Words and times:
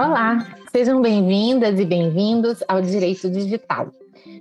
Olá, 0.00 0.54
sejam 0.70 1.02
bem-vindas 1.02 1.80
e 1.80 1.84
bem-vindos 1.84 2.62
ao 2.68 2.80
Direito 2.80 3.28
Digital. 3.28 3.90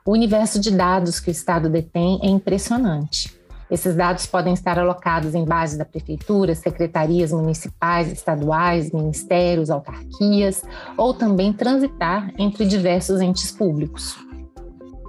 O 0.04 0.12
universo 0.12 0.58
de 0.58 0.70
dados 0.70 1.20
que 1.20 1.30
o 1.30 1.32
Estado 1.32 1.68
detém 1.68 2.18
é 2.22 2.28
impressionante. 2.28 3.39
Esses 3.70 3.94
dados 3.94 4.26
podem 4.26 4.52
estar 4.52 4.78
alocados 4.78 5.34
em 5.34 5.44
base 5.44 5.78
da 5.78 5.84
prefeitura, 5.84 6.54
secretarias 6.54 7.30
municipais, 7.30 8.10
estaduais, 8.10 8.90
ministérios, 8.90 9.70
autarquias, 9.70 10.64
ou 10.96 11.14
também 11.14 11.52
transitar 11.52 12.32
entre 12.36 12.66
diversos 12.66 13.20
entes 13.20 13.52
públicos. 13.52 14.18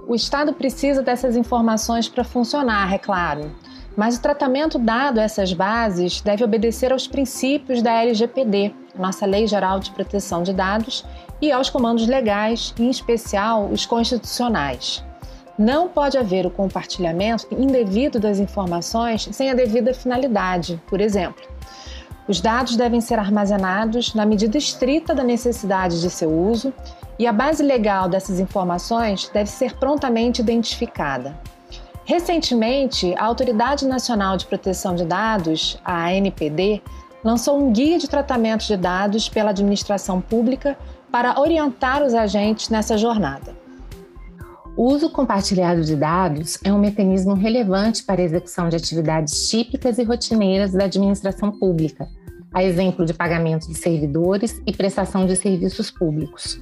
O 0.06 0.14
Estado 0.14 0.52
precisa 0.52 1.02
dessas 1.02 1.36
informações 1.36 2.08
para 2.08 2.22
funcionar, 2.22 2.92
é 2.92 2.98
claro. 2.98 3.50
Mas 3.96 4.16
o 4.16 4.22
tratamento 4.22 4.78
dado 4.78 5.18
a 5.18 5.22
essas 5.22 5.52
bases 5.52 6.20
deve 6.20 6.44
obedecer 6.44 6.92
aos 6.92 7.06
princípios 7.06 7.82
da 7.82 7.92
LGPD, 8.02 8.74
nossa 8.98 9.26
Lei 9.26 9.46
Geral 9.46 9.80
de 9.80 9.90
Proteção 9.90 10.42
de 10.42 10.52
Dados, 10.52 11.04
e 11.40 11.50
aos 11.50 11.68
comandos 11.68 12.06
legais, 12.06 12.72
em 12.78 12.88
especial 12.88 13.68
os 13.68 13.84
constitucionais. 13.84 15.04
Não 15.58 15.88
pode 15.88 16.16
haver 16.16 16.46
o 16.46 16.50
compartilhamento 16.50 17.46
indevido 17.50 18.18
das 18.18 18.38
informações 18.38 19.28
sem 19.32 19.50
a 19.50 19.54
devida 19.54 19.92
finalidade, 19.92 20.80
por 20.86 21.00
exemplo. 21.00 21.42
Os 22.26 22.40
dados 22.40 22.76
devem 22.76 23.00
ser 23.00 23.18
armazenados 23.18 24.14
na 24.14 24.24
medida 24.24 24.56
estrita 24.56 25.14
da 25.14 25.24
necessidade 25.24 26.00
de 26.00 26.08
seu 26.08 26.30
uso 26.30 26.72
e 27.18 27.26
a 27.26 27.32
base 27.32 27.62
legal 27.62 28.08
dessas 28.08 28.40
informações 28.40 29.28
deve 29.32 29.50
ser 29.50 29.76
prontamente 29.76 30.40
identificada. 30.40 31.38
Recentemente, 32.04 33.14
a 33.16 33.24
Autoridade 33.24 33.86
Nacional 33.86 34.36
de 34.36 34.46
Proteção 34.46 34.94
de 34.94 35.04
Dados, 35.04 35.78
a 35.84 36.06
ANPD, 36.06 36.82
lançou 37.22 37.58
um 37.58 37.72
guia 37.72 37.98
de 37.98 38.08
tratamento 38.08 38.66
de 38.66 38.76
dados 38.76 39.28
pela 39.28 39.50
administração 39.50 40.20
pública 40.20 40.76
para 41.10 41.38
orientar 41.38 42.02
os 42.02 42.14
agentes 42.14 42.68
nessa 42.68 42.96
jornada. 42.96 43.61
O 44.74 44.84
uso 44.84 45.10
compartilhado 45.10 45.82
de 45.82 45.94
dados 45.94 46.58
é 46.64 46.72
um 46.72 46.78
mecanismo 46.78 47.34
relevante 47.34 48.02
para 48.02 48.22
a 48.22 48.24
execução 48.24 48.70
de 48.70 48.76
atividades 48.76 49.50
típicas 49.50 49.98
e 49.98 50.02
rotineiras 50.02 50.72
da 50.72 50.84
administração 50.84 51.52
pública, 51.52 52.08
a 52.54 52.64
exemplo 52.64 53.04
de 53.04 53.12
pagamento 53.12 53.68
de 53.68 53.74
servidores 53.74 54.62
e 54.66 54.72
prestação 54.72 55.26
de 55.26 55.36
serviços 55.36 55.90
públicos. 55.90 56.58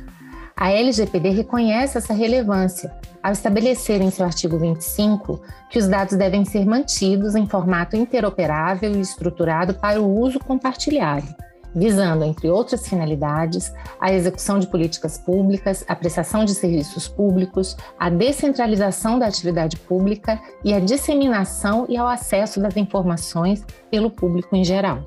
A 0.57 0.73
LGPD 0.73 1.31
reconhece 1.31 1.99
essa 1.99 2.13
relevância 2.13 2.93
ao 3.23 3.33
estabelecer 3.33 4.01
em 4.01 4.11
seu 4.11 4.27
artigo 4.27 4.59
25 4.59 5.41
que 5.71 5.79
os 5.79 5.87
dados 5.87 6.17
devem 6.17 6.45
ser 6.45 6.67
mantidos 6.67 7.37
em 7.37 7.47
formato 7.47 7.97
interoperável 7.97 8.93
e 8.93 9.01
estruturado 9.01 9.75
para 9.75 10.03
o 10.03 10.19
uso 10.19 10.41
compartilhado 10.41 11.33
visando, 11.75 12.25
entre 12.25 12.49
outras 12.49 12.87
finalidades, 12.89 13.73
a 14.01 14.13
execução 14.13 14.59
de 14.59 14.67
políticas 14.67 15.19
públicas, 15.19 15.85
a 15.89 15.95
prestação 15.95 16.45
de 16.45 16.55
serviços 16.55 17.09
públicos, 17.09 17.77
a 17.99 18.11
descentralização 18.11 19.19
da 19.19 19.27
atividade 19.27 19.77
pública 19.77 20.41
e 20.65 20.73
a 20.73 20.81
disseminação 20.81 21.87
e 21.89 21.97
ao 21.97 22.09
acesso 22.09 22.61
das 22.61 22.77
informações 22.77 23.65
pelo 23.91 24.11
público 24.11 24.55
em 24.57 24.65
geral. 24.65 25.03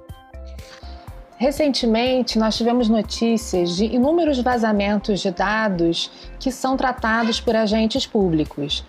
Recentemente, 1.37 2.39
nós 2.39 2.55
tivemos 2.55 2.87
notícias 2.87 3.75
de 3.75 3.85
inúmeros 3.85 4.39
vazamentos 4.39 5.19
de 5.19 5.31
dados 5.31 6.09
que 6.39 6.51
são 6.51 6.77
tratados 6.77 7.41
por 7.41 7.55
agentes 7.55 8.05
públicos. 8.05 8.85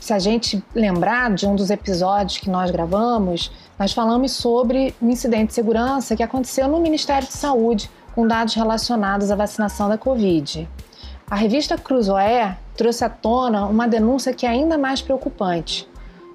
Se 0.00 0.12
a 0.12 0.18
gente 0.18 0.62
lembrar 0.74 1.32
de 1.34 1.46
um 1.46 1.56
dos 1.56 1.70
episódios 1.70 2.38
que 2.38 2.50
nós 2.50 2.70
gravamos, 2.70 3.50
nós 3.78 3.92
falamos 3.92 4.32
sobre 4.32 4.94
um 5.02 5.10
incidente 5.10 5.48
de 5.48 5.54
segurança 5.54 6.16
que 6.16 6.22
aconteceu 6.22 6.66
no 6.66 6.80
Ministério 6.80 7.28
de 7.28 7.34
Saúde 7.34 7.90
com 8.14 8.26
dados 8.26 8.54
relacionados 8.54 9.30
à 9.30 9.36
vacinação 9.36 9.88
da 9.88 9.98
Covid. 9.98 10.66
A 11.30 11.36
revista 11.36 11.76
Cruzoé 11.76 12.56
trouxe 12.76 13.04
à 13.04 13.08
tona 13.10 13.66
uma 13.66 13.86
denúncia 13.86 14.32
que 14.32 14.46
é 14.46 14.48
ainda 14.48 14.78
mais 14.78 15.02
preocupante. 15.02 15.86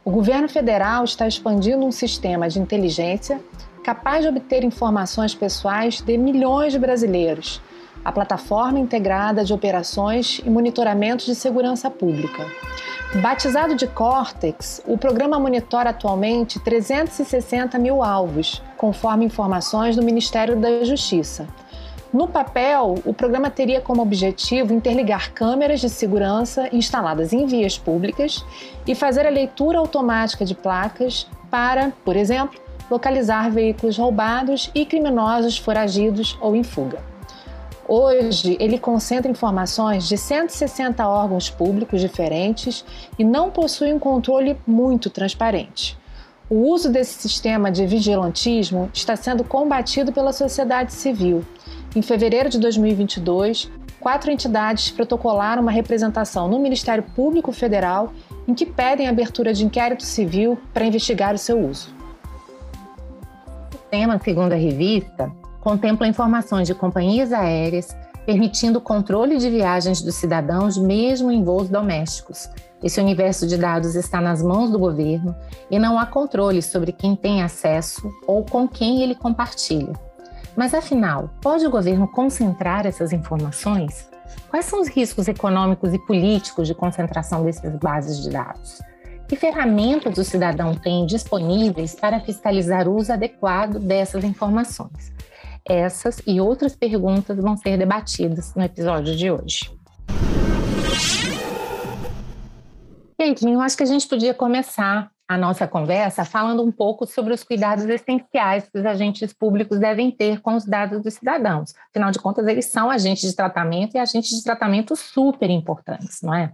O 0.06 0.12
governo 0.12 0.47
federal 0.47 1.03
está 1.03 1.28
expandindo 1.28 1.85
um 1.85 1.91
sistema 1.91 2.47
de 2.47 2.59
inteligência 2.59 3.41
capaz 3.84 4.22
de 4.22 4.30
obter 4.30 4.63
informações 4.63 5.34
pessoais 5.34 6.01
de 6.01 6.18
milhões 6.18 6.74
de 6.74 6.80
brasileiros, 6.80 7.59
a 8.03 8.12
plataforma 8.12 8.79
integrada 8.79 9.44
de 9.44 9.53
operações 9.53 10.41
e 10.44 10.50
monitoramento 10.50 11.25
de 11.25 11.35
segurança 11.35 11.89
pública. 11.89 12.45
Batizado 13.22 13.75
de 13.75 13.88
Cortex, 13.88 14.81
o 14.88 14.97
programa 14.97 15.38
monitora 15.38 15.89
atualmente 15.89 16.59
360 16.59 17.78
mil 17.78 18.01
alvos, 18.01 18.62
conforme 18.78 19.25
informações 19.25 19.95
do 19.95 20.03
Ministério 20.03 20.56
da 20.56 20.84
Justiça. 20.84 21.47
No 22.13 22.28
papel, 22.28 22.95
o 23.06 23.13
programa 23.13 23.50
teria 23.50 23.79
como 23.79 24.01
objetivo 24.01 24.73
interligar 24.73 25.31
câmeras 25.31 25.79
de 25.79 25.89
segurança 25.89 26.68
instaladas 26.73 27.31
em 27.31 27.45
vias 27.45 27.78
públicas 27.78 28.45
e 28.85 28.94
fazer 28.94 29.25
a 29.25 29.29
leitura 29.29 29.79
automática 29.79 30.44
de 30.44 30.53
placas 30.53 31.28
para, 31.50 31.94
por 32.03 32.18
exemplo, 32.18 32.59
localizar 32.89 33.50
veículos 33.50 33.97
roubados 33.97 34.69
e 34.75 34.85
criminosos 34.85 35.57
foragidos 35.57 36.38
ou 36.41 36.56
em 36.56 36.63
fuga. 36.63 37.10
Hoje, 37.94 38.56
ele 38.57 38.79
concentra 38.79 39.29
informações 39.29 40.07
de 40.07 40.18
160 40.18 41.06
órgãos 41.06 41.50
públicos 41.50 42.00
diferentes 42.00 42.85
e 43.19 43.24
não 43.25 43.52
possui 43.52 43.91
um 43.91 44.00
controle 44.00 44.56
muito 44.66 45.09
transparente. 45.09 45.97
O 46.50 46.69
uso 46.69 46.90
desse 46.90 47.16
sistema 47.16 47.69
de 47.69 47.85
vigilantismo 47.85 48.90
está 48.94 49.18
sendo 49.18 49.44
combatido 49.44 50.13
pela 50.13 50.31
sociedade 50.31 50.94
civil. 50.94 51.44
Em 51.94 52.01
fevereiro 52.01 52.47
de 52.47 52.59
2022, 52.59 53.69
quatro 54.00 54.31
entidades 54.31 54.90
protocolaram 54.90 55.62
uma 55.62 55.69
representação 55.69 56.47
no 56.47 56.59
Ministério 56.59 57.03
Público 57.13 57.51
Federal 57.51 58.13
em 58.47 58.53
que 58.53 58.66
pedem 58.66 59.09
abertura 59.09 59.53
de 59.53 59.66
inquérito 59.66 60.03
civil 60.03 60.57
para 60.74 60.85
investigar 60.85 61.35
o 61.35 61.38
seu 61.38 61.59
uso. 61.59 61.94
O 63.75 63.77
tema, 63.89 64.18
segundo 64.24 64.54
a 64.54 64.56
revista, 64.56 65.40
contempla 65.62 66.08
informações 66.08 66.68
de 66.68 66.75
companhias 66.75 67.31
aéreas, 67.31 67.96
permitindo 68.25 68.80
o 68.80 68.81
controle 68.81 69.38
de 69.38 69.50
viagens 69.50 70.02
dos 70.02 70.16
cidadãos 70.16 70.78
mesmo 70.78 71.31
em 71.31 71.44
voos 71.44 71.69
domésticos. 71.69 72.50
Esse 72.84 73.00
universo 73.00 73.46
de 73.48 73.58
dados 73.58 73.96
está 73.96 74.19
nas 74.19 74.42
mãos 74.42 74.72
do 74.72 74.80
governo 74.80 75.36
e 75.69 75.78
não 75.78 76.00
há 76.00 76.06
controle 76.06 76.62
sobre 76.62 76.92
quem 76.92 77.16
tem 77.16 77.44
acesso 77.44 78.12
ou 78.25 78.44
com 78.44 78.68
quem 78.68 79.04
ele 79.04 79.13
compartilha. 79.13 79.94
Mas 80.56 80.74
afinal, 80.74 81.30
pode 81.42 81.66
o 81.66 81.69
governo 81.69 82.08
concentrar 82.08 82.86
essas 82.86 83.13
informações? 83.13 84.10
Quais 84.50 84.66
são 84.66 84.81
os 84.81 84.88
riscos 84.88 85.28
econômicos 85.28 85.94
e 85.94 86.00
políticos 86.00 86.68
de 86.68 86.74
concentração 86.74 87.44
dessas 87.44 87.75
bases 87.78 88.22
de 88.22 88.31
dados? 88.31 88.81
Que 89.28 89.36
ferramentas 89.36 90.18
o 90.18 90.25
cidadão 90.25 90.75
tem 90.75 91.06
disponíveis 91.06 91.96
para 91.96 92.19
fiscalizar 92.19 92.88
o 92.88 92.96
uso 92.96 93.13
adequado 93.13 93.80
dessas 93.80 94.24
informações? 94.24 95.13
Essas 95.68 96.22
e 96.25 96.42
outras 96.42 96.75
perguntas 96.75 97.38
vão 97.38 97.56
ser 97.56 97.78
debatidas 97.78 98.54
no 98.56 98.63
episódio 98.63 99.16
de 99.16 99.30
hoje. 99.31 99.72
Caitlin, 103.18 103.54
eu 103.54 103.62
acho 103.62 103.78
que 103.78 103.84
a 103.84 103.88
gente 103.88 104.08
podia 104.08 104.34
começar 104.34 105.12
a 105.28 105.38
nossa 105.38 105.68
conversa 105.68 106.25
falando 106.25 106.62
um 106.62 106.72
pouco 106.72 107.06
sobre 107.06 107.34
os 107.34 107.44
cuidados 107.44 107.86
essenciais 107.86 108.68
que 108.68 108.78
os 108.78 108.86
agentes 108.86 109.31
públicos 109.31 109.80
devem 109.80 110.12
ter 110.12 110.42
com 110.42 110.56
os 110.56 110.66
dados 110.66 111.02
dos 111.02 111.13
cidadãos. 111.13 111.74
Afinal 111.90 112.12
de 112.12 112.19
contas, 112.19 112.46
eles 112.48 112.66
são 112.66 112.90
agentes 112.90 113.30
de 113.30 113.36
tratamento 113.36 113.96
e 113.96 114.00
agentes 114.00 114.31
de 114.31 114.44
tratamento 114.44 114.96
super 114.96 115.50
importantes, 115.50 116.22
não 116.22 116.34
é? 116.34 116.52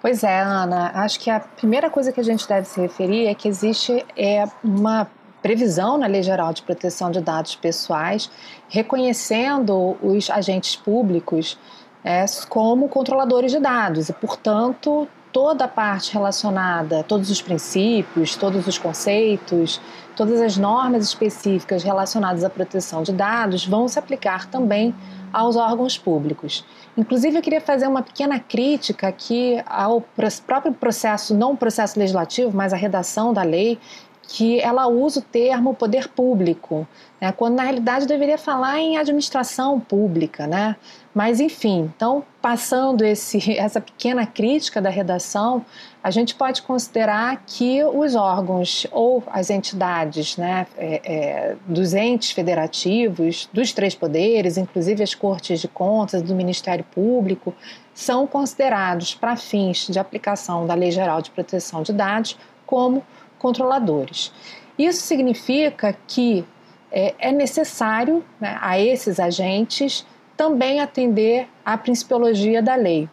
Pois 0.00 0.24
é, 0.24 0.40
Ana. 0.40 0.92
Acho 0.94 1.20
que 1.20 1.30
a 1.30 1.40
primeira 1.40 1.90
coisa 1.90 2.10
que 2.10 2.20
a 2.20 2.24
gente 2.24 2.48
deve 2.48 2.66
se 2.66 2.80
referir 2.80 3.26
é 3.26 3.34
que 3.34 3.48
existe 3.48 4.04
é, 4.16 4.44
uma 4.64 5.10
previsão 5.42 5.98
na 5.98 6.06
Lei 6.06 6.22
Geral 6.22 6.52
de 6.52 6.62
Proteção 6.62 7.10
de 7.10 7.20
Dados 7.20 7.56
Pessoais 7.56 8.30
reconhecendo 8.68 9.96
os 10.00 10.30
agentes 10.30 10.76
públicos 10.76 11.58
é, 12.04 12.24
como 12.48 12.88
controladores 12.88 13.52
de 13.52 13.58
dados 13.58 14.08
e, 14.08 14.12
portanto, 14.12 15.06
toda 15.32 15.64
a 15.64 15.68
parte 15.68 16.12
relacionada, 16.12 17.02
todos 17.02 17.30
os 17.30 17.40
princípios, 17.40 18.36
todos 18.36 18.66
os 18.66 18.76
conceitos, 18.76 19.80
todas 20.14 20.40
as 20.40 20.56
normas 20.58 21.04
específicas 21.04 21.82
relacionadas 21.82 22.44
à 22.44 22.50
proteção 22.50 23.02
de 23.02 23.12
dados 23.12 23.66
vão 23.66 23.88
se 23.88 23.98
aplicar 23.98 24.46
também 24.46 24.94
aos 25.32 25.56
órgãos 25.56 25.96
públicos. 25.96 26.64
Inclusive, 26.96 27.38
eu 27.38 27.42
queria 27.42 27.60
fazer 27.60 27.86
uma 27.86 28.02
pequena 28.02 28.38
crítica 28.38 29.08
aqui 29.08 29.62
ao 29.64 30.02
próprio 30.46 30.74
processo, 30.74 31.34
não 31.34 31.52
o 31.52 31.56
processo 31.56 31.98
legislativo, 31.98 32.54
mas 32.54 32.74
a 32.74 32.76
redação 32.76 33.32
da 33.32 33.42
lei, 33.42 33.78
que 34.22 34.60
ela 34.60 34.86
usa 34.86 35.20
o 35.20 35.22
termo 35.22 35.74
poder 35.74 36.08
público, 36.08 36.86
né, 37.20 37.32
quando 37.32 37.56
na 37.56 37.64
realidade 37.64 38.06
deveria 38.06 38.38
falar 38.38 38.78
em 38.78 38.96
administração 38.96 39.78
pública, 39.78 40.46
né? 40.46 40.76
Mas 41.14 41.40
enfim, 41.40 41.92
então 41.94 42.24
passando 42.40 43.04
esse, 43.04 43.52
essa 43.58 43.80
pequena 43.80 44.24
crítica 44.24 44.80
da 44.80 44.88
redação, 44.88 45.64
a 46.02 46.10
gente 46.10 46.34
pode 46.34 46.62
considerar 46.62 47.42
que 47.46 47.84
os 47.84 48.14
órgãos 48.14 48.86
ou 48.90 49.22
as 49.26 49.50
entidades, 49.50 50.36
né, 50.36 50.66
é, 50.76 51.00
é, 51.04 51.56
dos 51.66 51.92
entes 51.92 52.30
federativos, 52.30 53.48
dos 53.52 53.72
três 53.72 53.94
poderes, 53.94 54.56
inclusive 54.56 55.02
as 55.02 55.14
cortes 55.14 55.60
de 55.60 55.68
contas 55.68 56.22
do 56.22 56.34
Ministério 56.34 56.84
Público, 56.84 57.54
são 57.94 58.26
considerados 58.26 59.14
para 59.14 59.36
fins 59.36 59.86
de 59.88 59.98
aplicação 59.98 60.66
da 60.66 60.74
Lei 60.74 60.90
Geral 60.90 61.20
de 61.20 61.30
Proteção 61.30 61.82
de 61.82 61.92
Dados 61.92 62.36
como 62.64 63.04
controladores. 63.42 64.32
Isso 64.78 65.02
significa 65.02 65.94
que 66.06 66.44
é, 66.90 67.14
é 67.18 67.32
necessário 67.32 68.24
né, 68.40 68.56
a 68.60 68.78
esses 68.78 69.18
agentes 69.18 70.06
também 70.36 70.80
atender 70.80 71.48
à 71.64 71.76
principiologia 71.76 72.62
da 72.62 72.74
lei. 72.74 73.08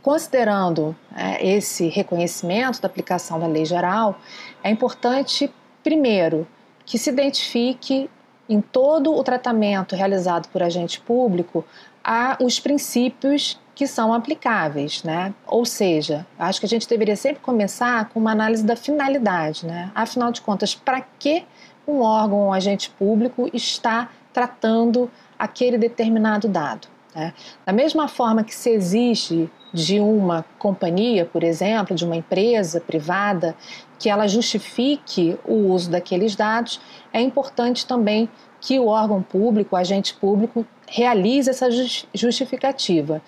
Considerando 0.00 0.96
é, 1.14 1.46
esse 1.46 1.88
reconhecimento 1.88 2.80
da 2.80 2.86
aplicação 2.86 3.38
da 3.38 3.46
lei 3.46 3.64
geral, 3.64 4.18
é 4.62 4.70
importante, 4.70 5.52
primeiro, 5.82 6.46
que 6.86 6.96
se 6.96 7.10
identifique 7.10 8.08
em 8.48 8.60
todo 8.60 9.14
o 9.14 9.22
tratamento 9.22 9.94
realizado 9.94 10.48
por 10.48 10.62
agente 10.62 11.00
público 11.00 11.64
a 12.02 12.38
os 12.40 12.58
princípios 12.58 13.60
que 13.80 13.86
são 13.86 14.12
aplicáveis, 14.12 15.02
né? 15.02 15.32
Ou 15.46 15.64
seja, 15.64 16.26
acho 16.38 16.60
que 16.60 16.66
a 16.66 16.68
gente 16.68 16.86
deveria 16.86 17.16
sempre 17.16 17.40
começar 17.40 18.10
com 18.10 18.20
uma 18.20 18.30
análise 18.30 18.62
da 18.62 18.76
finalidade, 18.76 19.64
né? 19.64 19.90
Afinal 19.94 20.30
de 20.30 20.42
contas, 20.42 20.74
para 20.74 21.00
que 21.00 21.46
um 21.88 22.02
órgão 22.02 22.40
ou 22.40 22.48
um 22.48 22.52
agente 22.52 22.90
público 22.90 23.48
está 23.54 24.10
tratando 24.34 25.10
aquele 25.38 25.78
determinado 25.78 26.46
dado? 26.46 26.88
Né? 27.14 27.32
Da 27.64 27.72
mesma 27.72 28.06
forma 28.06 28.44
que 28.44 28.54
se 28.54 28.68
exige 28.68 29.48
de 29.72 29.98
uma 29.98 30.44
companhia, 30.58 31.24
por 31.24 31.42
exemplo, 31.42 31.96
de 31.96 32.04
uma 32.04 32.16
empresa 32.16 32.82
privada, 32.82 33.56
que 33.98 34.10
ela 34.10 34.28
justifique 34.28 35.38
o 35.42 35.54
uso 35.72 35.90
daqueles 35.90 36.36
dados, 36.36 36.82
é 37.14 37.22
importante 37.22 37.86
também 37.86 38.28
que 38.60 38.78
o 38.78 38.88
órgão 38.88 39.22
público, 39.22 39.74
o 39.74 39.78
agente 39.78 40.12
público, 40.12 40.66
realize 40.86 41.48
essa 41.48 41.68
justificativa. 42.12 43.22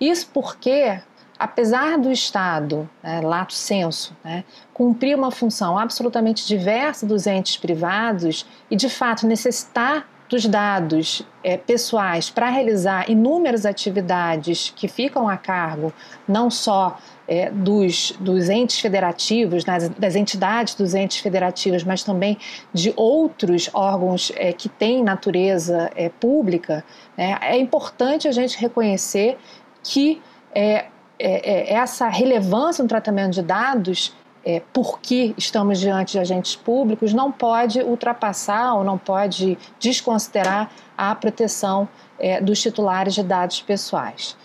Isso 0.00 0.28
porque, 0.32 1.00
apesar 1.38 1.98
do 1.98 2.10
Estado, 2.10 2.88
né, 3.02 3.20
lato 3.20 3.52
senso, 3.52 4.16
né, 4.24 4.44
cumprir 4.72 5.16
uma 5.16 5.30
função 5.30 5.78
absolutamente 5.78 6.46
diversa 6.46 7.06
dos 7.06 7.26
entes 7.26 7.56
privados 7.56 8.46
e, 8.70 8.76
de 8.76 8.88
fato, 8.88 9.26
necessitar 9.26 10.06
dos 10.28 10.46
dados 10.46 11.22
é, 11.42 11.56
pessoais 11.56 12.28
para 12.28 12.50
realizar 12.50 13.10
inúmeras 13.10 13.64
atividades 13.64 14.72
que 14.76 14.86
ficam 14.86 15.28
a 15.28 15.36
cargo 15.36 15.92
não 16.26 16.50
só 16.50 16.98
é, 17.26 17.50
dos, 17.50 18.12
dos 18.20 18.48
entes 18.48 18.78
federativos, 18.78 19.64
das, 19.64 19.88
das, 19.88 20.14
entidades 20.14 20.74
dos 20.74 20.94
entes 20.94 21.18
federativos, 21.18 21.82
mas 21.82 22.02
também 22.02 22.38
de 22.72 22.92
outros 22.96 23.70
órgãos 23.72 24.30
é, 24.36 24.52
que 24.52 24.68
têm 24.68 25.02
natureza 25.02 25.90
pública, 26.20 26.84
né, 27.16 27.38
é 27.40 27.56
importante 27.56 28.28
a 28.28 28.32
gente 28.32 28.58
reconhecer 28.58 29.38
que 29.82 30.20
é, 30.54 30.86
é, 31.18 31.70
é, 31.70 31.74
essa 31.74 32.08
relevância 32.08 32.82
no 32.82 32.88
tratamento 32.88 33.34
de 33.34 33.42
dados, 33.42 34.14
é, 34.44 34.62
porque 34.72 35.34
estamos 35.36 35.78
diante 35.78 36.12
de 36.12 36.18
agentes 36.18 36.54
públicos, 36.56 37.12
não 37.12 37.30
pode 37.30 37.80
ultrapassar 37.80 38.74
ou 38.74 38.84
não 38.84 38.96
pode 38.96 39.58
desconsiderar 39.80 40.70
a 40.96 41.14
proteção 41.14 41.88
é, 42.18 42.40
dos 42.40 42.60
titulares 42.60 43.14
de 43.14 43.22
dados 43.22 43.60
pessoais. 43.60 44.36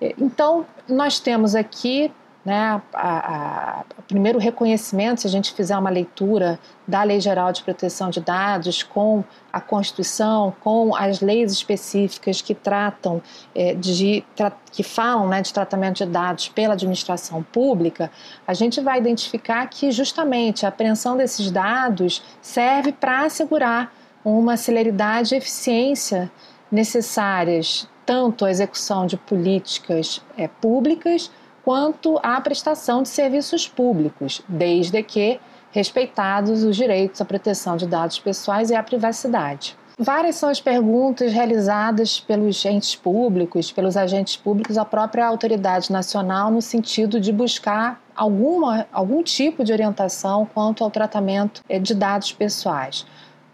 É, 0.00 0.14
então, 0.18 0.66
nós 0.88 1.20
temos 1.20 1.54
aqui 1.54 2.10
né, 2.44 2.82
a, 2.92 3.80
a, 3.80 3.84
primeiro 4.08 4.38
reconhecimento, 4.38 5.20
se 5.20 5.26
a 5.26 5.30
gente 5.30 5.52
fizer 5.52 5.76
uma 5.76 5.90
leitura 5.90 6.58
da 6.86 7.02
Lei 7.04 7.20
Geral 7.20 7.52
de 7.52 7.62
Proteção 7.62 8.10
de 8.10 8.20
Dados 8.20 8.82
com 8.82 9.22
a 9.52 9.60
Constituição, 9.60 10.52
com 10.60 10.94
as 10.96 11.20
leis 11.20 11.52
específicas 11.52 12.42
que 12.42 12.54
tratam 12.54 13.22
é, 13.54 13.74
de 13.74 14.24
que 14.72 14.82
falam 14.82 15.28
né, 15.28 15.40
de 15.40 15.52
tratamento 15.52 15.98
de 15.98 16.06
dados 16.06 16.48
pela 16.48 16.74
administração 16.74 17.42
pública, 17.42 18.10
a 18.46 18.54
gente 18.54 18.80
vai 18.80 18.98
identificar 18.98 19.64
que 19.68 19.92
justamente 19.92 20.66
a 20.66 20.70
apreensão 20.70 21.16
desses 21.16 21.50
dados 21.50 22.22
serve 22.40 22.92
para 22.92 23.26
assegurar 23.26 23.92
uma 24.24 24.56
celeridade 24.56 25.34
e 25.34 25.38
eficiência 25.38 26.30
necessárias 26.70 27.88
tanto 28.04 28.44
à 28.44 28.50
execução 28.50 29.06
de 29.06 29.16
políticas 29.16 30.20
é, 30.36 30.48
públicas 30.48 31.30
quanto 31.64 32.18
à 32.22 32.40
prestação 32.40 33.02
de 33.02 33.08
serviços 33.08 33.68
públicos, 33.68 34.42
desde 34.48 35.02
que 35.02 35.40
respeitados 35.70 36.62
os 36.62 36.76
direitos 36.76 37.20
à 37.20 37.24
proteção 37.24 37.76
de 37.76 37.86
dados 37.86 38.18
pessoais 38.18 38.70
e 38.70 38.74
à 38.74 38.82
privacidade. 38.82 39.76
Várias 39.98 40.36
são 40.36 40.48
as 40.48 40.60
perguntas 40.60 41.32
realizadas 41.32 42.18
pelos 42.18 42.64
entes 42.64 42.96
públicos, 42.96 43.70
pelos 43.70 43.96
agentes 43.96 44.36
públicos 44.36 44.78
à 44.78 44.84
própria 44.84 45.26
autoridade 45.26 45.92
nacional 45.92 46.50
no 46.50 46.62
sentido 46.62 47.20
de 47.20 47.30
buscar 47.30 48.00
alguma, 48.16 48.86
algum 48.90 49.22
tipo 49.22 49.62
de 49.62 49.72
orientação 49.72 50.46
quanto 50.52 50.82
ao 50.82 50.90
tratamento 50.90 51.62
eh, 51.68 51.78
de 51.78 51.94
dados 51.94 52.32
pessoais. 52.32 53.06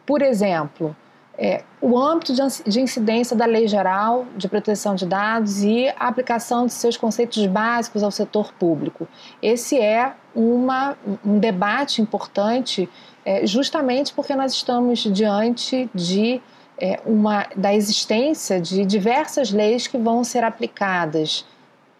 Por 0.07 0.23
exemplo, 0.23 0.97
é, 1.39 1.63
o 1.81 1.97
âmbito 1.97 2.33
de 2.67 2.81
incidência 2.81 3.37
da 3.37 3.47
Lei 3.47 3.69
Geral 3.69 4.27
de 4.37 4.49
Proteção 4.49 4.97
de 4.97 5.07
Dados 5.07 5.63
e 5.63 5.89
a 5.91 6.09
aplicação 6.09 6.67
de 6.67 6.73
seus 6.73 6.97
conceitos 6.97 7.47
básicos 7.47 8.03
ao 8.03 8.11
setor 8.11 8.53
público. 8.53 9.07
Esse 9.41 9.79
é 9.79 10.15
uma, 10.35 10.97
um 11.25 11.39
debate 11.39 12.03
importante, 12.03 12.89
é, 13.25 13.47
justamente 13.47 14.13
porque 14.13 14.35
nós 14.35 14.53
estamos 14.53 14.99
diante 14.99 15.89
de 15.95 16.43
é, 16.77 16.99
uma, 17.07 17.47
da 17.57 17.73
existência 17.73 18.61
de 18.61 18.85
diversas 18.85 19.53
leis 19.53 19.87
que 19.87 19.97
vão 19.97 20.25
ser 20.25 20.43
aplicadas 20.43 21.47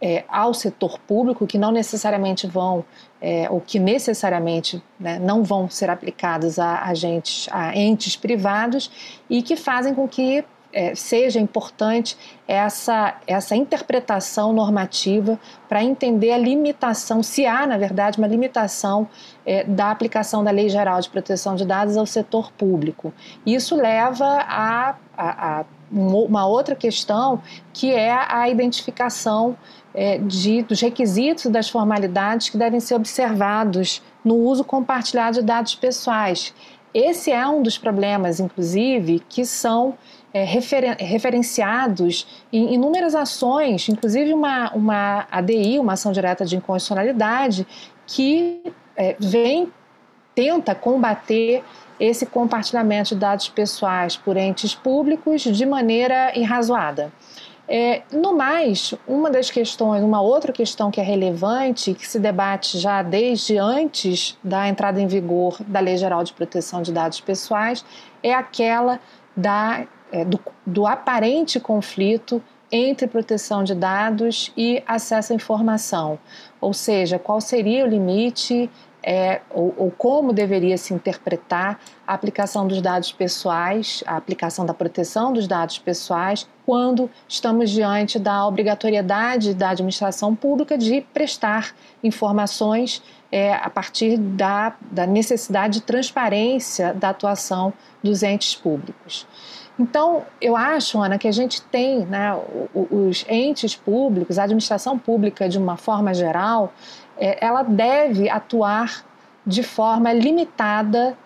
é, 0.01 0.25
ao 0.29 0.55
setor 0.55 0.99
público, 1.01 1.47
que 1.47 1.59
não 1.59 1.73
necessariamente 1.73 2.47
vão, 2.47 2.85
é, 3.21 3.49
ou 3.51 3.61
que 3.61 3.79
necessariamente 3.79 4.83
né, 4.99 5.19
não 5.19 5.43
vão 5.43 5.69
ser 5.69 5.91
aplicadas 5.91 6.59
a 6.59 6.85
agentes, 6.85 7.49
a 7.51 7.77
entes 7.77 8.17
privados, 8.17 8.91
e 9.29 9.43
que 9.43 9.57
fazem 9.57 9.95
com 9.95 10.07
que 10.07 10.45
é, 10.73 10.95
seja 10.95 11.41
importante 11.41 12.17
essa, 12.47 13.17
essa 13.27 13.57
interpretação 13.57 14.53
normativa 14.53 15.39
para 15.69 15.83
entender 15.83 16.33
a 16.33 16.39
limitação, 16.39 17.23
se 17.23 17.47
há, 17.47 17.67
na 17.67 17.79
verdade, 17.79 18.19
uma 18.19 18.27
limitação 18.27 19.09
é, 19.47 19.65
da 19.65 19.91
aplicação 19.91 20.45
da 20.45 20.51
Lei 20.51 20.69
Geral 20.69 21.01
de 21.01 21.09
Proteção 21.09 21.57
de 21.57 21.65
Dados 21.65 21.97
ao 21.97 22.07
setor 22.07 22.53
público. 22.53 23.13
Isso 23.47 23.75
leva 23.77 24.27
a, 24.27 24.95
a, 25.17 25.61
a 25.61 25.65
uma 25.91 26.47
outra 26.47 26.75
questão 26.75 27.41
que 27.73 27.93
é 27.93 28.13
a 28.13 28.49
identificação 28.49 29.57
é, 29.99 30.17
de, 30.17 30.63
dos 30.63 30.81
requisitos 30.81 31.47
e 31.47 31.51
das 31.51 31.69
formalidades 31.69 32.49
que 32.49 32.57
devem 32.57 32.79
ser 32.79 32.95
observados 32.95 34.01
no 34.25 34.37
uso 34.37 34.63
compartilhado 34.63 35.41
de 35.41 35.43
dados 35.45 35.75
pessoais. 35.75 36.55
Esse 36.95 37.33
é 37.33 37.45
um 37.49 37.65
dos 37.65 37.77
problemas, 37.77 38.39
inclusive, 38.39 39.21
que 39.29 39.45
são 39.45 39.99
é, 40.33 40.45
referen 40.45 40.95
referenciados 41.01 42.45
em 42.53 42.75
inúmeras 42.75 43.17
ações, 43.17 43.89
inclusive 43.89 44.33
uma, 44.33 44.71
uma 44.73 45.27
ADI, 45.33 45.81
uma 45.81 45.95
ação 45.95 46.13
direta 46.13 46.45
de 46.45 46.55
inconstitucionalidade, 46.55 47.67
que 48.07 48.63
é, 48.97 49.17
vem, 49.19 49.69
tenta 50.33 50.77
combater 50.77 51.65
esse 51.99 52.25
compartilhamento 52.25 53.17
de 53.17 53.17
dados 53.17 53.49
pessoais 53.49 54.17
por 54.17 54.37
entes 54.37 54.77
públicos 54.77 55.43
de 55.43 55.67
maneira 55.67 56.39
irrazoada. 56.39 57.13
É, 57.71 58.01
no 58.11 58.35
mais, 58.35 58.95
uma 59.07 59.31
das 59.31 59.51
questões, 59.51 60.03
uma 60.03 60.23
outra 60.23 60.53
questão 60.53 60.91
que 60.91 61.01
é 61.01 61.05
relevante, 61.05 61.93
que 61.93 62.09
se 62.09 62.19
debate 62.19 62.79
já 62.79 63.03
desde 63.03 63.59
antes 63.59 64.39
da 64.43 64.67
entrada 64.67 64.99
em 64.99 65.07
vigor 65.07 65.59
da 65.67 65.79
Lei 65.79 65.99
Geral 65.99 66.25
de 66.25 66.33
Proteção 66.33 66.81
de 66.81 66.91
Dados 66.91 67.21
Pessoais, 67.21 67.85
é 68.23 68.33
aquela 68.33 68.99
da, 69.37 69.85
é, 70.11 70.25
do, 70.25 70.41
do 70.65 70.87
aparente 70.87 71.61
conflito 71.61 72.43
entre 72.73 73.07
proteção 73.07 73.63
de 73.63 73.75
dados 73.75 74.51
e 74.57 74.83
acesso 74.87 75.33
à 75.33 75.37
informação. 75.37 76.19
Ou 76.61 76.73
seja, 76.73 77.19
qual 77.19 77.41
seria 77.41 77.85
o 77.85 77.89
limite 77.89 78.71
é, 79.03 79.41
ou, 79.51 79.75
ou, 79.77 79.91
como 79.91 80.33
deveria 80.33 80.77
se 80.77 80.93
interpretar 80.93 81.81
a 82.07 82.15
aplicação 82.15 82.67
dos 82.67 82.81
dados 82.83 83.13
pessoais, 83.13 84.03
a 84.07 84.17
aplicação 84.17 84.67
da 84.67 84.75
proteção 84.75 85.33
dos 85.33 85.47
dados 85.47 85.79
pessoais, 85.79 86.49
quando 86.67 87.09
estamos 87.29 87.71
diante 87.71 88.19
da 88.19 88.47
obrigatoriedade 88.47 89.55
da 89.55 89.71
administração 89.71 90.35
pública 90.35 90.77
de 90.77 91.01
prestar 91.13 91.75
informações 92.03 93.03
é, 93.31 93.55
a 93.55 93.71
partir 93.71 94.19
da, 94.19 94.75
da 94.91 95.07
necessidade 95.07 95.75
de 95.75 95.83
transparência 95.83 96.93
da 96.95 97.11
atuação 97.11 97.73
dos 98.03 98.23
entes 98.23 98.55
públicos. 98.55 99.27
Então, 99.79 100.25
eu 100.41 100.57
acho, 100.57 101.01
Ana, 101.01 101.19
que 101.19 101.29
a 101.29 101.33
gente 101.33 101.63
tem 101.63 102.05
né, 102.05 102.37
os 102.75 103.25
entes 103.29 103.77
públicos, 103.77 104.37
a 104.37 104.43
administração 104.43 104.99
pública 104.99 105.49
de 105.49 105.57
uma 105.57 105.77
forma 105.77 106.13
geral, 106.13 106.73
ela 107.19 107.63
deve 107.63 108.29
atuar 108.29 109.05
de 109.47 109.63
forma 109.63 110.13
limitada 110.13 111.17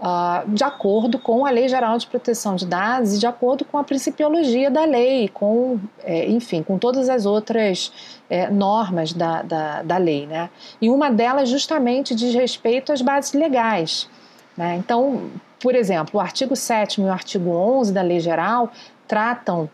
Uh, 0.00 0.48
de 0.54 0.64
acordo 0.64 1.18
com 1.18 1.44
a 1.44 1.50
Lei 1.50 1.68
Geral 1.68 1.98
de 1.98 2.06
Proteção 2.06 2.56
de 2.56 2.64
Dados 2.64 3.14
e 3.14 3.18
de 3.18 3.26
acordo 3.26 3.66
com 3.66 3.76
a 3.76 3.84
principiologia 3.84 4.70
da 4.70 4.86
lei, 4.86 5.28
com, 5.28 5.78
é, 6.02 6.26
enfim, 6.26 6.62
com 6.62 6.78
todas 6.78 7.10
as 7.10 7.26
outras 7.26 7.92
é, 8.30 8.48
normas 8.48 9.12
da, 9.12 9.42
da, 9.42 9.82
da, 9.82 9.98
lei. 9.98 10.26
Né? 10.26 10.48
E 10.80 10.88
uma 10.88 11.10
delas 11.10 11.50
justamente 11.50 12.14
diz 12.14 12.34
respeito 12.34 12.94
às 12.94 13.02
bases 13.02 13.34
legais. 13.34 14.08
Né? 14.56 14.76
Então, 14.76 15.30
por 15.60 15.74
exemplo, 15.74 16.18
o 16.18 16.20
artigo 16.20 16.56
7 16.56 17.02
e 17.02 17.04
o 17.04 17.12
artigo 17.12 17.50
11 17.50 17.92
da 17.92 18.00
Lei 18.00 18.20
Geral 18.20 18.72
tratam 19.06 19.68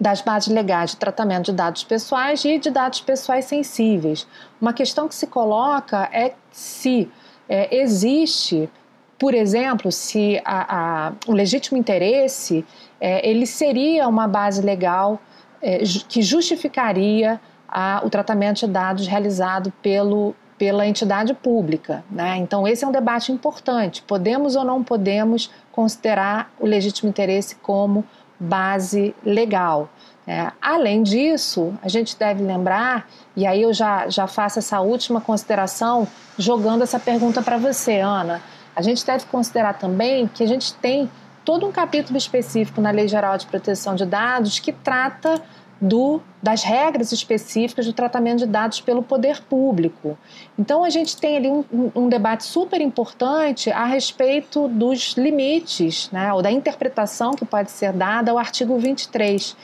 das 0.00 0.22
bases 0.22 0.48
legais 0.48 0.92
de 0.92 0.96
tratamento 0.96 1.46
de 1.46 1.52
dados 1.52 1.84
pessoais 1.84 2.42
e 2.46 2.58
de 2.58 2.70
dados 2.70 3.02
pessoais 3.02 3.44
sensíveis. 3.44 4.26
Uma 4.60 4.72
questão 4.72 5.08
que 5.08 5.14
se 5.14 5.26
coloca 5.26 6.08
é 6.12 6.34
se 6.50 7.10
é, 7.48 7.74
existe, 7.74 8.68
por 9.18 9.34
exemplo, 9.34 9.90
se 9.90 10.40
a, 10.44 11.08
a, 11.08 11.12
o 11.26 11.32
legítimo 11.32 11.78
interesse 11.78 12.64
é, 13.00 13.28
ele 13.28 13.46
seria 13.46 14.06
uma 14.06 14.28
base 14.28 14.60
legal 14.60 15.20
é, 15.62 15.78
que 16.08 16.22
justificaria 16.22 17.40
a, 17.68 18.02
o 18.04 18.10
tratamento 18.10 18.66
de 18.66 18.66
dados 18.66 19.06
realizado 19.06 19.72
pelo, 19.82 20.34
pela 20.58 20.86
entidade 20.86 21.32
pública. 21.32 22.04
Né? 22.10 22.36
Então, 22.36 22.68
esse 22.68 22.84
é 22.84 22.88
um 22.88 22.92
debate 22.92 23.32
importante. 23.32 24.02
Podemos 24.02 24.56
ou 24.56 24.64
não 24.64 24.82
podemos 24.82 25.50
considerar 25.72 26.52
o 26.58 26.66
legítimo 26.66 27.08
interesse 27.08 27.54
como 27.56 28.04
base 28.38 29.14
legal. 29.24 29.88
É, 30.30 30.52
além 30.62 31.02
disso, 31.02 31.74
a 31.82 31.88
gente 31.88 32.16
deve 32.16 32.40
lembrar, 32.40 33.10
e 33.34 33.44
aí 33.44 33.62
eu 33.62 33.74
já, 33.74 34.08
já 34.08 34.28
faço 34.28 34.60
essa 34.60 34.80
última 34.80 35.20
consideração, 35.20 36.06
jogando 36.38 36.82
essa 36.82 37.00
pergunta 37.00 37.42
para 37.42 37.58
você, 37.58 37.98
Ana. 37.98 38.40
A 38.76 38.80
gente 38.80 39.04
deve 39.04 39.24
considerar 39.24 39.72
também 39.72 40.28
que 40.28 40.44
a 40.44 40.46
gente 40.46 40.72
tem 40.74 41.10
todo 41.44 41.66
um 41.66 41.72
capítulo 41.72 42.16
específico 42.16 42.80
na 42.80 42.92
Lei 42.92 43.08
Geral 43.08 43.36
de 43.36 43.44
Proteção 43.46 43.96
de 43.96 44.06
Dados 44.06 44.60
que 44.60 44.70
trata 44.70 45.42
do, 45.80 46.20
das 46.40 46.62
regras 46.62 47.10
específicas 47.10 47.84
do 47.84 47.92
tratamento 47.92 48.38
de 48.38 48.46
dados 48.46 48.80
pelo 48.80 49.02
poder 49.02 49.42
público. 49.42 50.16
Então, 50.56 50.84
a 50.84 50.90
gente 50.90 51.16
tem 51.16 51.38
ali 51.38 51.48
um, 51.50 51.90
um 51.92 52.08
debate 52.08 52.44
super 52.44 52.80
importante 52.80 53.68
a 53.72 53.84
respeito 53.84 54.68
dos 54.68 55.14
limites, 55.16 56.08
né, 56.12 56.32
ou 56.32 56.40
da 56.40 56.52
interpretação 56.52 57.32
que 57.32 57.44
pode 57.44 57.72
ser 57.72 57.92
dada 57.92 58.30
ao 58.30 58.38
artigo 58.38 58.78
23. 58.78 59.56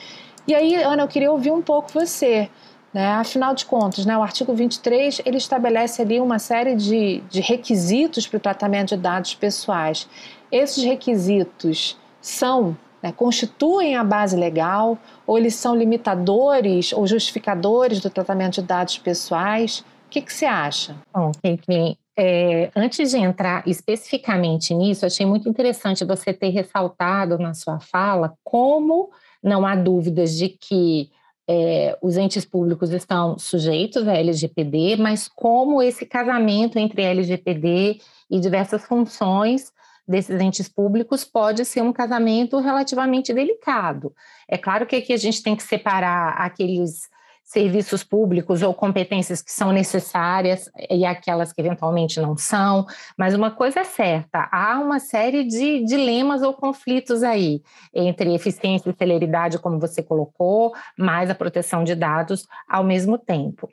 E 0.47 0.55
aí, 0.55 0.75
Ana, 0.75 1.03
eu 1.03 1.07
queria 1.07 1.31
ouvir 1.31 1.51
um 1.51 1.61
pouco 1.61 1.91
você. 1.91 2.49
Né? 2.93 3.05
Afinal 3.05 3.53
de 3.53 3.65
contas, 3.65 4.05
né, 4.05 4.17
o 4.17 4.23
artigo 4.23 4.53
23 4.53 5.21
ele 5.25 5.37
estabelece 5.37 6.01
ali 6.01 6.21
uma 6.21 6.39
série 6.39 6.75
de, 6.75 7.21
de 7.29 7.41
requisitos 7.41 8.25
para 8.25 8.37
o 8.37 8.39
tratamento 8.39 8.95
de 8.95 8.97
dados 8.97 9.35
pessoais. 9.35 10.07
Esses 10.51 10.83
requisitos 10.83 11.97
são 12.21 12.77
né, 13.03 13.11
constituem 13.11 13.95
a 13.95 14.03
base 14.03 14.35
legal 14.35 14.97
ou 15.25 15.37
eles 15.37 15.55
são 15.55 15.75
limitadores 15.75 16.93
ou 16.93 17.05
justificadores 17.05 17.99
do 17.99 18.09
tratamento 18.09 18.55
de 18.55 18.61
dados 18.61 18.97
pessoais? 18.97 19.79
O 20.07 20.09
que, 20.09 20.21
que 20.21 20.33
você 20.33 20.45
acha? 20.45 20.95
Bom, 21.13 21.31
Kate, 21.43 21.99
é, 22.17 22.71
antes 22.75 23.11
de 23.11 23.17
entrar 23.17 23.67
especificamente 23.67 24.73
nisso, 24.73 25.05
achei 25.05 25.25
muito 25.25 25.47
interessante 25.47 26.03
você 26.05 26.33
ter 26.33 26.49
ressaltado 26.49 27.37
na 27.37 27.53
sua 27.53 27.79
fala 27.79 28.33
como 28.43 29.11
não 29.47 29.65
há 29.65 29.75
dúvidas 29.75 30.35
de 30.37 30.49
que 30.49 31.09
é, 31.47 31.97
os 32.01 32.17
entes 32.17 32.43
públicos 32.43 32.91
estão 32.91 33.39
sujeitos 33.39 34.07
à 34.07 34.13
LGPD, 34.13 34.97
mas 34.97 35.27
como 35.27 35.81
esse 35.81 36.05
casamento 36.05 36.77
entre 36.77 37.01
LGPD 37.01 38.01
e 38.29 38.39
diversas 38.39 38.85
funções 38.85 39.71
desses 40.05 40.39
entes 40.39 40.67
públicos 40.67 41.23
pode 41.23 41.63
ser 41.65 41.81
um 41.81 41.93
casamento 41.93 42.59
relativamente 42.59 43.33
delicado. 43.33 44.13
É 44.47 44.57
claro 44.57 44.85
que 44.85 44.95
aqui 44.95 45.13
a 45.13 45.17
gente 45.17 45.41
tem 45.41 45.55
que 45.55 45.63
separar 45.63 46.33
aqueles 46.37 47.09
serviços 47.47 48.03
públicos 48.03 48.61
ou 48.61 48.73
competências 48.73 49.41
que 49.41 49.53
são 49.53 49.71
necessárias 49.71 50.69
e 50.89 51.05
aquelas 51.05 51.53
que 51.53 51.61
eventualmente 51.61 52.19
não 52.19 52.35
são, 52.35 52.85
mas 53.17 53.33
uma 53.33 53.49
coisa 53.49 53.79
é 53.79 53.83
certa, 53.85 54.49
há 54.51 54.77
uma 54.77 54.99
série 54.99 55.45
de 55.45 55.81
dilemas 55.85 56.41
ou 56.41 56.53
conflitos 56.53 57.23
aí 57.23 57.61
entre 57.93 58.35
eficiência 58.35 58.89
e 58.89 58.93
celeridade, 58.93 59.59
como 59.59 59.79
você 59.79 60.03
colocou, 60.03 60.73
mais 60.97 61.29
a 61.29 61.35
proteção 61.35 61.85
de 61.85 61.95
dados 61.95 62.45
ao 62.67 62.83
mesmo 62.83 63.17
tempo. 63.17 63.69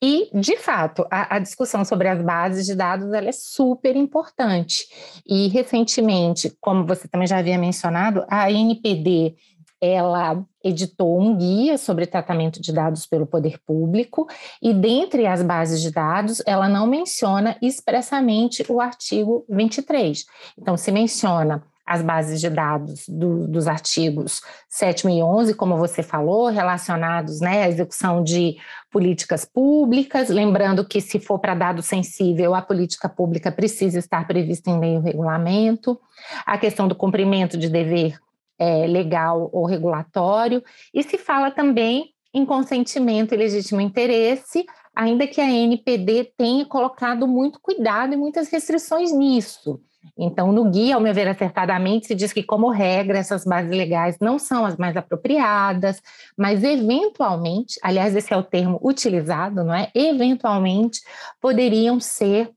E, 0.00 0.30
de 0.32 0.56
fato, 0.56 1.04
a, 1.10 1.34
a 1.34 1.38
discussão 1.40 1.84
sobre 1.84 2.06
as 2.06 2.22
bases 2.22 2.64
de 2.64 2.76
dados 2.76 3.12
é 3.12 3.32
super 3.32 3.96
importante. 3.96 4.86
E, 5.26 5.48
recentemente, 5.48 6.56
como 6.60 6.86
você 6.86 7.08
também 7.08 7.26
já 7.26 7.38
havia 7.38 7.58
mencionado, 7.58 8.24
a 8.28 8.52
NPD 8.52 9.34
ela 9.80 10.42
editou 10.62 11.20
um 11.20 11.36
guia 11.36 11.78
sobre 11.78 12.06
tratamento 12.06 12.60
de 12.60 12.72
dados 12.72 13.06
pelo 13.06 13.26
poder 13.26 13.58
público 13.64 14.26
e 14.60 14.72
dentre 14.72 15.26
as 15.26 15.42
bases 15.42 15.80
de 15.80 15.90
dados 15.90 16.42
ela 16.46 16.68
não 16.68 16.86
menciona 16.86 17.56
expressamente 17.60 18.64
o 18.68 18.80
artigo 18.80 19.44
23. 19.48 20.24
Então 20.58 20.76
se 20.76 20.90
menciona 20.90 21.62
as 21.86 22.02
bases 22.02 22.40
de 22.40 22.50
dados 22.50 23.04
do, 23.08 23.46
dos 23.46 23.68
artigos 23.68 24.40
7 24.68 25.06
e 25.06 25.22
11, 25.22 25.54
como 25.54 25.76
você 25.76 26.02
falou, 26.02 26.48
relacionados 26.48 27.40
né, 27.40 27.62
à 27.62 27.68
execução 27.68 28.24
de 28.24 28.56
políticas 28.90 29.44
públicas, 29.44 30.28
lembrando 30.28 30.84
que 30.84 31.00
se 31.00 31.20
for 31.20 31.38
para 31.38 31.54
dado 31.54 31.82
sensível, 31.82 32.56
a 32.56 32.62
política 32.62 33.08
pública 33.08 33.52
precisa 33.52 34.00
estar 34.00 34.26
prevista 34.26 34.68
em 34.68 34.80
lei 34.80 34.96
ou 34.96 35.02
regulamento, 35.02 36.00
a 36.44 36.58
questão 36.58 36.88
do 36.88 36.94
cumprimento 36.94 37.56
de 37.56 37.68
dever 37.68 38.18
é, 38.58 38.86
legal 38.86 39.50
ou 39.52 39.66
regulatório, 39.66 40.62
e 40.92 41.02
se 41.02 41.18
fala 41.18 41.50
também 41.50 42.10
em 42.32 42.44
consentimento 42.44 43.32
e 43.32 43.36
legítimo 43.36 43.80
interesse, 43.80 44.66
ainda 44.94 45.26
que 45.26 45.40
a 45.40 45.50
NPD 45.50 46.32
tenha 46.36 46.66
colocado 46.66 47.26
muito 47.26 47.60
cuidado 47.60 48.12
e 48.12 48.16
muitas 48.16 48.48
restrições 48.48 49.12
nisso. 49.12 49.80
Então, 50.16 50.52
no 50.52 50.70
guia, 50.70 50.94
ao 50.94 51.00
meu 51.00 51.12
ver, 51.12 51.28
acertadamente, 51.28 52.06
se 52.06 52.14
diz 52.14 52.32
que, 52.32 52.42
como 52.42 52.70
regra, 52.70 53.18
essas 53.18 53.44
bases 53.44 53.70
legais 53.70 54.16
não 54.20 54.38
são 54.38 54.64
as 54.64 54.76
mais 54.76 54.96
apropriadas, 54.96 56.00
mas 56.36 56.62
eventualmente, 56.62 57.78
aliás, 57.82 58.14
esse 58.14 58.32
é 58.32 58.36
o 58.36 58.42
termo 58.42 58.78
utilizado, 58.82 59.64
não 59.64 59.74
é? 59.74 59.90
Eventualmente 59.94 61.00
poderiam 61.40 61.98
ser 61.98 62.50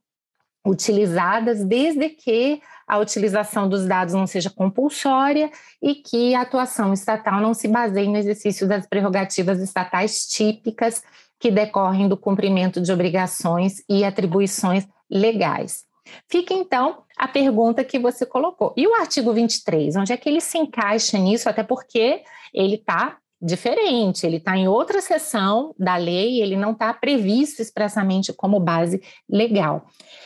utilizadas 0.66 1.64
desde 1.64 2.10
que 2.10 2.62
a 2.90 2.98
utilização 2.98 3.70
dos 3.70 3.86
dados 3.86 4.16
não 4.16 4.26
seja 4.26 4.50
compulsória 4.50 5.52
e 5.80 5.94
que 5.94 6.34
a 6.34 6.42
atuação 6.42 6.92
estatal 6.92 7.40
não 7.40 7.54
se 7.54 7.68
baseie 7.68 8.08
no 8.08 8.18
exercício 8.18 8.68
das 8.68 8.88
prerrogativas 8.88 9.62
estatais 9.62 10.26
típicas 10.26 11.04
que 11.40 11.52
decorrem 11.52 12.10
do 12.10 12.18
cumprimento 12.18 12.82
de 12.82 12.92
obrigações 12.92 13.84
e 13.88 14.04
atribuições 14.04 14.88
legais. 15.10 15.84
Fica 16.28 16.52
então 16.52 17.04
a 17.16 17.28
pergunta 17.28 17.84
que 17.84 18.00
você 18.00 18.26
colocou. 18.26 18.74
E 18.76 18.88
o 18.88 18.96
artigo 18.96 19.32
23, 19.32 19.96
onde 19.96 20.12
é 20.12 20.18
que 20.18 20.28
ele 20.28 20.42
se 20.42 20.58
encaixa 20.58 21.20
nisso? 21.20 21.48
Até 21.48 21.62
porque 21.62 22.24
ele 22.52 22.76
está 22.76 23.18
diferente, 23.42 24.26
ele 24.26 24.38
está 24.38 24.58
em 24.58 24.68
outra 24.68 25.02
seção 25.02 25.74
da 25.80 25.96
lei, 25.96 26.42
ele 26.42 26.58
não 26.58 26.72
está 26.72 26.94
previsto 26.94 27.62
expressamente 27.62 28.34
como 28.34 28.60
base 28.60 29.02
legal. 29.30 29.86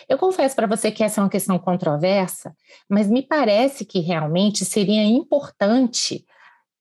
Eu 0.09 0.17
confesso 0.17 0.55
para 0.55 0.67
você 0.67 0.91
que 0.91 1.03
essa 1.03 1.21
é 1.21 1.23
uma 1.23 1.29
questão 1.29 1.59
controversa, 1.59 2.55
mas 2.89 3.07
me 3.07 3.21
parece 3.21 3.85
que 3.85 3.99
realmente 3.99 4.65
seria 4.65 5.03
importante 5.03 6.25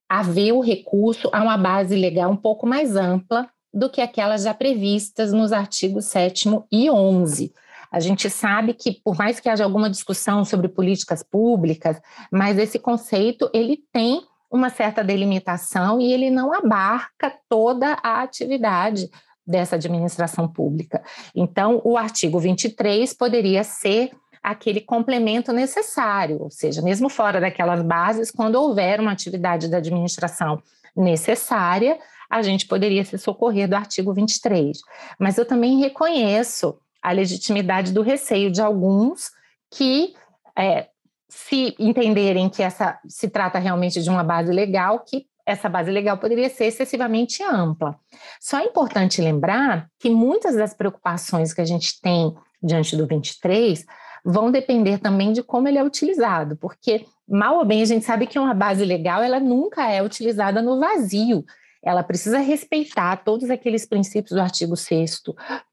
haver 0.09 0.51
o 0.53 0.61
recurso 0.61 1.29
a 1.31 1.41
uma 1.41 1.57
base 1.57 1.95
legal 1.95 2.31
um 2.31 2.37
pouco 2.37 2.65
mais 2.67 2.95
ampla 2.95 3.49
do 3.73 3.89
que 3.89 4.01
aquelas 4.01 4.43
já 4.43 4.53
previstas 4.53 5.33
nos 5.33 5.51
artigos 5.51 6.05
7 6.05 6.49
e 6.71 6.89
11. 6.89 7.51
A 7.91 7.99
gente 7.99 8.27
sabe 8.27 8.73
que, 8.73 8.91
por 9.03 9.15
mais 9.15 9.39
que 9.39 9.47
haja 9.47 9.63
alguma 9.63 9.89
discussão 9.89 10.43
sobre 10.43 10.67
políticas 10.67 11.21
públicas, 11.21 12.01
mas 12.31 12.57
esse 12.57 12.79
conceito 12.79 13.49
ele 13.53 13.83
tem 13.91 14.21
uma 14.53 14.69
certa 14.69 15.03
delimitação 15.03 15.99
e 15.99 16.13
ele 16.13 16.29
não 16.29 16.53
abarca 16.53 17.33
toda 17.49 17.97
a 18.03 18.21
atividade 18.21 19.09
dessa 19.45 19.75
administração 19.77 20.47
pública. 20.47 21.03
Então, 21.35 21.81
o 21.83 21.97
artigo 21.97 22.39
23 22.39 23.11
poderia 23.15 23.63
ser 23.63 24.11
aquele 24.43 24.79
complemento 24.79 25.51
necessário, 25.51 26.39
ou 26.39 26.51
seja, 26.51 26.83
mesmo 26.83 27.09
fora 27.09 27.41
daquelas 27.41 27.81
bases, 27.81 28.29
quando 28.29 28.55
houver 28.55 28.99
uma 28.99 29.11
atividade 29.11 29.67
da 29.67 29.77
administração 29.77 30.61
necessária, 30.95 31.97
a 32.29 32.43
gente 32.43 32.67
poderia 32.67 33.03
se 33.03 33.17
socorrer 33.17 33.67
do 33.67 33.75
artigo 33.75 34.13
23. 34.13 34.77
Mas 35.17 35.37
eu 35.37 35.45
também 35.45 35.79
reconheço 35.79 36.77
a 37.01 37.11
legitimidade 37.11 37.91
do 37.91 38.03
receio 38.03 38.51
de 38.51 38.61
alguns 38.61 39.31
que, 39.71 40.13
é, 40.55 40.89
se 41.35 41.75
entenderem 41.79 42.47
que 42.47 42.61
essa 42.61 42.99
se 43.07 43.27
trata 43.27 43.57
realmente 43.57 44.03
de 44.03 44.09
uma 44.09 44.23
base 44.23 44.53
legal, 44.53 44.99
que 44.99 45.25
essa 45.43 45.67
base 45.67 45.89
legal 45.89 46.15
poderia 46.19 46.47
ser 46.47 46.65
excessivamente 46.65 47.41
ampla. 47.41 47.97
Só 48.39 48.59
é 48.59 48.65
importante 48.65 49.19
lembrar 49.19 49.89
que 49.99 50.11
muitas 50.11 50.55
das 50.55 50.75
preocupações 50.75 51.51
que 51.51 51.59
a 51.59 51.65
gente 51.65 51.99
tem 51.99 52.35
diante 52.61 52.95
do 52.95 53.07
23 53.07 53.83
vão 54.23 54.51
depender 54.51 54.99
também 54.99 55.33
de 55.33 55.41
como 55.41 55.67
ele 55.67 55.79
é 55.79 55.83
utilizado, 55.83 56.55
porque 56.55 57.03
mal 57.27 57.57
ou 57.57 57.65
bem 57.65 57.81
a 57.81 57.85
gente 57.85 58.05
sabe 58.05 58.27
que 58.27 58.37
uma 58.37 58.53
base 58.53 58.85
legal 58.85 59.23
ela 59.23 59.39
nunca 59.39 59.89
é 59.89 60.03
utilizada 60.03 60.61
no 60.61 60.79
vazio 60.79 61.43
ela 61.83 62.01
precisa 62.01 62.39
respeitar 62.39 63.17
todos 63.17 63.49
aqueles 63.49 63.85
princípios 63.85 64.31
do 64.31 64.41
artigo 64.41 64.75
6 64.75 65.21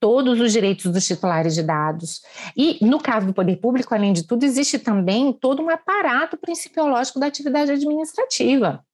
todos 0.01 0.41
os 0.41 0.53
direitos 0.53 0.93
dos 0.93 1.07
titulares 1.07 1.55
de 1.55 1.63
dados. 1.63 2.23
E, 2.57 2.85
no 2.85 2.99
caso 2.99 3.27
do 3.27 3.35
poder 3.35 3.57
público, 3.57 3.95
além 3.95 4.13
de 4.13 4.27
tudo, 4.27 4.45
existe 4.45 4.79
também 4.79 5.33
todo 5.33 5.63
um 5.63 5.71
aparato 5.71 6.37
principiológico 6.37 7.21
da 7.21 7.27
atividade 7.27 7.71
administrativa. 7.71 8.85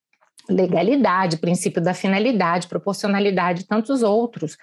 Legalidade, 0.48 1.38
princípio 1.38 1.82
da 1.82 1.92
finalidade, 1.92 2.68
proporcionalidade 2.68 3.62
e 3.62 3.66
tantos 3.66 4.02
outros, 4.02 4.56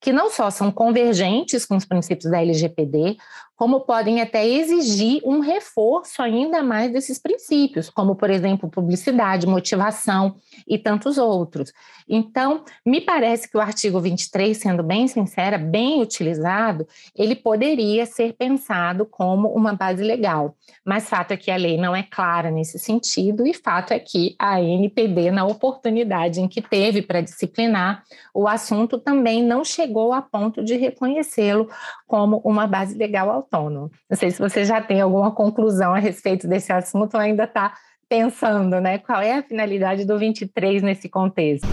que 0.00 0.12
não 0.12 0.30
só 0.30 0.50
são 0.50 0.70
convergentes 0.70 1.64
com 1.64 1.76
os 1.76 1.84
princípios 1.84 2.30
da 2.30 2.40
LGPD, 2.40 3.16
como 3.60 3.80
podem 3.80 4.22
até 4.22 4.48
exigir 4.48 5.20
um 5.22 5.40
reforço 5.40 6.22
ainda 6.22 6.62
mais 6.62 6.90
desses 6.90 7.18
princípios, 7.18 7.90
como, 7.90 8.16
por 8.16 8.30
exemplo, 8.30 8.70
publicidade, 8.70 9.46
motivação 9.46 10.36
e 10.66 10.78
tantos 10.78 11.18
outros. 11.18 11.70
Então, 12.08 12.64
me 12.86 13.02
parece 13.02 13.50
que 13.50 13.58
o 13.58 13.60
artigo 13.60 14.00
23, 14.00 14.56
sendo 14.56 14.82
bem 14.82 15.06
sincera, 15.06 15.58
bem 15.58 16.00
utilizado, 16.00 16.88
ele 17.14 17.36
poderia 17.36 18.06
ser 18.06 18.32
pensado 18.32 19.04
como 19.04 19.48
uma 19.48 19.74
base 19.74 20.02
legal. 20.02 20.56
Mas 20.82 21.10
fato 21.10 21.32
é 21.32 21.36
que 21.36 21.50
a 21.50 21.56
lei 21.56 21.76
não 21.76 21.94
é 21.94 22.02
clara 22.02 22.50
nesse 22.50 22.78
sentido, 22.78 23.46
e 23.46 23.52
fato 23.52 23.92
é 23.92 23.98
que 23.98 24.34
a 24.38 24.58
NPD, 24.62 25.30
na 25.30 25.44
oportunidade 25.44 26.40
em 26.40 26.48
que 26.48 26.62
teve 26.62 27.02
para 27.02 27.20
disciplinar 27.20 28.04
o 28.32 28.48
assunto, 28.48 28.98
também 28.98 29.42
não 29.44 29.62
chegou 29.62 30.14
a 30.14 30.22
ponto 30.22 30.64
de 30.64 30.78
reconhecê-lo 30.78 31.68
como 32.06 32.38
uma 32.42 32.66
base 32.66 32.96
legal 32.96 33.30
autônoma. 33.50 33.90
Não 34.08 34.16
sei 34.16 34.30
se 34.30 34.38
você 34.38 34.64
já 34.64 34.80
tem 34.80 35.00
alguma 35.00 35.32
conclusão 35.32 35.94
a 35.94 35.98
respeito 35.98 36.46
desse 36.46 36.72
assunto 36.72 37.14
ou 37.14 37.20
ainda 37.20 37.44
está 37.44 37.74
pensando, 38.08 38.80
né? 38.80 38.98
Qual 38.98 39.20
é 39.20 39.38
a 39.38 39.42
finalidade 39.42 40.04
do 40.04 40.18
23 40.18 40.82
nesse 40.82 41.08
contexto? 41.08 41.66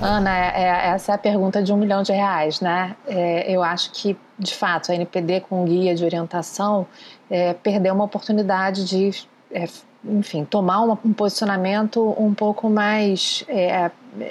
Ana, 0.00 0.30
é, 0.30 0.62
é, 0.62 0.86
essa 0.90 1.12
é 1.12 1.14
a 1.16 1.18
pergunta 1.18 1.60
de 1.62 1.72
um 1.72 1.76
milhão 1.76 2.02
de 2.02 2.12
reais, 2.12 2.60
né? 2.60 2.96
É, 3.06 3.50
eu 3.50 3.62
acho 3.62 3.90
que, 3.92 4.16
de 4.38 4.54
fato, 4.54 4.92
a 4.92 4.94
NPD 4.94 5.40
com 5.40 5.64
guia 5.64 5.94
de 5.94 6.04
orientação 6.04 6.86
é, 7.28 7.52
perdeu 7.52 7.94
uma 7.94 8.04
oportunidade 8.04 8.84
de, 8.84 9.26
é, 9.52 9.64
enfim, 10.04 10.44
tomar 10.44 10.82
um 10.82 11.12
posicionamento 11.12 12.14
um 12.16 12.32
pouco 12.32 12.70
mais 12.70 13.44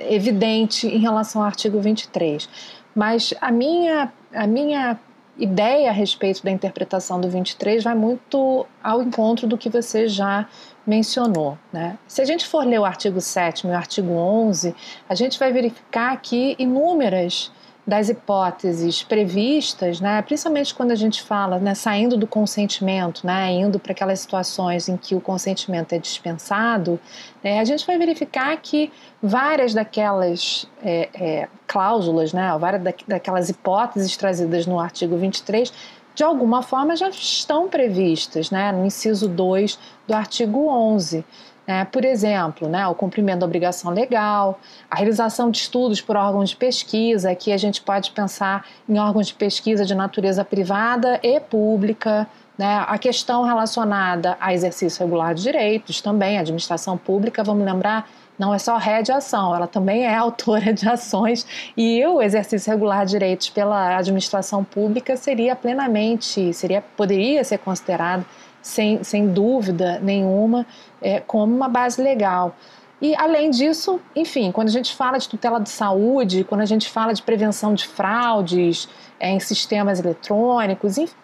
evidente 0.09 0.87
em 0.87 0.99
relação 0.99 1.41
ao 1.41 1.47
artigo 1.47 1.81
23. 1.81 2.47
Mas 2.95 3.33
a 3.41 3.51
minha, 3.51 4.11
a 4.33 4.47
minha 4.47 4.97
ideia 5.37 5.89
a 5.89 5.93
respeito 5.93 6.43
da 6.43 6.51
interpretação 6.51 7.21
do 7.21 7.29
23 7.29 7.83
vai 7.83 7.95
muito 7.95 8.65
ao 8.83 9.01
encontro 9.01 9.47
do 9.47 9.57
que 9.57 9.69
você 9.69 10.07
já 10.07 10.47
mencionou. 10.85 11.57
Né? 11.71 11.97
Se 12.07 12.21
a 12.21 12.25
gente 12.25 12.45
for 12.45 12.65
ler 12.65 12.79
o 12.79 12.85
artigo 12.85 13.21
7 13.21 13.67
e 13.67 13.69
o 13.69 13.73
artigo 13.73 14.11
11, 14.11 14.75
a 15.07 15.15
gente 15.15 15.37
vai 15.37 15.51
verificar 15.51 16.13
aqui 16.13 16.55
inúmeras 16.57 17.51
das 17.87 18.09
hipóteses 18.09 19.01
previstas, 19.01 20.01
né, 20.01 20.21
principalmente 20.21 20.75
quando 20.75 20.91
a 20.91 20.95
gente 20.95 21.23
fala, 21.23 21.57
né, 21.57 21.73
saindo 21.73 22.17
do 22.17 22.27
consentimento, 22.27 23.25
né, 23.25 23.49
indo 23.53 23.79
para 23.79 23.93
aquelas 23.93 24.19
situações 24.19 24.89
em 24.89 24.97
que 24.97 25.15
o 25.15 25.21
consentimento 25.21 25.93
é 25.93 25.97
dispensado, 25.97 26.99
né, 27.41 27.61
a 27.61 27.63
gente 27.63 27.87
vai 27.87 27.97
verificar 27.97 28.57
que 28.57 28.91
várias 29.23 29.73
daquelas 29.73 30.67
é, 30.83 31.09
é, 31.13 31.47
cláusulas, 31.65 32.33
né, 32.33 32.53
várias 32.59 32.83
da, 32.83 32.93
daquelas 33.07 33.49
hipóteses 33.49 34.17
trazidas 34.17 34.67
no 34.67 34.77
artigo 34.77 35.15
23, 35.15 35.71
de 36.13 36.23
alguma 36.23 36.63
forma 36.63 36.93
já 36.95 37.07
estão 37.09 37.69
previstas 37.69 38.51
né, 38.51 38.71
no 38.71 38.85
inciso 38.85 39.29
2 39.29 39.79
do 40.07 40.13
artigo 40.13 40.67
11. 40.67 41.23
É, 41.69 41.83
por 41.83 42.05
exemplo, 42.05 42.69
né, 42.69 42.87
o 42.87 42.95
cumprimento 42.95 43.39
da 43.39 43.45
obrigação 43.45 43.91
legal, 43.91 44.57
a 44.89 44.95
realização 44.95 45.51
de 45.51 45.57
estudos 45.57 45.99
por 45.99 46.15
órgãos 46.15 46.51
de 46.51 46.55
pesquisa, 46.55 47.35
que 47.35 47.51
a 47.51 47.57
gente 47.57 47.81
pode 47.81 48.11
pensar 48.11 48.65
em 48.87 48.97
órgãos 48.97 49.27
de 49.27 49.33
pesquisa 49.33 49.83
de 49.83 49.93
natureza 49.93 50.45
privada 50.45 51.19
e 51.21 51.41
pública, 51.41 52.25
né, 52.57 52.85
a 52.87 52.97
questão 52.97 53.43
relacionada 53.43 54.37
a 54.39 54.53
exercício 54.53 55.03
regular 55.03 55.35
de 55.35 55.43
direitos, 55.43 55.99
também 55.99 56.37
a 56.37 56.41
administração 56.41 56.97
pública, 56.97 57.43
vamos 57.43 57.65
lembrar, 57.65 58.09
não 58.39 58.53
é 58.53 58.59
só 58.59 58.77
ré 58.77 59.01
de 59.01 59.11
ação, 59.11 59.53
ela 59.53 59.67
também 59.67 60.05
é 60.05 60.15
autora 60.15 60.71
de 60.71 60.87
ações 60.87 61.45
e 61.75 62.05
o 62.05 62.21
exercício 62.21 62.71
regular 62.71 63.05
de 63.05 63.11
direitos 63.11 63.49
pela 63.49 63.97
administração 63.97 64.63
pública 64.63 65.17
seria 65.17 65.53
plenamente, 65.53 66.53
seria, 66.53 66.81
poderia 66.95 67.43
ser 67.43 67.57
considerado 67.57 68.25
sem, 68.67 69.03
sem 69.03 69.27
dúvida 69.29 69.99
nenhuma, 69.99 70.65
é, 71.01 71.19
como 71.21 71.55
uma 71.55 71.69
base 71.69 72.01
legal. 72.01 72.55
E, 73.01 73.15
além 73.15 73.49
disso, 73.49 73.99
enfim, 74.15 74.51
quando 74.51 74.67
a 74.67 74.71
gente 74.71 74.95
fala 74.95 75.17
de 75.17 75.29
tutela 75.29 75.59
de 75.59 75.69
saúde, 75.69 76.43
quando 76.43 76.61
a 76.61 76.65
gente 76.65 76.89
fala 76.89 77.13
de 77.13 77.21
prevenção 77.21 77.73
de 77.73 77.87
fraudes 77.87 78.89
é, 79.19 79.29
em 79.29 79.39
sistemas 79.39 79.99
eletrônicos, 79.99 80.97
enfim, 80.97 81.15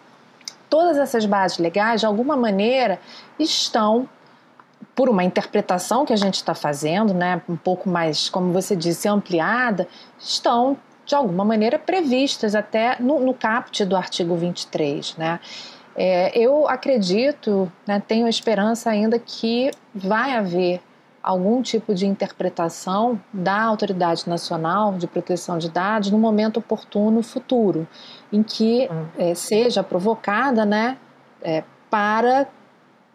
todas 0.70 0.98
essas 0.98 1.26
bases 1.26 1.58
legais, 1.58 2.00
de 2.00 2.06
alguma 2.06 2.38
maneira, 2.38 3.00
estão, 3.38 4.08
por 4.96 5.10
uma 5.10 5.24
interpretação 5.24 6.06
que 6.06 6.14
a 6.14 6.18
gente 6.18 6.36
está 6.36 6.54
fazendo, 6.54 7.14
né, 7.14 7.42
um 7.50 7.58
pouco 7.58 7.90
mais, 7.90 8.30
como 8.30 8.54
você 8.54 8.76
disse, 8.76 9.08
ampliada, 9.08 9.88
estão, 10.20 10.78
de 11.06 11.16
alguma 11.16 11.44
maneira, 11.44 11.78
previstas 11.78 12.56
até 12.56 12.98
no, 13.00 13.20
no 13.20 13.34
caput 13.34 13.84
do 13.84 13.96
artigo 13.96 14.36
23. 14.36 15.18
Né? 15.18 15.40
É, 15.96 16.38
eu 16.38 16.68
acredito, 16.68 17.72
né, 17.88 18.02
tenho 18.06 18.28
esperança 18.28 18.90
ainda 18.90 19.20
que 19.20 19.72
vai 19.94 20.36
haver 20.36 20.82
algum 21.22 21.62
tipo 21.62 21.96
de 21.96 22.06
interpretação 22.06 23.20
da 23.32 23.62
Autoridade 23.64 24.28
Nacional 24.28 24.94
de 24.94 25.08
Proteção 25.08 25.58
de 25.58 25.70
Dados 25.70 26.12
no 26.12 26.20
momento 26.20 26.58
oportuno 26.58 27.24
futuro, 27.24 27.88
em 28.32 28.44
que 28.44 28.90
hum. 28.92 29.06
é, 29.18 29.34
seja 29.34 29.82
provocada 29.82 30.66
né, 30.66 30.98
é, 31.42 31.64
para 31.90 32.48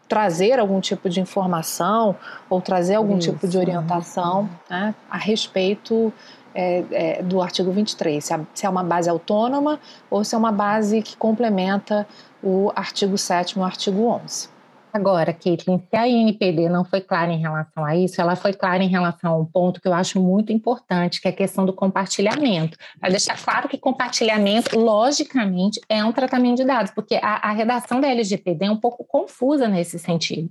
trazer 0.07 0.59
algum 0.59 0.81
tipo 0.81 1.07
de 1.07 1.21
informação 1.21 2.15
ou 2.49 2.59
trazer 2.59 2.95
algum 2.95 3.19
Isso. 3.19 3.31
tipo 3.31 3.47
de 3.47 3.59
orientação 3.59 4.49
né, 4.67 4.95
a 5.07 5.17
respeito 5.17 6.11
é, 6.53 6.83
é, 6.91 7.23
do 7.23 7.41
artigo 7.41 7.71
23, 7.71 8.23
se, 8.23 8.33
se 8.53 8.65
é 8.65 8.69
uma 8.69 8.83
base 8.83 9.09
autônoma 9.09 9.79
ou 10.09 10.23
se 10.23 10.35
é 10.35 10.37
uma 10.37 10.51
base 10.51 11.01
que 11.01 11.15
complementa 11.15 12.07
o 12.43 12.71
artigo 12.75 13.17
7 13.17 13.51
e 13.51 13.59
o 13.59 13.63
artigo 13.63 14.05
11. 14.05 14.59
Agora, 14.91 15.31
Caitlin, 15.31 15.79
se 15.87 15.95
a 15.95 16.07
INPD 16.07 16.67
não 16.67 16.83
foi 16.83 16.99
clara 16.99 17.31
em 17.31 17.39
relação 17.39 17.85
a 17.85 17.95
isso, 17.95 18.19
ela 18.19 18.35
foi 18.35 18.53
clara 18.53 18.83
em 18.83 18.87
relação 18.87 19.33
a 19.33 19.37
um 19.37 19.45
ponto 19.45 19.79
que 19.79 19.87
eu 19.87 19.93
acho 19.93 20.19
muito 20.19 20.51
importante, 20.51 21.21
que 21.21 21.27
é 21.27 21.31
a 21.31 21.35
questão 21.35 21.63
do 21.63 21.73
compartilhamento. 21.73 22.75
Para 22.99 23.09
deixar 23.09 23.37
claro 23.37 23.69
que 23.69 23.77
compartilhamento, 23.77 24.79
logicamente, 24.79 25.79
é 25.87 26.03
um 26.03 26.11
tratamento 26.11 26.57
de 26.57 26.65
dados, 26.65 26.91
porque 26.91 27.15
a, 27.21 27.49
a 27.49 27.51
redação 27.51 28.01
da 28.01 28.07
LGPD 28.07 28.65
é 28.65 28.71
um 28.71 28.77
pouco 28.77 29.05
confusa 29.05 29.67
nesse 29.67 29.99
sentido. 29.99 30.49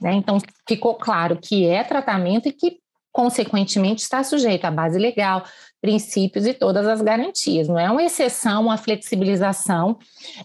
Né? 0.00 0.12
Então, 0.12 0.38
ficou 0.68 0.94
claro 0.94 1.38
que 1.40 1.66
é 1.66 1.82
tratamento 1.82 2.46
e 2.46 2.52
que 2.52 2.78
consequentemente, 3.18 4.00
está 4.00 4.22
sujeito 4.22 4.64
à 4.64 4.70
base 4.70 4.96
legal, 4.96 5.42
princípios 5.82 6.46
e 6.46 6.54
todas 6.54 6.86
as 6.86 7.02
garantias. 7.02 7.66
Não 7.66 7.76
é 7.76 7.90
uma 7.90 8.04
exceção, 8.04 8.62
uma 8.62 8.76
flexibilização 8.76 9.98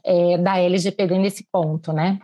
é, 0.04 0.40
da 0.40 0.58
LGPD 0.58 1.20
nesse 1.20 1.46
ponto, 1.52 1.94
né? 1.94 2.18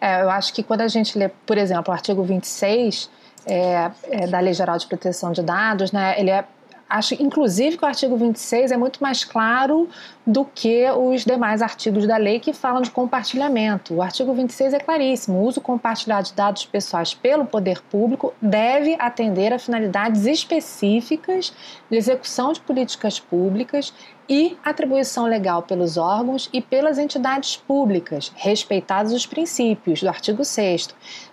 É, 0.00 0.22
eu 0.22 0.30
acho 0.30 0.54
que 0.54 0.62
quando 0.62 0.82
a 0.82 0.86
gente 0.86 1.18
lê, 1.18 1.28
por 1.28 1.58
exemplo, 1.58 1.90
o 1.90 1.92
artigo 1.92 2.22
26 2.22 3.10
é, 3.44 3.90
é, 4.04 4.26
da 4.28 4.38
Lei 4.38 4.54
Geral 4.54 4.78
de 4.78 4.86
Proteção 4.86 5.32
de 5.32 5.42
Dados, 5.42 5.90
né, 5.90 6.14
ele 6.16 6.30
é 6.30 6.44
acho, 6.88 7.14
inclusive, 7.22 7.76
que 7.76 7.84
o 7.84 7.86
artigo 7.86 8.16
26 8.16 8.72
é 8.72 8.76
muito 8.76 9.02
mais 9.02 9.24
claro 9.24 9.88
do 10.26 10.44
que 10.44 10.84
os 10.90 11.24
demais 11.24 11.62
artigos 11.62 12.06
da 12.06 12.16
lei 12.16 12.40
que 12.40 12.52
falam 12.52 12.82
de 12.82 12.90
compartilhamento. 12.90 13.94
O 13.94 14.02
artigo 14.02 14.32
26 14.32 14.74
é 14.74 14.78
claríssimo: 14.78 15.38
o 15.38 15.46
uso 15.46 15.60
compartilhado 15.60 16.28
de 16.28 16.34
dados 16.34 16.64
pessoais 16.66 17.14
pelo 17.14 17.44
poder 17.44 17.80
público 17.82 18.32
deve 18.40 18.96
atender 18.98 19.52
a 19.52 19.58
finalidades 19.58 20.26
específicas 20.26 21.52
de 21.90 21.96
execução 21.96 22.52
de 22.52 22.60
políticas 22.60 23.20
públicas 23.20 23.92
e 24.28 24.56
atribuição 24.64 25.26
legal 25.26 25.62
pelos 25.62 25.96
órgãos 25.96 26.48
e 26.52 26.60
pelas 26.60 26.98
entidades 26.98 27.56
públicas, 27.56 28.32
respeitados 28.36 29.12
os 29.12 29.26
princípios 29.26 30.02
do 30.02 30.08
artigo 30.08 30.44
6 30.44 30.88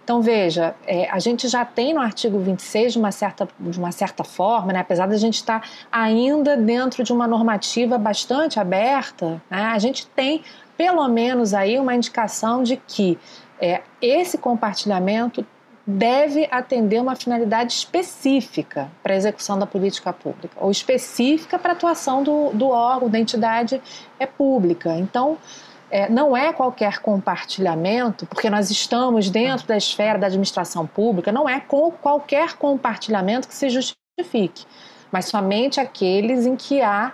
então, 0.05 0.21
veja, 0.21 0.75
é, 0.86 1.10
a 1.10 1.17
gente 1.17 1.47
já 1.47 1.65
tem 1.65 1.91
no 1.91 1.99
artigo 1.99 2.38
26, 2.38 2.93
de 2.93 2.99
uma 2.99 3.12
certa, 3.12 3.47
de 3.60 3.79
uma 3.79 3.91
certa 3.91 4.23
forma, 4.23 4.71
né, 4.71 4.79
apesar 4.79 5.08
de 5.08 5.15
a 5.15 5.17
gente 5.17 5.34
estar 5.34 5.67
ainda 5.91 6.55
dentro 6.55 7.03
de 7.03 7.12
uma 7.12 7.27
normativa 7.27 7.97
bastante 7.97 8.60
aberta, 8.60 9.41
né, 9.49 9.63
a 9.63 9.79
gente 9.79 10.05
tem 10.05 10.43
pelo 10.77 11.08
menos 11.08 11.55
aí 11.55 11.79
uma 11.79 11.95
indicação 11.95 12.62
de 12.62 12.77
que 12.77 13.17
é, 13.60 13.81
esse 13.99 14.38
compartilhamento 14.38 15.43
deve 15.86 16.48
atender 16.50 17.00
uma 17.00 17.15
finalidade 17.15 17.74
específica 17.74 18.89
para 19.04 19.13
a 19.13 19.15
execução 19.15 19.60
da 19.60 19.67
política 19.67 20.12
pública, 20.12 20.56
ou 20.60 20.71
específica 20.71 21.60
para 21.60 21.74
a 21.74 21.76
atuação 21.76 22.24
do, 22.24 22.50
do 22.54 22.69
órgão, 22.69 23.10
da 23.10 23.19
entidade 23.19 23.80
é 24.19 24.26
pública. 24.26 24.95
Então, 24.98 25.38
é, 25.91 26.10
não 26.10 26.36
é 26.36 26.52
qualquer 26.52 27.00
compartilhamento, 27.00 28.26
porque 28.26 28.50
nós 28.50 28.71
estamos 28.71 29.30
dentro 29.30 29.67
da 29.67 29.78
esfera 29.78 30.17
da 30.17 30.26
administração 30.26 30.88
pública, 30.88 31.32
não 31.32 31.48
é 31.48 31.60
com 31.60 31.91
qualquer 31.91 32.54
compartilhamento 32.54 33.48
que 33.48 33.54
se 33.54 33.69
justifique, 33.69 34.65
mas 35.12 35.26
somente 35.26 35.80
aqueles 35.80 36.48
em 36.48 36.56
que 36.56 36.82
há, 36.82 37.13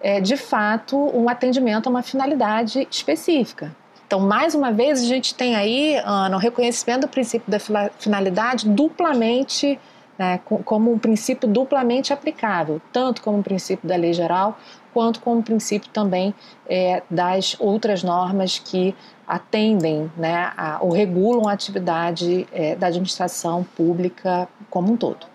é, 0.00 0.20
de 0.20 0.36
fato, 0.36 0.96
um 1.16 1.28
atendimento 1.28 1.86
a 1.86 1.90
uma 1.90 2.02
finalidade 2.02 2.86
específica. 2.90 3.74
Então, 4.08 4.20
mais 4.20 4.54
uma 4.54 4.72
vez, 4.72 5.02
a 5.02 5.04
gente 5.04 5.34
tem 5.34 5.54
aí, 5.54 5.96
Ana, 6.02 6.34
o 6.36 6.40
reconhecimento 6.40 7.02
do 7.02 7.08
princípio 7.08 7.50
da 7.50 7.58
finalidade 7.98 8.66
duplamente, 8.66 9.78
né, 10.18 10.38
como 10.64 10.90
um 10.90 10.98
princípio 10.98 11.46
duplamente 11.46 12.10
aplicável, 12.10 12.80
tanto 12.90 13.20
como 13.20 13.36
um 13.36 13.42
princípio 13.42 13.86
da 13.86 13.96
lei 13.96 14.14
geral, 14.14 14.56
quanto 14.94 15.20
como 15.20 15.42
princípio 15.42 15.90
também 15.90 16.34
é, 16.66 17.02
das 17.10 17.54
outras 17.60 18.02
normas 18.02 18.58
que 18.58 18.94
atendem 19.26 20.10
né, 20.16 20.54
a, 20.56 20.78
ou 20.80 20.90
regulam 20.90 21.46
a 21.46 21.52
atividade 21.52 22.48
é, 22.50 22.74
da 22.76 22.86
administração 22.86 23.62
pública 23.76 24.48
como 24.70 24.90
um 24.90 24.96
todo. 24.96 25.26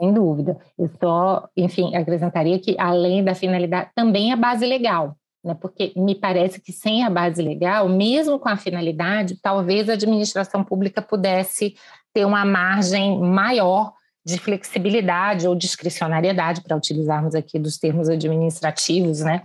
Sem 0.00 0.12
dúvida. 0.12 0.56
Eu 0.78 0.88
só, 1.02 1.48
enfim, 1.56 1.96
acrescentaria 1.96 2.60
que, 2.60 2.76
além 2.78 3.24
da 3.24 3.34
finalidade, 3.34 3.90
também 3.92 4.32
a 4.32 4.36
base 4.36 4.64
legal 4.64 5.16
né? 5.48 5.56
Porque 5.60 5.92
me 5.96 6.14
parece 6.14 6.60
que 6.60 6.72
sem 6.72 7.04
a 7.04 7.10
base 7.10 7.42
legal, 7.42 7.88
mesmo 7.88 8.38
com 8.38 8.48
a 8.48 8.56
finalidade, 8.56 9.38
talvez 9.42 9.88
a 9.88 9.94
administração 9.94 10.62
pública 10.62 11.02
pudesse 11.02 11.74
ter 12.12 12.24
uma 12.24 12.44
margem 12.44 13.18
maior 13.18 13.92
de 14.24 14.38
flexibilidade 14.38 15.48
ou 15.48 15.54
discricionariedade, 15.54 16.60
para 16.60 16.76
utilizarmos 16.76 17.34
aqui 17.34 17.58
dos 17.58 17.78
termos 17.78 18.08
administrativos, 18.08 19.20
né? 19.20 19.42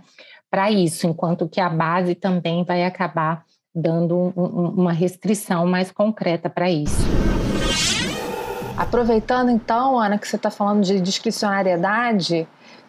Para 0.50 0.70
isso, 0.70 1.06
enquanto 1.06 1.48
que 1.48 1.60
a 1.60 1.70
base 1.70 2.14
também 2.14 2.62
vai 2.64 2.84
acabar 2.84 3.44
dando 3.74 4.32
um, 4.36 4.68
uma 4.76 4.92
restrição 4.92 5.66
mais 5.66 5.90
concreta 5.90 6.48
para 6.50 6.70
isso. 6.70 7.02
Aproveitando 8.76 9.50
então, 9.50 9.98
Ana, 9.98 10.18
que 10.18 10.28
você 10.28 10.36
está 10.36 10.50
falando 10.50 10.82
de 10.82 11.00
discricionariedade, 11.00 12.46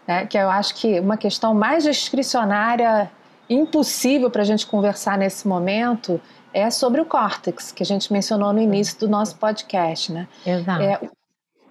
né, 0.08 0.26
que 0.26 0.38
eu 0.38 0.50
acho 0.50 0.76
que 0.76 1.00
uma 1.00 1.18
questão 1.18 1.54
mais 1.54 1.84
discricionária 1.84 3.12
impossível 3.50 4.30
para 4.30 4.42
a 4.42 4.46
gente 4.46 4.66
conversar 4.66 5.18
nesse 5.18 5.48
momento 5.48 6.20
é 6.54 6.70
sobre 6.70 7.02
o 7.02 7.06
córtex, 7.06 7.72
que 7.72 7.84
a 7.84 7.86
gente 7.86 8.12
mencionou 8.12 8.54
no 8.54 8.62
início 8.62 8.98
do 9.00 9.10
nosso 9.10 9.36
podcast. 9.36 10.12
Né? 10.12 10.28
Exato. 10.46 10.82
É, 10.82 11.00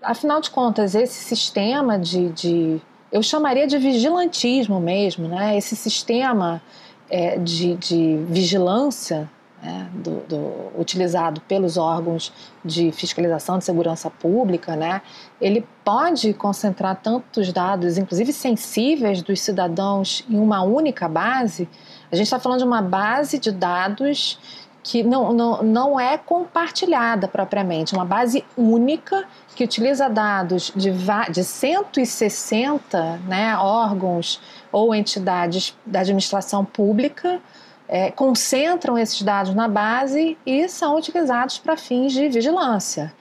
afinal 0.03 0.41
de 0.41 0.51
contas, 0.51 0.95
esse 0.95 1.25
sistema 1.25 1.99
de, 1.99 2.29
de, 2.31 2.81
eu 3.11 3.23
chamaria 3.23 3.67
de 3.67 3.79
vigilantismo 3.79 4.79
mesmo, 4.79 5.27
né? 5.27 5.57
esse 5.57 5.75
sistema 5.75 6.61
é, 7.09 7.39
de, 7.39 7.77
de 7.77 8.17
vigilância 8.29 9.29
né, 9.65 9.89
do, 9.95 10.21
do, 10.29 10.79
utilizado 10.79 11.41
pelos 11.41 11.79
órgãos 11.79 12.31
de 12.63 12.93
fiscalização 12.93 13.57
de 13.57 13.65
segurança 13.65 14.11
pública, 14.11 14.77
né, 14.77 15.01
ele 15.41 15.67
pode 15.83 16.35
concentrar 16.35 17.01
tantos 17.03 17.51
dados, 17.51 17.97
inclusive 17.97 18.31
sensíveis 18.33 19.23
dos 19.23 19.41
cidadãos, 19.41 20.23
em 20.29 20.39
uma 20.39 20.63
única 20.63 21.09
base. 21.09 21.67
A 22.13 22.17
gente 22.17 22.27
está 22.27 22.39
falando 22.39 22.59
de 22.59 22.67
uma 22.67 22.83
base 22.83 23.39
de 23.39 23.51
dados 23.51 24.39
que 24.83 25.03
não, 25.03 25.33
não, 25.33 25.63
não 25.63 25.99
é 25.99 26.19
compartilhada 26.19 27.27
propriamente, 27.27 27.95
uma 27.95 28.05
base 28.05 28.45
única 28.55 29.25
que 29.57 29.65
utiliza 29.65 30.11
dados 30.11 30.71
de, 30.77 30.93
de 31.33 31.43
160 31.43 33.21
né, 33.27 33.57
órgãos 33.57 34.39
ou 34.71 34.95
entidades 34.95 35.75
da 35.87 36.01
administração 36.01 36.67
pública 36.67 37.41
é, 37.89 38.11
concentram 38.11 38.99
esses 38.99 39.21
dados 39.23 39.55
na 39.55 39.69
base 39.69 40.37
e 40.45 40.69
são 40.69 40.97
utilizados 40.97 41.59
para 41.59 41.77
fins 41.77 42.13
de 42.13 42.29
vigilância. 42.29 43.13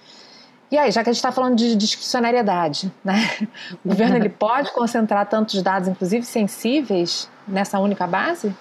E 0.71 0.78
aí, 0.78 0.89
já 0.89 1.04
que 1.04 1.10
a 1.10 1.13
gente 1.13 1.19
está 1.19 1.32
falando 1.32 1.56
de 1.56 1.76
discricionariedade, 1.76 2.91
né? 3.04 3.30
o 3.86 3.89
governo 3.89 4.15
ele 4.15 4.30
pode 4.30 4.71
concentrar 4.71 5.30
tantos 5.30 5.62
dados, 5.62 5.88
inclusive 5.88 6.26
sensíveis, 6.26 7.30
nessa 7.47 7.80
única 7.80 8.08
base? 8.08 8.56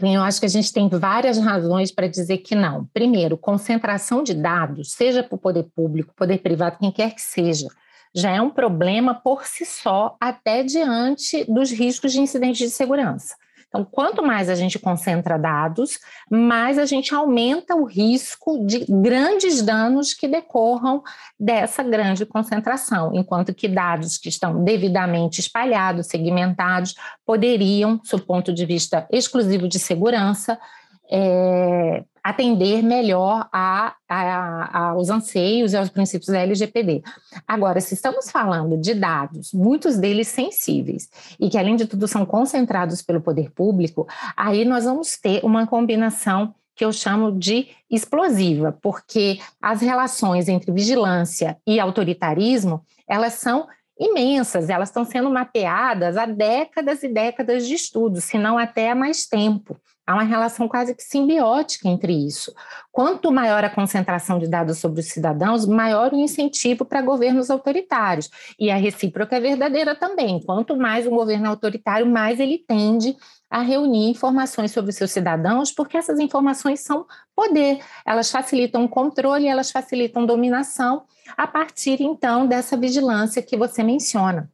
Eu 0.00 0.22
acho 0.22 0.40
que 0.40 0.46
a 0.46 0.48
gente 0.48 0.72
tem 0.72 0.88
várias 0.88 1.36
razões 1.38 1.92
para 1.92 2.06
dizer 2.06 2.38
que 2.38 2.54
não. 2.54 2.86
Primeiro, 2.94 3.36
concentração 3.36 4.22
de 4.22 4.32
dados, 4.32 4.92
seja 4.92 5.22
para 5.22 5.34
o 5.34 5.38
poder 5.38 5.66
público, 5.76 6.14
poder 6.16 6.38
privado, 6.38 6.78
quem 6.78 6.90
quer 6.90 7.14
que 7.14 7.20
seja, 7.20 7.68
já 8.14 8.30
é 8.30 8.40
um 8.40 8.48
problema 8.48 9.14
por 9.14 9.44
si 9.44 9.66
só, 9.66 10.16
até 10.18 10.62
diante 10.62 11.44
dos 11.44 11.70
riscos 11.70 12.12
de 12.12 12.20
incidentes 12.20 12.58
de 12.58 12.70
segurança. 12.70 13.34
Então, 13.74 13.84
quanto 13.84 14.22
mais 14.22 14.48
a 14.48 14.54
gente 14.54 14.78
concentra 14.78 15.36
dados, 15.36 15.98
mais 16.30 16.78
a 16.78 16.86
gente 16.86 17.12
aumenta 17.12 17.74
o 17.74 17.82
risco 17.82 18.64
de 18.64 18.84
grandes 18.88 19.60
danos 19.62 20.14
que 20.14 20.28
decorram 20.28 21.02
dessa 21.38 21.82
grande 21.82 22.24
concentração, 22.24 23.10
enquanto 23.12 23.52
que 23.52 23.66
dados 23.66 24.16
que 24.16 24.28
estão 24.28 24.62
devidamente 24.62 25.40
espalhados, 25.40 26.06
segmentados, 26.06 26.94
poderiam, 27.26 28.00
do 28.08 28.20
ponto 28.20 28.54
de 28.54 28.64
vista 28.64 29.08
exclusivo 29.10 29.66
de 29.66 29.80
segurança, 29.80 30.56
é, 31.10 32.04
atender 32.24 32.82
melhor 32.82 33.46
a, 33.52 33.94
a, 34.08 34.88
aos 34.88 35.10
anseios 35.10 35.74
e 35.74 35.76
aos 35.76 35.90
princípios 35.90 36.28
da 36.28 36.38
LGPD. 36.38 37.02
Agora, 37.46 37.82
se 37.82 37.92
estamos 37.92 38.30
falando 38.30 38.78
de 38.78 38.94
dados, 38.94 39.52
muitos 39.52 39.98
deles 39.98 40.28
sensíveis, 40.28 41.10
e 41.38 41.50
que, 41.50 41.58
além 41.58 41.76
de 41.76 41.86
tudo, 41.86 42.08
são 42.08 42.24
concentrados 42.24 43.02
pelo 43.02 43.20
poder 43.20 43.50
público, 43.50 44.08
aí 44.34 44.64
nós 44.64 44.84
vamos 44.84 45.18
ter 45.18 45.44
uma 45.44 45.66
combinação 45.66 46.54
que 46.74 46.84
eu 46.84 46.92
chamo 46.92 47.30
de 47.30 47.68
explosiva, 47.90 48.76
porque 48.82 49.38
as 49.60 49.82
relações 49.82 50.48
entre 50.48 50.72
vigilância 50.72 51.58
e 51.66 51.78
autoritarismo, 51.78 52.82
elas 53.06 53.34
são 53.34 53.68
imensas, 53.98 54.68
elas 54.68 54.88
estão 54.88 55.04
sendo 55.04 55.30
mapeadas 55.30 56.16
há 56.16 56.26
décadas 56.26 57.02
e 57.02 57.08
décadas 57.08 57.66
de 57.66 57.74
estudo, 57.74 58.20
se 58.20 58.38
não 58.38 58.58
até 58.58 58.90
há 58.90 58.94
mais 58.94 59.26
tempo. 59.26 59.76
Há 60.06 60.14
uma 60.14 60.22
relação 60.22 60.68
quase 60.68 60.94
que 60.94 61.02
simbiótica 61.02 61.88
entre 61.88 62.12
isso. 62.12 62.52
Quanto 62.92 63.32
maior 63.32 63.64
a 63.64 63.70
concentração 63.70 64.38
de 64.38 64.46
dados 64.46 64.76
sobre 64.76 65.00
os 65.00 65.06
cidadãos, 65.06 65.64
maior 65.64 66.12
o 66.12 66.16
incentivo 66.16 66.84
para 66.84 67.00
governos 67.00 67.50
autoritários. 67.50 68.28
E 68.58 68.70
a 68.70 68.76
recíproca 68.76 69.36
é 69.36 69.40
verdadeira 69.40 69.94
também. 69.94 70.40
Quanto 70.44 70.76
mais 70.76 71.06
um 71.06 71.10
governo 71.10 71.48
autoritário, 71.48 72.04
mais 72.06 72.38
ele 72.38 72.58
tende 72.58 73.16
a 73.50 73.60
reunir 73.62 74.10
informações 74.10 74.72
sobre 74.72 74.90
os 74.90 74.96
seus 74.96 75.10
cidadãos, 75.10 75.70
porque 75.70 75.96
essas 75.96 76.18
informações 76.18 76.80
são 76.80 77.06
poder, 77.34 77.78
elas 78.04 78.30
facilitam 78.30 78.84
o 78.84 78.88
controle, 78.88 79.46
elas 79.46 79.70
facilitam 79.70 80.26
dominação, 80.26 81.04
a 81.36 81.46
partir 81.46 82.00
então 82.00 82.46
dessa 82.46 82.76
vigilância 82.76 83.42
que 83.42 83.56
você 83.56 83.82
menciona. 83.82 84.50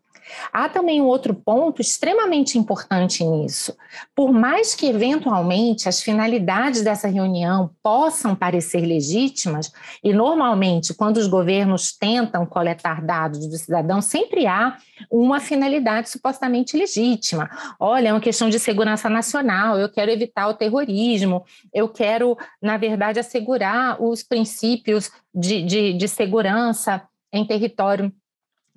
Há 0.53 0.69
também 0.69 1.01
um 1.01 1.07
outro 1.07 1.35
ponto 1.35 1.81
extremamente 1.81 2.59
importante 2.59 3.25
nisso. 3.25 3.77
Por 4.15 4.33
mais 4.33 4.75
que, 4.75 4.87
eventualmente, 4.87 5.89
as 5.89 6.03
finalidades 6.03 6.83
dessa 6.83 7.09
reunião 7.09 7.71
possam 7.83 8.35
parecer 8.35 8.81
legítimas, 8.81 9.73
e 10.03 10.13
normalmente, 10.13 10.95
quando 10.95 11.17
os 11.17 11.27
governos 11.27 11.93
tentam 11.97 12.47
coletar 12.47 13.05
dados 13.05 13.47
do 13.47 13.57
cidadão, 13.57 14.01
sempre 14.01 14.47
há 14.47 14.77
uma 15.11 15.41
finalidade 15.41 16.11
supostamente 16.11 16.77
legítima. 16.77 17.49
Olha, 17.79 18.09
é 18.09 18.13
uma 18.13 18.21
questão 18.21 18.49
de 18.49 18.59
segurança 18.59 19.09
nacional, 19.09 19.79
eu 19.79 19.89
quero 19.89 20.11
evitar 20.11 20.49
o 20.49 20.55
terrorismo, 20.55 21.45
eu 21.73 21.89
quero, 21.89 22.37
na 22.61 22.77
verdade, 22.77 23.19
assegurar 23.19 24.03
os 24.03 24.23
princípios 24.23 25.11
de, 25.35 25.63
de, 25.63 25.93
de 25.95 26.09
segurança 26.09 27.03
em 27.33 27.47
território 27.47 28.13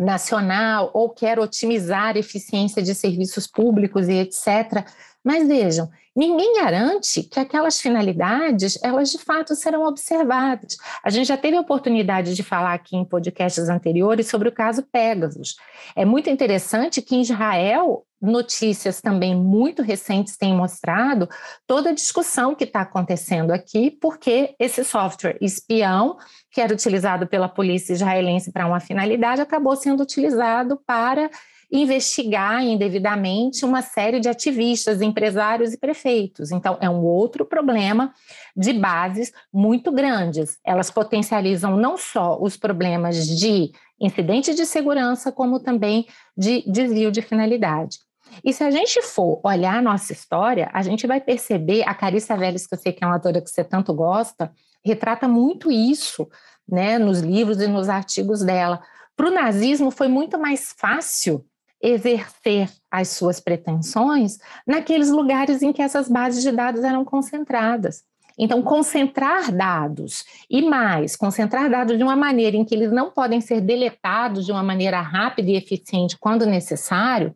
nacional 0.04 0.92
ou 0.94 1.10
quer 1.10 1.40
otimizar 1.40 2.16
a 2.16 2.20
eficiência 2.20 2.82
de 2.82 2.94
serviços 2.94 3.48
públicos 3.48 4.08
e 4.08 4.14
etc. 4.14 4.86
Mas 5.24 5.48
vejam, 5.48 5.90
ninguém 6.14 6.56
garante 6.56 7.24
que 7.24 7.40
aquelas 7.40 7.80
finalidades, 7.80 8.78
elas 8.84 9.10
de 9.10 9.18
fato 9.18 9.56
serão 9.56 9.86
observadas. 9.86 10.76
A 11.02 11.10
gente 11.10 11.28
já 11.28 11.38
teve 11.38 11.56
a 11.56 11.62
oportunidade 11.62 12.36
de 12.36 12.44
falar 12.44 12.74
aqui 12.74 12.98
em 12.98 13.06
podcasts 13.06 13.70
anteriores 13.70 14.28
sobre 14.28 14.50
o 14.50 14.52
caso 14.52 14.84
Pegasus. 14.84 15.56
É 15.96 16.04
muito 16.04 16.30
interessante 16.30 17.02
que 17.02 17.16
em 17.16 17.22
Israel, 17.22 18.06
notícias 18.22 19.00
também 19.02 19.34
muito 19.34 19.82
recentes 19.82 20.36
têm 20.36 20.54
mostrado 20.54 21.30
toda 21.66 21.92
a 21.92 21.94
discussão 21.94 22.54
que 22.54 22.66
está 22.66 22.82
acontecendo 22.82 23.52
aqui, 23.52 23.92
porque 23.92 24.56
esse 24.60 24.84
software 24.84 25.38
espião, 25.40 26.18
que 26.52 26.60
era 26.60 26.74
utilizado 26.74 27.28
pela 27.28 27.48
polícia 27.48 27.94
israelense 27.94 28.52
para 28.52 28.68
uma 28.68 28.82
finalidade, 28.82 29.42
acabou 29.42 29.76
sendo 29.76 30.04
utilizado 30.04 30.78
para 30.86 31.30
investigar 31.74 32.64
indevidamente 32.64 33.66
uma 33.66 33.82
série 33.82 34.20
de 34.20 34.30
ativistas, 34.30 35.02
empresários 35.02 35.74
e 35.74 35.78
prefeitos. 35.78 36.52
Então, 36.52 36.78
é 36.80 36.88
um 36.88 37.04
outro 37.04 37.46
problema 37.46 38.14
de 38.56 38.72
bases 38.74 39.34
muito 39.52 39.92
grandes. 39.92 40.60
Elas 40.64 40.92
potencializam 40.92 41.76
não 41.76 41.98
só 41.98 42.40
os 42.40 42.56
problemas 42.56 43.28
de 43.28 43.72
incidente 44.00 44.54
de 44.54 44.68
segurança, 44.68 45.32
como 45.32 45.60
também 45.60 46.06
de 46.38 46.64
desvio 46.72 47.12
de 47.12 47.24
finalidade. 47.24 47.98
E 48.44 48.54
se 48.54 48.64
a 48.64 48.70
gente 48.70 49.02
for 49.02 49.42
olhar 49.44 49.78
a 49.78 49.82
nossa 49.82 50.14
história, 50.14 50.70
a 50.74 50.84
gente 50.84 51.08
vai 51.08 51.20
perceber, 51.20 51.84
a 51.88 51.96
Carissa 51.96 52.38
Vélez, 52.38 52.68
que 52.68 52.76
eu 52.76 52.80
sei 52.80 52.92
que 52.92 53.04
é 53.04 53.08
uma 53.08 53.16
autora 53.16 53.42
que 53.42 53.50
você 53.50 53.64
tanto 53.64 53.94
gosta, 53.96 54.52
retrata 54.86 55.28
muito 55.28 55.72
isso 55.72 56.30
né, 56.70 57.00
nos 57.00 57.20
livros 57.20 57.60
e 57.60 57.68
nos 57.68 57.90
artigos 57.90 58.44
dela. 58.44 58.80
Para 59.16 59.28
o 59.28 59.34
nazismo 59.34 59.90
foi 59.90 60.08
muito 60.08 60.38
mais 60.40 60.74
fácil 60.78 61.44
exercer 61.84 62.72
as 62.90 63.10
suas 63.10 63.42
pretensões 63.42 64.38
naqueles 64.66 65.10
lugares 65.10 65.62
em 65.62 65.74
que 65.74 65.82
essas 65.82 66.08
bases 66.08 66.42
de 66.42 66.52
dados 66.52 66.84
eram 66.84 67.04
concentradas. 67.04 68.04
Então, 68.38 68.62
concentrar 68.62 69.52
dados 69.52 70.26
e 70.50 70.62
mais, 70.62 71.16
concentrar 71.16 71.70
dados 71.70 71.98
de 71.98 72.04
uma 72.04 72.16
maneira 72.16 72.58
em 72.58 72.66
que 72.66 72.74
eles 72.74 72.92
não 72.92 73.12
podem 73.12 73.40
ser 73.40 73.62
deletados 73.62 74.46
de 74.46 74.52
uma 74.52 74.64
maneira 74.64 75.00
rápida 75.02 75.52
e 75.52 75.56
eficiente 75.56 76.18
quando 76.18 76.46
necessário, 76.46 77.36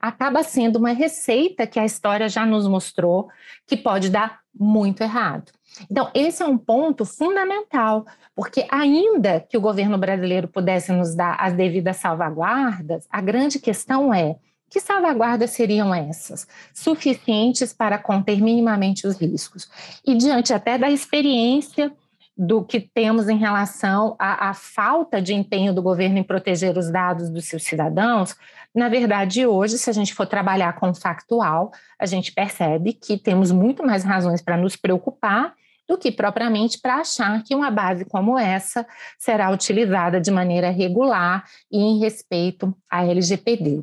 acaba 0.00 0.42
sendo 0.42 0.76
uma 0.76 0.92
receita 0.92 1.66
que 1.66 1.78
a 1.78 1.84
história 1.84 2.28
já 2.28 2.46
nos 2.46 2.66
mostrou 2.66 3.28
que 3.66 3.76
pode 3.76 4.08
dar 4.08 4.40
muito 4.58 5.02
errado. 5.02 5.52
Então, 5.90 6.10
esse 6.14 6.42
é 6.42 6.46
um 6.46 6.58
ponto 6.58 7.04
fundamental, 7.04 8.06
porque 8.34 8.66
ainda 8.70 9.40
que 9.40 9.56
o 9.56 9.60
governo 9.60 9.98
brasileiro 9.98 10.48
pudesse 10.48 10.90
nos 10.92 11.14
dar 11.14 11.36
as 11.38 11.52
devidas 11.52 11.98
salvaguardas, 11.98 13.06
a 13.10 13.20
grande 13.20 13.58
questão 13.58 14.12
é 14.12 14.36
que 14.70 14.80
salvaguardas 14.80 15.50
seriam 15.50 15.94
essas? 15.94 16.46
Suficientes 16.74 17.72
para 17.72 17.98
conter 17.98 18.40
minimamente 18.40 19.06
os 19.06 19.16
riscos. 19.16 19.68
E 20.06 20.14
diante 20.16 20.52
até 20.52 20.76
da 20.76 20.90
experiência 20.90 21.92
do 22.36 22.62
que 22.64 22.78
temos 22.78 23.28
em 23.28 23.36
relação 23.36 24.14
à, 24.16 24.50
à, 24.50 24.54
falta 24.54 25.20
de 25.20 25.34
empenho 25.34 25.74
do 25.74 25.82
governo 25.82 26.18
em 26.18 26.22
proteger 26.22 26.78
os 26.78 26.88
dados 26.88 27.28
dos 27.28 27.46
seus 27.46 27.64
cidadãos, 27.64 28.36
na 28.72 28.88
verdade, 28.88 29.44
hoje, 29.44 29.76
se 29.76 29.90
a 29.90 29.92
gente 29.92 30.14
for 30.14 30.24
trabalhar 30.24 30.74
com 30.74 30.90
o 30.90 30.94
factual, 30.94 31.72
a 31.98 32.06
gente 32.06 32.32
percebe 32.32 32.92
que 32.92 33.18
temos 33.18 33.50
muito 33.50 33.84
mais 33.84 34.04
razões 34.04 34.40
para 34.40 34.56
nos 34.56 34.76
preocupar 34.76 35.52
do 35.88 35.98
que 35.98 36.12
propriamente 36.12 36.78
para 36.80 36.96
achar 36.96 37.42
que 37.42 37.54
uma 37.54 37.70
base 37.70 38.04
como 38.04 38.38
essa 38.38 38.86
será 39.18 39.50
utilizada 39.50 40.20
de 40.20 40.30
maneira 40.30 40.70
regular 40.70 41.44
e 41.72 41.78
em 41.78 41.98
respeito 41.98 42.76
à 42.88 43.04
LGPD. 43.04 43.82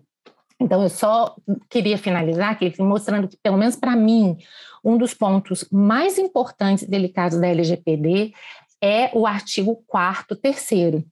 Então, 0.60 0.82
eu 0.82 0.90
só 0.90 1.36
queria 1.70 1.98
finalizar 1.98 2.52
aqui 2.52 2.74
mostrando 2.82 3.28
que, 3.28 3.38
pelo 3.38 3.58
menos 3.58 3.76
para 3.76 3.96
mim, 3.96 4.38
um 4.84 4.98
dos 4.98 5.14
pontos 5.14 5.68
mais 5.72 6.18
importantes 6.18 6.84
e 6.84 6.90
delicados 6.90 7.38
da 7.40 7.48
LGPD 7.48 8.34
é 8.82 9.10
o 9.14 9.28
artigo 9.28 9.84
4 9.88 10.36
terceiro, 10.36 11.04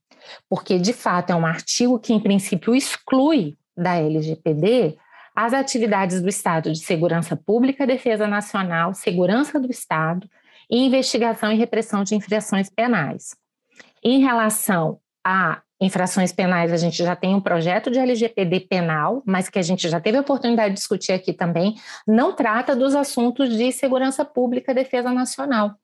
porque, 0.50 0.80
de 0.80 0.94
fato, 0.94 1.32
é 1.32 1.36
um 1.36 1.46
artigo 1.46 2.00
que, 2.00 2.14
em 2.14 2.20
princípio, 2.20 2.74
exclui 2.74 3.58
da 3.76 3.96
LGPD 3.96 4.98
as 5.36 5.52
atividades 5.54 6.22
do 6.22 6.30
Estado 6.30 6.72
de 6.72 6.80
segurança 6.80 7.36
pública, 7.36 7.88
defesa 7.88 8.28
nacional, 8.28 8.94
segurança 8.94 9.60
do 9.60 9.70
Estado, 9.70 10.30
e 10.70 10.86
investigação 10.86 11.52
e 11.52 11.58
repressão 11.58 12.04
de 12.04 12.16
infrações 12.16 12.70
penais. 12.70 13.36
Em 14.04 14.22
relação 14.22 15.00
a 15.24 15.62
infrações 15.84 16.32
penais, 16.32 16.72
a 16.72 16.78
gente 16.78 16.98
já 16.98 17.16
tem 17.16 17.36
um 17.36 17.42
projeto 17.42 17.92
de 17.92 18.00
LGPD 18.00 18.62
penal, 18.62 19.22
mas 19.26 19.50
que 19.50 19.60
a 19.60 19.62
gente 19.62 19.90
já 19.90 20.00
teve 20.00 20.18
a 20.18 20.22
oportunidade 20.22 20.70
de 20.70 20.80
discutir 20.80 21.12
aqui 21.12 21.34
também, 21.34 21.76
não 22.08 22.34
trata 22.34 22.76
dos 22.76 22.96
assuntos 22.96 23.56
de 23.56 23.72
segurança 23.72 24.24
pública, 24.24 24.74
defesa 24.74 25.12
nacional. 25.12 25.76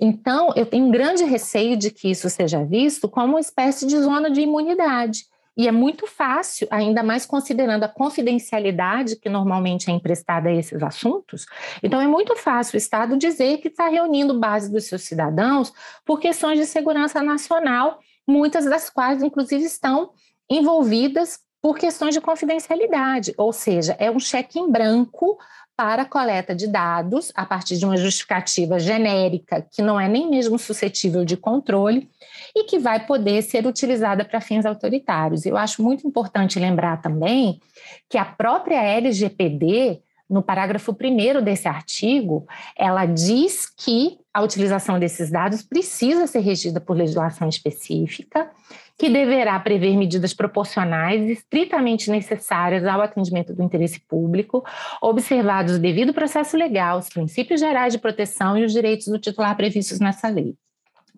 Então, 0.00 0.52
eu 0.56 0.66
tenho 0.66 0.86
um 0.86 0.90
grande 0.90 1.24
receio 1.24 1.76
de 1.76 1.90
que 1.90 2.10
isso 2.10 2.28
seja 2.28 2.64
visto 2.64 3.08
como 3.08 3.34
uma 3.34 3.40
espécie 3.40 3.86
de 3.86 3.98
zona 4.00 4.30
de 4.30 4.40
imunidade. 4.40 5.24
E 5.54 5.68
é 5.68 5.72
muito 5.72 6.06
fácil, 6.06 6.66
ainda 6.70 7.02
mais 7.02 7.26
considerando 7.26 7.84
a 7.84 7.88
confidencialidade 7.88 9.16
que 9.16 9.28
normalmente 9.28 9.90
é 9.90 9.92
emprestada 9.92 10.48
a 10.48 10.52
esses 10.52 10.82
assuntos. 10.82 11.44
Então, 11.82 12.00
é 12.00 12.06
muito 12.06 12.34
fácil 12.36 12.74
o 12.74 12.78
Estado 12.78 13.18
dizer 13.18 13.58
que 13.58 13.68
está 13.68 13.88
reunindo 13.88 14.38
base 14.38 14.72
dos 14.72 14.84
seus 14.84 15.02
cidadãos 15.02 15.70
por 16.06 16.18
questões 16.18 16.58
de 16.58 16.64
segurança 16.64 17.22
nacional, 17.22 18.00
muitas 18.26 18.64
das 18.64 18.88
quais, 18.90 19.22
inclusive, 19.22 19.64
estão 19.64 20.10
envolvidas 20.48 21.40
por 21.60 21.78
questões 21.78 22.14
de 22.14 22.20
confidencialidade, 22.20 23.32
ou 23.36 23.52
seja, 23.52 23.96
é 23.98 24.10
um 24.10 24.18
cheque 24.18 24.58
em 24.58 24.70
branco 24.70 25.38
para 25.76 26.04
coleta 26.04 26.54
de 26.54 26.66
dados 26.66 27.32
a 27.34 27.46
partir 27.46 27.78
de 27.78 27.84
uma 27.84 27.96
justificativa 27.96 28.78
genérica 28.78 29.66
que 29.70 29.80
não 29.80 29.98
é 29.98 30.08
nem 30.08 30.28
mesmo 30.28 30.58
suscetível 30.58 31.24
de 31.24 31.36
controle 31.36 32.10
e 32.54 32.64
que 32.64 32.78
vai 32.78 33.06
poder 33.06 33.42
ser 33.42 33.66
utilizada 33.66 34.24
para 34.24 34.40
fins 34.40 34.66
autoritários. 34.66 35.46
Eu 35.46 35.56
acho 35.56 35.82
muito 35.82 36.06
importante 36.06 36.58
lembrar 36.58 37.00
também 37.00 37.60
que 38.08 38.18
a 38.18 38.24
própria 38.24 38.82
LGPD, 38.82 40.02
no 40.28 40.42
parágrafo 40.42 40.92
1 40.92 41.42
desse 41.42 41.68
artigo, 41.68 42.46
ela 42.76 43.04
diz 43.04 43.66
que 43.66 44.18
a 44.32 44.40
utilização 44.40 44.98
desses 44.98 45.30
dados 45.30 45.62
precisa 45.62 46.26
ser 46.26 46.40
regida 46.40 46.80
por 46.80 46.96
legislação 46.96 47.48
específica 47.48 48.50
que 48.96 49.08
deverá 49.10 49.58
prever 49.58 49.96
medidas 49.96 50.32
proporcionais 50.32 51.28
estritamente 51.28 52.10
necessárias 52.10 52.84
ao 52.86 53.00
atendimento 53.00 53.52
do 53.52 53.62
interesse 53.62 54.00
público, 54.00 54.64
observados 55.00 55.76
o 55.76 55.78
devido 55.78 56.14
processo 56.14 56.56
legal, 56.56 56.98
os 56.98 57.08
princípios 57.08 57.60
gerais 57.60 57.92
de 57.92 57.98
proteção 57.98 58.56
e 58.56 58.64
os 58.64 58.72
direitos 58.72 59.08
do 59.08 59.18
titular 59.18 59.56
previstos 59.56 59.98
nessa 59.98 60.28
lei. 60.28 60.54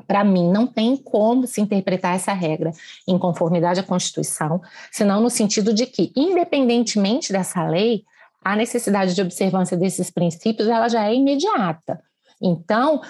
Para 0.06 0.24
mim, 0.24 0.50
não 0.50 0.66
tem 0.66 0.96
como 0.96 1.46
se 1.46 1.60
interpretar 1.60 2.16
essa 2.16 2.32
regra 2.32 2.72
em 3.06 3.18
conformidade 3.18 3.80
à 3.80 3.82
Constituição, 3.82 4.60
senão 4.90 5.20
no 5.20 5.30
sentido 5.30 5.72
de 5.72 5.86
que, 5.86 6.12
independentemente 6.16 7.32
dessa 7.32 7.66
lei, 7.68 8.04
a 8.44 8.54
necessidade 8.54 9.14
de 9.14 9.22
observância 9.22 9.76
desses 9.76 10.10
princípios 10.10 10.68
ela 10.68 10.88
já 10.88 11.08
é 11.08 11.14
imediata. 11.14 12.00
Então, 12.42 13.00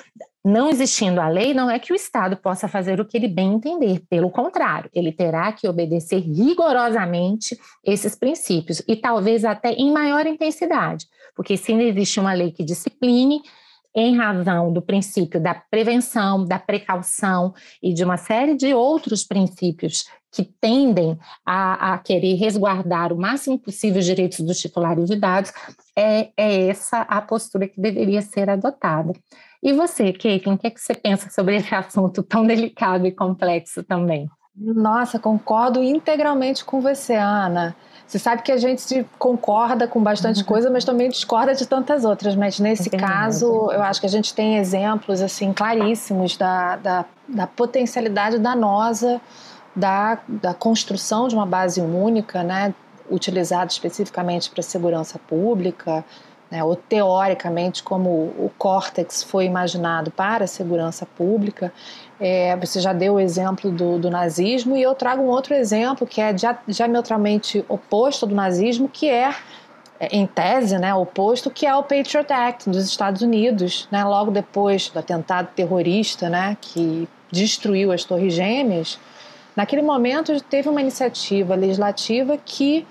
não 0.44 0.68
existindo 0.68 1.20
a 1.20 1.28
lei, 1.28 1.54
não 1.54 1.70
é 1.70 1.78
que 1.78 1.92
o 1.92 1.96
Estado 1.96 2.36
possa 2.36 2.68
fazer 2.68 3.00
o 3.00 3.04
que 3.04 3.16
ele 3.16 3.28
bem 3.28 3.54
entender, 3.54 4.02
pelo 4.08 4.30
contrário, 4.30 4.90
ele 4.94 5.10
terá 5.10 5.50
que 5.52 5.66
obedecer 5.66 6.20
rigorosamente 6.20 7.58
esses 7.82 8.14
princípios 8.14 8.82
e 8.86 8.94
talvez 8.94 9.44
até 9.44 9.70
em 9.70 9.90
maior 9.90 10.26
intensidade, 10.26 11.06
porque 11.34 11.56
se 11.56 11.72
não 11.72 11.80
existe 11.80 12.20
uma 12.20 12.34
lei 12.34 12.52
que 12.52 12.62
discipline, 12.62 13.40
em 13.96 14.16
razão 14.16 14.72
do 14.72 14.82
princípio 14.82 15.40
da 15.40 15.54
prevenção, 15.54 16.44
da 16.44 16.58
precaução 16.58 17.54
e 17.80 17.94
de 17.94 18.04
uma 18.04 18.16
série 18.16 18.56
de 18.56 18.74
outros 18.74 19.24
princípios 19.24 20.04
que 20.34 20.42
tendem 20.42 21.16
a, 21.46 21.94
a, 21.94 21.98
querer 21.98 22.34
resguardar 22.34 23.12
o 23.12 23.16
máximo 23.16 23.56
possível 23.56 24.00
os 24.00 24.04
direitos 24.04 24.40
dos 24.40 24.58
titulares 24.58 25.08
de 25.08 25.14
dados, 25.14 25.52
é, 25.96 26.30
é 26.36 26.68
essa 26.68 27.02
a 27.02 27.22
postura 27.22 27.68
que 27.68 27.80
deveria 27.80 28.20
ser 28.20 28.50
adotada. 28.50 29.12
E 29.62 29.72
você, 29.72 30.12
Caitlin, 30.12 30.54
o 30.54 30.58
que, 30.58 30.66
é 30.66 30.70
que 30.70 30.80
você 30.80 30.92
pensa 30.92 31.30
sobre 31.30 31.56
esse 31.56 31.72
assunto 31.72 32.20
tão 32.24 32.44
delicado 32.44 33.06
e 33.06 33.12
complexo 33.12 33.84
também? 33.84 34.28
Nossa, 34.56 35.18
concordo 35.18 35.82
integralmente 35.82 36.64
com 36.64 36.80
você, 36.80 37.14
Ana. 37.14 37.74
Você 38.06 38.18
sabe 38.18 38.42
que 38.42 38.52
a 38.52 38.56
gente 38.56 39.06
concorda 39.18 39.88
com 39.88 40.02
bastante 40.02 40.40
uhum. 40.40 40.46
coisa, 40.46 40.70
mas 40.70 40.84
também 40.84 41.08
discorda 41.08 41.54
de 41.54 41.66
tantas 41.66 42.04
outras. 42.04 42.36
Mas 42.36 42.58
nesse 42.58 42.94
é 42.94 42.98
caso, 42.98 43.70
eu 43.72 43.82
acho 43.82 44.00
que 44.00 44.06
a 44.06 44.10
gente 44.10 44.34
tem 44.34 44.58
exemplos 44.58 45.22
assim 45.22 45.52
claríssimos 45.52 46.36
da, 46.36 46.76
da, 46.76 47.04
da 47.28 47.46
potencialidade 47.46 48.38
danosa 48.38 49.20
da, 49.74 50.18
da 50.28 50.54
construção 50.54 51.28
de 51.28 51.34
uma 51.34 51.46
base 51.46 51.80
única, 51.80 52.42
né, 52.42 52.74
utilizada 53.10 53.66
especificamente 53.66 54.50
para 54.50 54.62
segurança 54.62 55.18
pública, 55.18 56.04
né, 56.50 56.62
ou 56.62 56.76
teoricamente 56.76 57.82
como 57.82 58.08
o 58.08 58.50
córtex 58.56 59.22
foi 59.22 59.44
imaginado 59.44 60.10
para 60.10 60.44
a 60.44 60.46
segurança 60.46 61.04
pública. 61.04 61.72
É, 62.20 62.56
você 62.56 62.80
já 62.80 62.92
deu 62.92 63.14
o 63.14 63.20
exemplo 63.20 63.70
do, 63.70 63.98
do, 63.98 64.08
nazismo 64.08 64.76
e 64.76 64.82
eu 64.82 64.94
trago 64.94 65.22
um 65.22 65.26
outro 65.26 65.54
exemplo 65.54 66.06
que 66.06 66.20
é 66.20 66.32
diametralmente 66.68 67.64
oposto 67.68 68.24
do 68.26 68.34
nazismo, 68.34 68.88
que 68.88 69.08
é, 69.10 69.34
é 69.98 70.16
em 70.16 70.26
tese, 70.26 70.78
né, 70.78 70.94
oposto, 70.94 71.50
que 71.50 71.66
é 71.66 71.74
o 71.74 71.82
Patriot 71.82 72.32
Act 72.32 72.70
dos 72.70 72.84
Estados 72.84 73.22
Unidos, 73.22 73.88
né, 73.90 74.04
logo 74.04 74.30
depois 74.30 74.88
do 74.88 74.98
atentado 74.98 75.48
terrorista, 75.56 76.28
né, 76.28 76.56
que 76.60 77.08
destruiu 77.32 77.90
as 77.90 78.04
Torres 78.04 78.32
Gêmeas. 78.32 78.98
Naquele 79.56 79.82
momento 79.82 80.40
teve 80.42 80.68
uma 80.68 80.80
iniciativa 80.80 81.54
legislativa 81.54 82.36
que 82.44 82.86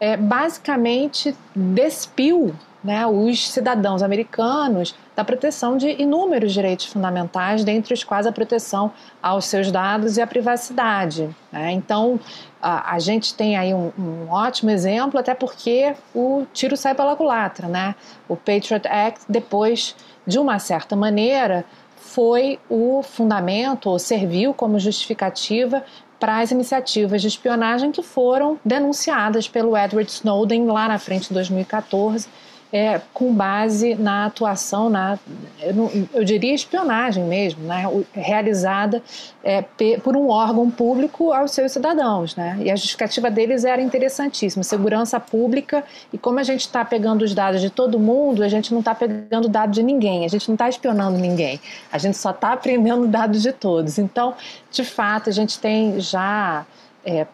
é, 0.00 0.16
basicamente 0.16 1.36
despiu 1.54 2.54
né, 2.86 3.04
os 3.04 3.50
cidadãos 3.50 4.00
americanos 4.00 4.94
da 5.16 5.24
proteção 5.24 5.76
de 5.76 5.90
inúmeros 6.00 6.52
direitos 6.52 6.86
fundamentais, 6.86 7.64
dentre 7.64 7.92
os 7.92 8.04
quais 8.04 8.26
a 8.26 8.32
proteção 8.32 8.92
aos 9.20 9.46
seus 9.46 9.72
dados 9.72 10.16
e 10.16 10.22
a 10.22 10.26
privacidade. 10.26 11.28
Né? 11.50 11.72
Então, 11.72 12.20
a, 12.62 12.94
a, 12.94 12.98
gente 13.00 13.34
tem 13.34 13.56
aí 13.56 13.74
um, 13.74 13.90
um, 13.98 14.30
ótimo 14.30 14.70
exemplo, 14.70 15.18
até 15.18 15.34
porque 15.34 15.94
o 16.14 16.46
tiro 16.52 16.76
sai 16.76 16.94
pela 16.94 17.16
culatra. 17.16 17.66
Né? 17.66 17.96
O 18.28 18.36
Patriot 18.36 18.86
Act, 18.86 19.24
depois, 19.28 19.96
de 20.24 20.38
uma 20.38 20.60
certa 20.60 20.94
maneira, 20.94 21.64
foi 21.96 22.60
o 22.70 23.02
fundamento, 23.02 23.90
ou 23.90 23.98
serviu 23.98 24.54
como 24.54 24.78
justificativa 24.78 25.82
para 26.18 26.40
as 26.40 26.50
iniciativas 26.50 27.20
de 27.20 27.28
espionagem 27.28 27.92
que 27.92 28.02
foram 28.02 28.58
denunciadas 28.64 29.48
pelo 29.48 29.76
Edward 29.76 30.10
Snowden 30.10 30.66
lá 30.66 30.88
na 30.88 30.98
frente 30.98 31.30
em 31.30 31.34
2014 31.34 32.28
é, 32.76 33.00
com 33.14 33.32
base 33.32 33.94
na 33.94 34.26
atuação, 34.26 34.90
na, 34.90 35.18
eu, 35.62 36.08
eu 36.12 36.24
diria 36.24 36.54
espionagem 36.54 37.24
mesmo, 37.24 37.62
né, 37.64 37.84
realizada 38.12 39.02
é, 39.42 39.62
por 40.02 40.14
um 40.14 40.28
órgão 40.28 40.70
público 40.70 41.32
aos 41.32 41.52
seus 41.52 41.72
cidadãos. 41.72 42.36
Né, 42.36 42.58
e 42.60 42.70
a 42.70 42.76
justificativa 42.76 43.30
deles 43.30 43.64
era 43.64 43.80
interessantíssima: 43.80 44.62
segurança 44.62 45.18
pública. 45.18 45.82
E 46.12 46.18
como 46.18 46.38
a 46.38 46.42
gente 46.42 46.60
está 46.60 46.84
pegando 46.84 47.22
os 47.22 47.34
dados 47.34 47.62
de 47.62 47.70
todo 47.70 47.98
mundo, 47.98 48.42
a 48.42 48.48
gente 48.48 48.72
não 48.72 48.80
está 48.80 48.94
pegando 48.94 49.48
dados 49.48 49.74
de 49.74 49.82
ninguém, 49.82 50.24
a 50.26 50.28
gente 50.28 50.46
não 50.48 50.54
está 50.54 50.68
espionando 50.68 51.16
ninguém, 51.16 51.58
a 51.90 51.96
gente 51.96 52.18
só 52.18 52.30
está 52.30 52.52
aprendendo 52.52 53.08
dados 53.08 53.40
de 53.40 53.52
todos. 53.52 53.98
Então, 53.98 54.34
de 54.70 54.84
fato, 54.84 55.30
a 55.30 55.32
gente 55.32 55.58
tem 55.58 55.98
já 55.98 56.66
é, 57.04 57.26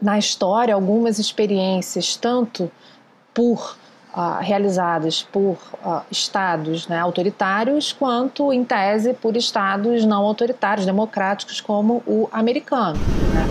na 0.00 0.18
história 0.18 0.74
algumas 0.74 1.18
experiências, 1.18 2.16
tanto 2.16 2.70
por 3.34 3.76
Uh, 4.12 4.40
realizadas 4.40 5.22
por 5.22 5.56
uh, 5.84 6.00
estados 6.10 6.88
né, 6.88 6.98
autoritários, 6.98 7.92
quanto, 7.92 8.52
em 8.52 8.64
tese, 8.64 9.14
por 9.14 9.36
estados 9.36 10.04
não 10.04 10.26
autoritários, 10.26 10.84
democráticos, 10.84 11.60
como 11.60 12.02
o 12.04 12.28
americano. 12.32 12.98
Né? 13.32 13.46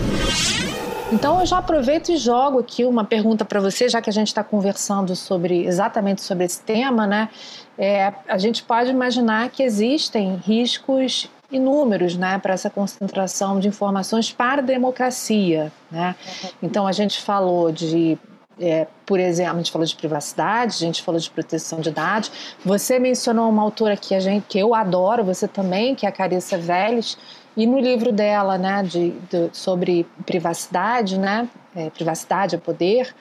Então, 1.12 1.40
eu 1.40 1.46
já 1.46 1.58
aproveito 1.58 2.10
e 2.10 2.16
jogo 2.16 2.60
aqui 2.60 2.84
uma 2.84 3.04
pergunta 3.04 3.44
para 3.44 3.58
você, 3.58 3.88
já 3.88 4.00
que 4.00 4.08
a 4.08 4.12
gente 4.12 4.28
está 4.28 4.44
conversando 4.44 5.16
sobre 5.16 5.64
exatamente 5.64 6.22
sobre 6.22 6.44
esse 6.44 6.60
tema, 6.60 7.04
né? 7.06 7.28
É, 7.76 8.12
a 8.28 8.38
gente 8.38 8.62
pode 8.62 8.90
imaginar 8.90 9.48
que 9.48 9.62
existem 9.62 10.36
riscos 10.36 11.28
inúmeros 11.50 12.16
né, 12.16 12.38
para 12.38 12.54
essa 12.54 12.70
concentração 12.70 13.58
de 13.58 13.66
informações 13.66 14.30
para 14.30 14.62
a 14.62 14.64
democracia. 14.64 15.72
Né? 15.90 16.14
Então, 16.62 16.86
a 16.86 16.92
gente 16.92 17.20
falou 17.20 17.72
de 17.72 18.16
é, 18.60 18.86
por 19.06 19.18
exemplo, 19.18 19.54
a 19.54 19.56
gente 19.56 19.72
falou 19.72 19.86
de 19.86 19.96
privacidade, 19.96 20.76
a 20.76 20.86
gente 20.86 21.02
falou 21.02 21.18
de 21.18 21.30
proteção 21.30 21.80
de 21.80 21.90
dados. 21.90 22.30
Você 22.64 22.98
mencionou 22.98 23.48
uma 23.48 23.62
autora 23.62 23.96
que, 23.96 24.14
a 24.14 24.20
gente, 24.20 24.44
que 24.46 24.58
eu 24.58 24.74
adoro, 24.74 25.24
você 25.24 25.48
também, 25.48 25.94
que 25.94 26.04
é 26.04 26.08
a 26.08 26.12
Carissa 26.12 26.58
Vélez, 26.58 27.16
e 27.56 27.66
no 27.66 27.80
livro 27.80 28.12
dela, 28.12 28.58
né, 28.58 28.82
de, 28.82 29.10
de 29.30 29.48
sobre 29.52 30.06
privacidade, 30.26 31.18
né, 31.18 31.48
é, 31.74 31.90
privacidade 31.90 32.54
é 32.54 32.58
poder, 32.58 33.14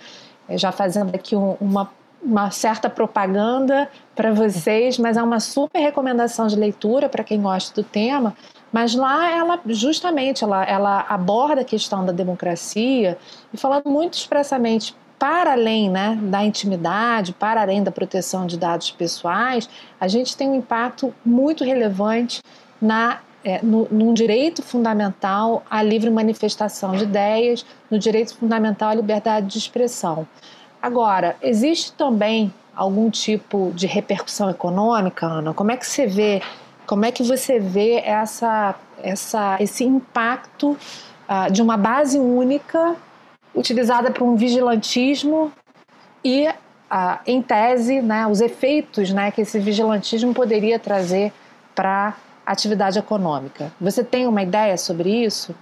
é, 0.48 0.58
já 0.58 0.72
fazendo 0.72 1.16
aqui 1.16 1.36
um, 1.36 1.56
uma, 1.60 1.90
uma 2.22 2.52
certa 2.52 2.90
propaganda 2.90 3.90
para 4.16 4.32
vocês, 4.34 4.98
mas 4.98 5.16
é 5.16 5.24
uma 5.24 5.40
super 5.40 5.80
recomendação 5.80 6.48
de 6.48 6.56
leitura 6.56 7.08
para 7.08 7.24
quem 7.24 7.42
gosta 7.42 7.82
do 7.82 7.88
tema. 7.88 8.36
Mas 8.72 8.94
lá 8.94 9.32
ela 9.32 9.60
justamente 9.66 10.44
ela, 10.44 10.64
ela 10.64 11.06
aborda 11.10 11.62
a 11.62 11.66
questão 11.66 12.06
da 12.06 12.12
democracia 12.12 13.18
e 13.52 13.58
falando 13.58 13.90
muito 13.90 14.14
expressamente 14.14 14.96
para 15.20 15.52
além 15.52 15.90
né, 15.90 16.18
da 16.22 16.44
intimidade, 16.44 17.34
para 17.34 17.62
além 17.62 17.84
da 17.84 17.92
proteção 17.92 18.48
de 18.48 18.58
dados 18.58 18.90
pessoais, 18.90 19.70
a 20.00 20.08
gente 20.08 20.36
tem 20.36 20.50
um 20.50 20.56
impacto 20.56 21.14
muito 21.26 21.66
relevante 21.66 22.42
na, 22.82 23.20
é, 23.44 23.62
no, 23.62 23.86
num 23.92 24.14
direito 24.14 24.64
fundamental 24.64 25.62
à 25.70 25.84
livre 25.84 26.10
manifestação 26.10 26.94
de 26.94 27.04
ideias, 27.04 27.66
no 27.92 28.00
direito 28.00 28.34
fundamental 28.36 28.90
à 28.90 28.96
liberdade 28.96 29.48
de 29.48 29.58
expressão. 29.58 30.26
Agora, 30.82 31.36
existe 31.42 31.92
também 31.92 32.54
algum 32.74 33.10
tipo 33.10 33.74
de 33.76 33.86
repercussão 33.86 34.50
econômica, 34.50 35.26
Ana? 35.26 35.54
Como 35.54 35.70
é 35.70 35.76
que 35.76 35.86
você 35.86 36.08
vê, 36.08 36.42
como 36.88 37.04
é 37.04 37.12
que 37.12 37.24
você 37.24 37.60
vê 37.60 37.96
essa, 38.06 38.74
essa, 39.04 39.58
esse 39.60 39.84
impacto 39.84 40.78
uh, 41.28 41.52
de 41.52 41.62
uma 41.62 41.76
base 41.76 42.18
única 42.18 42.96
utilizada 43.54 44.12
para 44.12 44.24
um 44.24 44.36
vigilantismo 44.36 45.52
e, 46.24 46.48
ah, 46.90 47.22
em 47.26 47.42
tese, 47.42 48.02
né, 48.02 48.28
os 48.28 48.42
efeitos 48.42 49.12
né, 49.12 49.32
que 49.32 49.42
esse 49.42 49.60
vigilantismo 49.60 50.34
poderia 50.34 50.80
trazer 50.80 51.32
para 51.76 52.16
a 52.46 52.52
atividade 52.52 53.00
econômica. 53.00 53.72
Você 53.80 54.04
tem 54.04 54.28
uma 54.28 54.44
ideia 54.44 54.78
sobre 54.78 55.24
isso? 55.24 55.56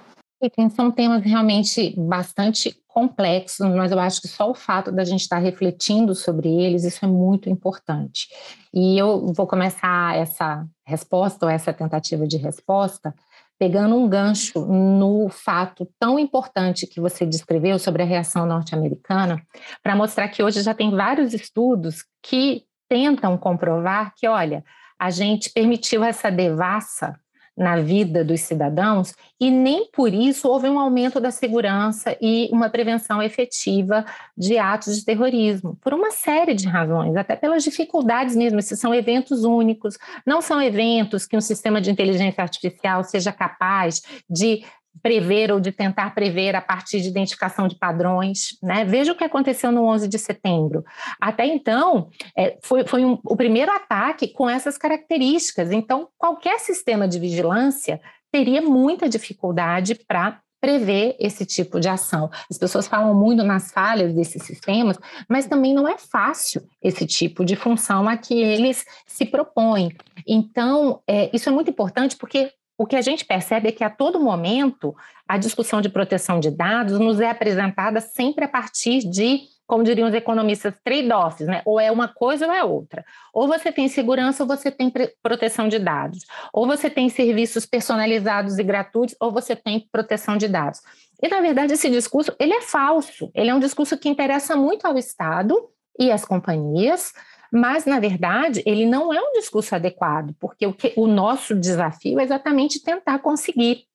São 0.76 0.92
temas 0.92 1.24
realmente 1.24 1.96
bastante 1.98 2.78
complexos, 2.88 3.68
mas 3.76 3.92
eu 3.92 4.00
acho 4.00 4.22
que 4.22 4.28
só 4.28 4.50
o 4.50 4.56
fato 4.56 4.92
da 4.92 5.04
gente 5.04 5.22
estar 5.22 5.38
refletindo 5.38 6.16
sobre 6.16 6.48
eles, 6.48 6.84
isso 6.84 7.06
é 7.06 7.08
muito 7.08 7.50
importante. 7.50 8.28
E 8.74 8.98
eu 8.98 9.34
vou 9.34 9.46
começar 9.48 10.16
essa 10.16 10.66
resposta, 10.86 11.46
ou 11.46 11.52
essa 11.52 11.74
tentativa 11.74 12.28
de 12.28 12.38
resposta, 12.38 13.14
pegando 13.60 13.96
um 13.96 14.08
gancho 14.08 14.66
no 14.66 15.30
fato 15.30 15.88
tão 16.00 16.20
importante 16.20 16.86
que 16.86 17.02
você 17.02 17.26
descreveu 17.26 17.80
sobre 17.80 18.04
a 18.04 18.06
reação 18.06 18.46
norte-americana, 18.46 19.42
para 19.82 19.96
mostrar 19.96 20.28
que 20.28 20.44
hoje 20.44 20.62
já 20.62 20.74
tem 20.74 20.92
vários 20.92 21.34
estudos 21.34 22.06
que 22.22 22.64
tentam 22.88 23.38
comprovar 23.38 24.14
que, 24.16 24.28
olha, 24.28 24.64
a 25.00 25.10
gente 25.10 25.50
permitiu 25.52 26.04
essa 26.04 26.30
devassa 26.30 27.20
na 27.58 27.78
vida 27.82 28.24
dos 28.24 28.42
cidadãos 28.42 29.16
e 29.40 29.50
nem 29.50 29.90
por 29.92 30.14
isso 30.14 30.48
houve 30.48 30.70
um 30.70 30.80
aumento 30.80 31.20
da 31.20 31.32
segurança 31.32 32.16
e 32.22 32.50
uma 32.52 32.70
prevenção 32.70 33.22
efetiva 33.22 34.06
de 34.38 34.58
atos 34.58 34.98
de 34.98 35.06
terrorismo, 35.06 35.76
por 35.82 35.94
uma 35.94 36.12
série 36.12 36.54
de 36.54 36.68
razões, 36.68 37.16
até 37.16 37.36
pelas 37.36 37.64
dificuldades 37.64 38.36
mesmo. 38.36 38.60
Esses 38.60 38.80
são 38.80 38.94
eventos 38.94 39.44
únicos, 39.44 39.98
não 40.26 40.42
são 40.42 40.62
eventos 40.62 41.26
que 41.26 41.36
um 41.36 41.42
sistema 41.42 41.82
de 41.82 41.90
inteligência 41.90 42.44
artificial 42.44 43.04
seja 43.04 43.32
capaz 43.32 44.02
de 44.30 44.64
prever 45.02 45.52
ou 45.52 45.60
de 45.60 45.72
tentar 45.72 46.14
prever 46.14 46.56
a 46.56 46.62
partir 46.62 47.02
de 47.02 47.08
identificação 47.08 47.68
de 47.68 47.76
padrões. 47.76 48.58
Né? 48.62 48.86
Veja 48.86 49.12
o 49.12 49.16
que 49.16 49.24
aconteceu 49.24 49.72
no 49.72 49.86
11 49.86 50.08
de 50.08 50.18
setembro. 50.18 50.84
Até 51.20 51.46
então, 51.46 52.10
é, 52.38 52.58
foi, 52.64 52.86
foi 52.86 53.06
um, 53.06 53.20
o 53.24 53.36
primeiro 53.36 53.72
ataque 53.72 54.28
com 54.28 54.50
essas 54.50 54.78
características. 54.78 55.72
Então, 55.72 56.10
qualquer 56.18 56.60
sistema 56.60 57.08
de 57.08 57.20
vigilância 57.20 58.00
teria 58.32 58.62
muita 58.62 59.08
dificuldade 59.08 59.96
para 59.96 60.40
prever 60.60 61.16
esse 61.20 61.46
tipo 61.46 61.80
de 61.80 61.88
ação. 61.88 62.30
As 62.50 62.58
pessoas 62.58 62.88
falam 62.88 63.14
muito 63.14 63.44
nas 63.44 63.72
falhas 63.72 64.14
desses 64.14 64.44
sistemas, 64.44 64.98
mas 65.30 65.46
também 65.46 65.74
não 65.74 65.88
é 65.88 65.98
fácil 65.98 66.62
esse 66.82 67.06
tipo 67.06 67.46
de 67.46 67.56
função 67.56 68.08
a 68.08 68.18
que 68.18 68.34
eles 68.34 68.84
se 69.06 69.26
propõem. 69.26 69.96
Então, 70.26 71.02
é, 71.08 71.30
isso 71.34 71.48
é 71.48 71.52
muito 71.52 71.70
importante 71.70 72.18
porque 72.18 72.52
o 72.78 72.86
que 72.86 72.96
a 72.96 73.02
gente 73.02 73.26
percebe 73.26 73.70
é 73.70 73.72
que 73.72 73.84
a 73.84 73.90
todo 73.90 74.20
momento 74.20 74.96
a 75.28 75.38
discussão 75.38 75.82
de 75.82 75.90
proteção 75.90 76.40
de 76.40 76.52
dados 76.52 77.00
nos 77.00 77.20
é 77.20 77.30
apresentada 77.30 78.00
sempre 78.00 78.46
a 78.46 78.48
partir 78.48 79.00
de 79.00 79.42
como 79.68 79.84
diriam 79.84 80.08
os 80.08 80.14
economistas, 80.14 80.74
trade-offs, 80.82 81.46
né? 81.46 81.62
Ou 81.66 81.78
é 81.78 81.92
uma 81.92 82.08
coisa 82.08 82.48
ou 82.48 82.54
é 82.54 82.64
outra. 82.64 83.04
Ou 83.34 83.50
você 83.50 83.70
tem 83.70 83.90
segurança 83.90 84.44
ou 84.44 84.48
você 84.48 84.72
tem 84.72 84.90
proteção 85.22 85.68
de 85.68 85.78
dados. 85.78 86.26
Ou 86.54 86.66
você 86.66 86.90
tem 86.90 87.10
serviços 87.10 87.66
personalizados 87.66 88.58
e 88.58 88.64
gratuitos, 88.64 89.14
ou 89.20 89.30
você 89.30 89.58
tem 89.58 89.86
proteção 89.92 90.38
de 90.38 90.48
dados. 90.48 90.80
E, 91.22 91.28
na 91.28 91.42
verdade, 91.42 91.74
esse 91.74 91.90
discurso, 91.90 92.34
ele 92.40 92.54
é 92.54 92.62
falso. 92.62 93.30
Ele 93.36 93.50
é 93.50 93.54
um 93.54 93.60
discurso 93.60 93.98
que 93.98 94.08
interessa 94.08 94.56
muito 94.56 94.86
ao 94.86 94.98
Estado 94.98 95.54
e 96.00 96.12
às 96.14 96.24
companhias, 96.24 97.12
mas, 97.52 97.86
na 97.86 98.00
verdade, 98.00 98.62
ele 98.66 98.86
não 98.86 99.14
é 99.14 99.20
um 99.20 99.34
discurso 99.34 99.76
adequado, 99.76 100.36
porque 100.40 100.66
o, 100.66 100.74
que, 100.74 100.94
o 100.96 101.08
nosso 101.08 101.56
desafio 101.56 102.20
é 102.20 102.24
exatamente 102.24 102.84
tentar 102.84 103.20
conseguir 103.20 103.88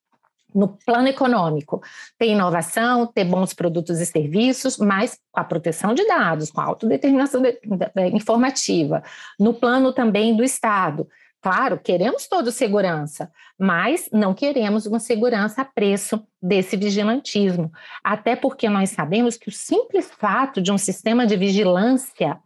no 0.55 0.68
plano 0.68 1.09
econômico, 1.09 1.82
ter 2.18 2.28
inovação, 2.28 3.07
ter 3.07 3.24
bons 3.24 3.55
produtos 3.55 4.00
e 4.00 4.07
serviços, 4.07 4.76
mas 4.76 5.18
com 5.30 5.40
a 5.40 5.44
proteção 5.44 5.94
de 5.94 6.07
dados, 6.07 6.50
com 6.50 6.61
a 6.61 6.64
autodeterminação 6.64 7.40
de, 7.40 7.53
de, 7.53 8.16
informativa. 8.16 9.03
No 9.38 9.55
plano 9.55 9.92
também 9.92 10.36
do 10.36 10.44
Estado. 10.44 11.09
Claro, 11.40 11.76
queremos 11.76 12.28
todos 12.28 12.55
segurança, 12.55 13.28
mas 13.59 14.09
não 14.12 14.32
queremos 14.32 14.86
uma 14.86 15.00
segurança 15.00 15.62
a 15.62 15.64
preço 15.64 16.24
desse 16.40 16.76
vigilantismo. 16.76 17.72
Até 18.05 18.36
porque 18.36 18.68
nós 18.68 18.90
sabemos 18.90 19.36
que 19.36 19.48
o 19.48 19.53
simples 19.53 20.09
fato 20.09 20.62
de 20.62 20.70
um 20.70 20.78
sistema 20.78 21.26
de 21.26 21.36
vigilância 21.36 22.38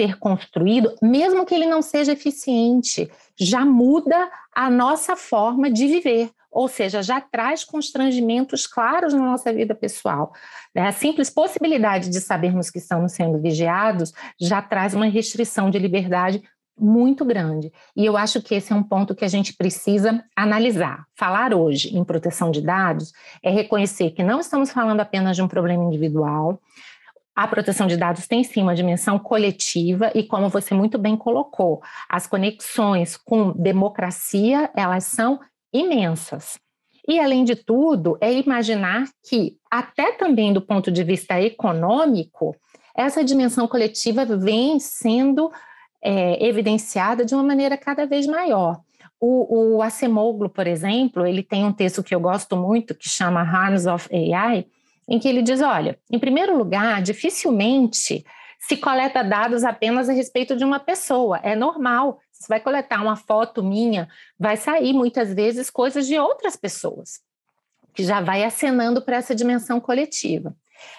ser 0.00 0.18
construído, 0.18 0.94
mesmo 1.02 1.44
que 1.44 1.54
ele 1.54 1.66
não 1.66 1.82
seja 1.82 2.12
eficiente, 2.12 3.10
já 3.36 3.66
muda 3.66 4.30
a 4.54 4.70
nossa 4.70 5.14
forma 5.14 5.70
de 5.70 5.86
viver 5.86 6.30
ou 6.52 6.66
seja, 6.66 7.00
já 7.00 7.20
traz 7.20 7.62
constrangimentos 7.62 8.66
claros 8.66 9.14
na 9.14 9.20
nossa 9.20 9.52
vida 9.52 9.72
pessoal. 9.72 10.32
Né? 10.74 10.84
A 10.84 10.90
simples 10.90 11.30
possibilidade 11.30 12.10
de 12.10 12.20
sabermos 12.20 12.68
que 12.68 12.78
estamos 12.78 13.12
sendo 13.12 13.38
vigiados 13.38 14.12
já 14.36 14.60
traz 14.60 14.92
uma 14.92 15.06
restrição 15.06 15.70
de 15.70 15.78
liberdade 15.78 16.42
muito 16.76 17.24
grande. 17.24 17.70
E 17.94 18.04
eu 18.04 18.16
acho 18.16 18.42
que 18.42 18.54
esse 18.54 18.72
é 18.72 18.76
um 18.76 18.82
ponto 18.82 19.14
que 19.14 19.24
a 19.24 19.28
gente 19.28 19.54
precisa 19.54 20.24
analisar. 20.34 21.04
Falar 21.14 21.54
hoje 21.54 21.96
em 21.96 22.02
proteção 22.02 22.50
de 22.50 22.62
dados 22.62 23.12
é 23.44 23.50
reconhecer 23.50 24.10
que 24.10 24.24
não 24.24 24.40
estamos 24.40 24.72
falando 24.72 25.00
apenas 25.00 25.36
de 25.36 25.42
um 25.42 25.48
problema 25.48 25.84
individual. 25.84 26.60
A 27.34 27.46
proteção 27.46 27.86
de 27.86 27.96
dados 27.96 28.26
tem 28.26 28.42
sim 28.44 28.62
uma 28.62 28.74
dimensão 28.74 29.18
coletiva 29.18 30.10
e, 30.14 30.22
como 30.22 30.48
você 30.48 30.74
muito 30.74 30.98
bem 30.98 31.16
colocou, 31.16 31.80
as 32.08 32.26
conexões 32.26 33.16
com 33.16 33.52
democracia 33.52 34.70
elas 34.74 35.04
são 35.04 35.40
imensas. 35.72 36.58
E, 37.08 37.18
além 37.18 37.44
de 37.44 37.56
tudo, 37.56 38.18
é 38.20 38.32
imaginar 38.32 39.04
que, 39.28 39.56
até 39.70 40.12
também 40.12 40.52
do 40.52 40.60
ponto 40.60 40.90
de 40.90 41.02
vista 41.02 41.40
econômico, 41.40 42.54
essa 42.94 43.24
dimensão 43.24 43.66
coletiva 43.66 44.24
vem 44.24 44.78
sendo 44.78 45.50
é, 46.02 46.44
evidenciada 46.46 47.24
de 47.24 47.34
uma 47.34 47.42
maneira 47.42 47.76
cada 47.76 48.06
vez 48.06 48.26
maior. 48.26 48.80
O, 49.18 49.76
o 49.76 49.82
Acemoglu, 49.82 50.48
por 50.48 50.66
exemplo, 50.66 51.26
ele 51.26 51.42
tem 51.42 51.64
um 51.64 51.72
texto 51.72 52.02
que 52.02 52.14
eu 52.14 52.20
gosto 52.20 52.56
muito, 52.56 52.94
que 52.94 53.08
chama 53.08 53.40
Harms 53.40 53.86
of 53.86 54.08
AI, 54.14 54.66
em 55.10 55.18
que 55.18 55.28
ele 55.28 55.42
diz: 55.42 55.60
olha, 55.60 55.98
em 56.10 56.18
primeiro 56.18 56.56
lugar, 56.56 57.02
dificilmente 57.02 58.24
se 58.58 58.76
coleta 58.76 59.24
dados 59.24 59.64
apenas 59.64 60.08
a 60.08 60.12
respeito 60.12 60.56
de 60.56 60.64
uma 60.64 60.78
pessoa. 60.78 61.40
É 61.42 61.56
normal 61.56 62.20
você 62.40 62.46
vai 62.48 62.60
coletar 62.60 63.02
uma 63.02 63.16
foto 63.16 63.62
minha, 63.62 64.08
vai 64.38 64.56
sair 64.56 64.94
muitas 64.94 65.34
vezes 65.34 65.68
coisas 65.68 66.06
de 66.06 66.18
outras 66.18 66.56
pessoas, 66.56 67.20
que 67.92 68.02
já 68.02 68.22
vai 68.22 68.42
acenando 68.42 69.02
para 69.02 69.16
essa 69.16 69.34
dimensão 69.34 69.78
coletiva. 69.78 70.56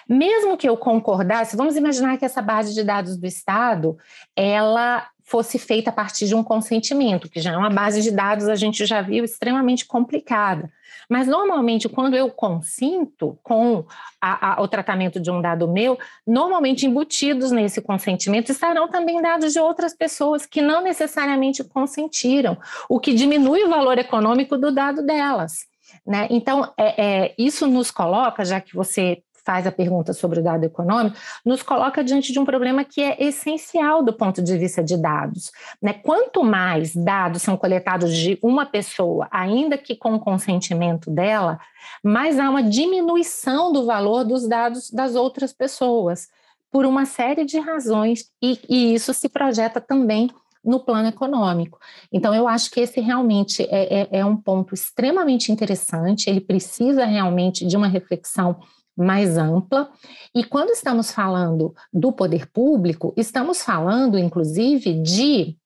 Mesmo 0.08 0.56
que 0.56 0.68
eu 0.68 0.76
concordasse, 0.76 1.56
vamos 1.56 1.74
imaginar 1.74 2.16
que 2.16 2.24
essa 2.24 2.40
base 2.40 2.72
de 2.72 2.84
dados 2.84 3.16
do 3.16 3.26
Estado, 3.26 3.98
ela 4.36 5.08
fosse 5.24 5.58
feita 5.58 5.90
a 5.90 5.92
partir 5.92 6.28
de 6.28 6.34
um 6.36 6.44
consentimento, 6.44 7.28
que 7.28 7.40
já 7.40 7.52
é 7.52 7.56
uma 7.56 7.70
base 7.70 8.00
de 8.02 8.12
dados, 8.12 8.48
a 8.48 8.54
gente 8.54 8.86
já 8.86 9.02
viu, 9.02 9.24
extremamente 9.24 9.84
complicada. 9.84 10.70
Mas, 11.12 11.28
normalmente, 11.28 11.90
quando 11.90 12.16
eu 12.16 12.30
consinto 12.30 13.38
com 13.42 13.84
a, 14.18 14.54
a, 14.54 14.62
o 14.62 14.66
tratamento 14.66 15.20
de 15.20 15.30
um 15.30 15.42
dado 15.42 15.68
meu, 15.68 15.98
normalmente 16.26 16.86
embutidos 16.86 17.52
nesse 17.52 17.82
consentimento 17.82 18.50
estarão 18.50 18.88
também 18.88 19.20
dados 19.20 19.52
de 19.52 19.60
outras 19.60 19.94
pessoas 19.94 20.46
que 20.46 20.62
não 20.62 20.82
necessariamente 20.82 21.62
consentiram, 21.62 22.56
o 22.88 22.98
que 22.98 23.12
diminui 23.12 23.62
o 23.62 23.68
valor 23.68 23.98
econômico 23.98 24.56
do 24.56 24.72
dado 24.72 25.04
delas. 25.04 25.66
Né? 26.06 26.28
Então, 26.30 26.72
é, 26.78 27.04
é, 27.04 27.34
isso 27.36 27.66
nos 27.66 27.90
coloca, 27.90 28.42
já 28.42 28.58
que 28.58 28.74
você 28.74 29.22
faz 29.44 29.66
a 29.66 29.72
pergunta 29.72 30.12
sobre 30.12 30.40
o 30.40 30.42
dado 30.42 30.64
econômico, 30.64 31.16
nos 31.44 31.62
coloca 31.62 32.02
diante 32.02 32.32
de 32.32 32.38
um 32.38 32.44
problema 32.44 32.84
que 32.84 33.00
é 33.02 33.22
essencial 33.22 34.02
do 34.02 34.12
ponto 34.12 34.42
de 34.42 34.56
vista 34.56 34.82
de 34.82 34.96
dados. 34.96 35.50
Né? 35.80 35.92
Quanto 35.92 36.44
mais 36.44 36.94
dados 36.94 37.42
são 37.42 37.56
coletados 37.56 38.16
de 38.16 38.38
uma 38.42 38.64
pessoa, 38.66 39.28
ainda 39.30 39.76
que 39.76 39.96
com 39.96 40.14
o 40.14 40.20
consentimento 40.20 41.10
dela, 41.10 41.58
mais 42.02 42.38
há 42.38 42.48
uma 42.48 42.62
diminuição 42.62 43.72
do 43.72 43.84
valor 43.84 44.24
dos 44.24 44.48
dados 44.48 44.90
das 44.90 45.14
outras 45.14 45.52
pessoas, 45.52 46.28
por 46.70 46.86
uma 46.86 47.04
série 47.04 47.44
de 47.44 47.58
razões, 47.58 48.30
e, 48.40 48.58
e 48.66 48.94
isso 48.94 49.12
se 49.12 49.28
projeta 49.28 49.78
também 49.78 50.30
no 50.64 50.80
plano 50.80 51.08
econômico. 51.08 51.78
Então, 52.10 52.34
eu 52.34 52.46
acho 52.46 52.70
que 52.70 52.80
esse 52.80 53.00
realmente 53.00 53.62
é, 53.64 54.02
é, 54.02 54.08
é 54.20 54.24
um 54.24 54.36
ponto 54.36 54.74
extremamente 54.74 55.50
interessante, 55.50 56.30
ele 56.30 56.40
precisa 56.40 57.04
realmente 57.04 57.66
de 57.66 57.76
uma 57.76 57.88
reflexão 57.88 58.58
mais 58.96 59.36
ampla. 59.36 59.90
E 60.34 60.44
quando 60.44 60.70
estamos 60.70 61.10
falando 61.10 61.74
do 61.92 62.12
poder 62.12 62.46
público, 62.46 63.14
estamos 63.16 63.62
falando, 63.62 64.18
inclusive, 64.18 64.94
de 65.02 65.56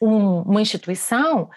um, 0.00 0.42
uma 0.42 0.62
instituição 0.62 1.48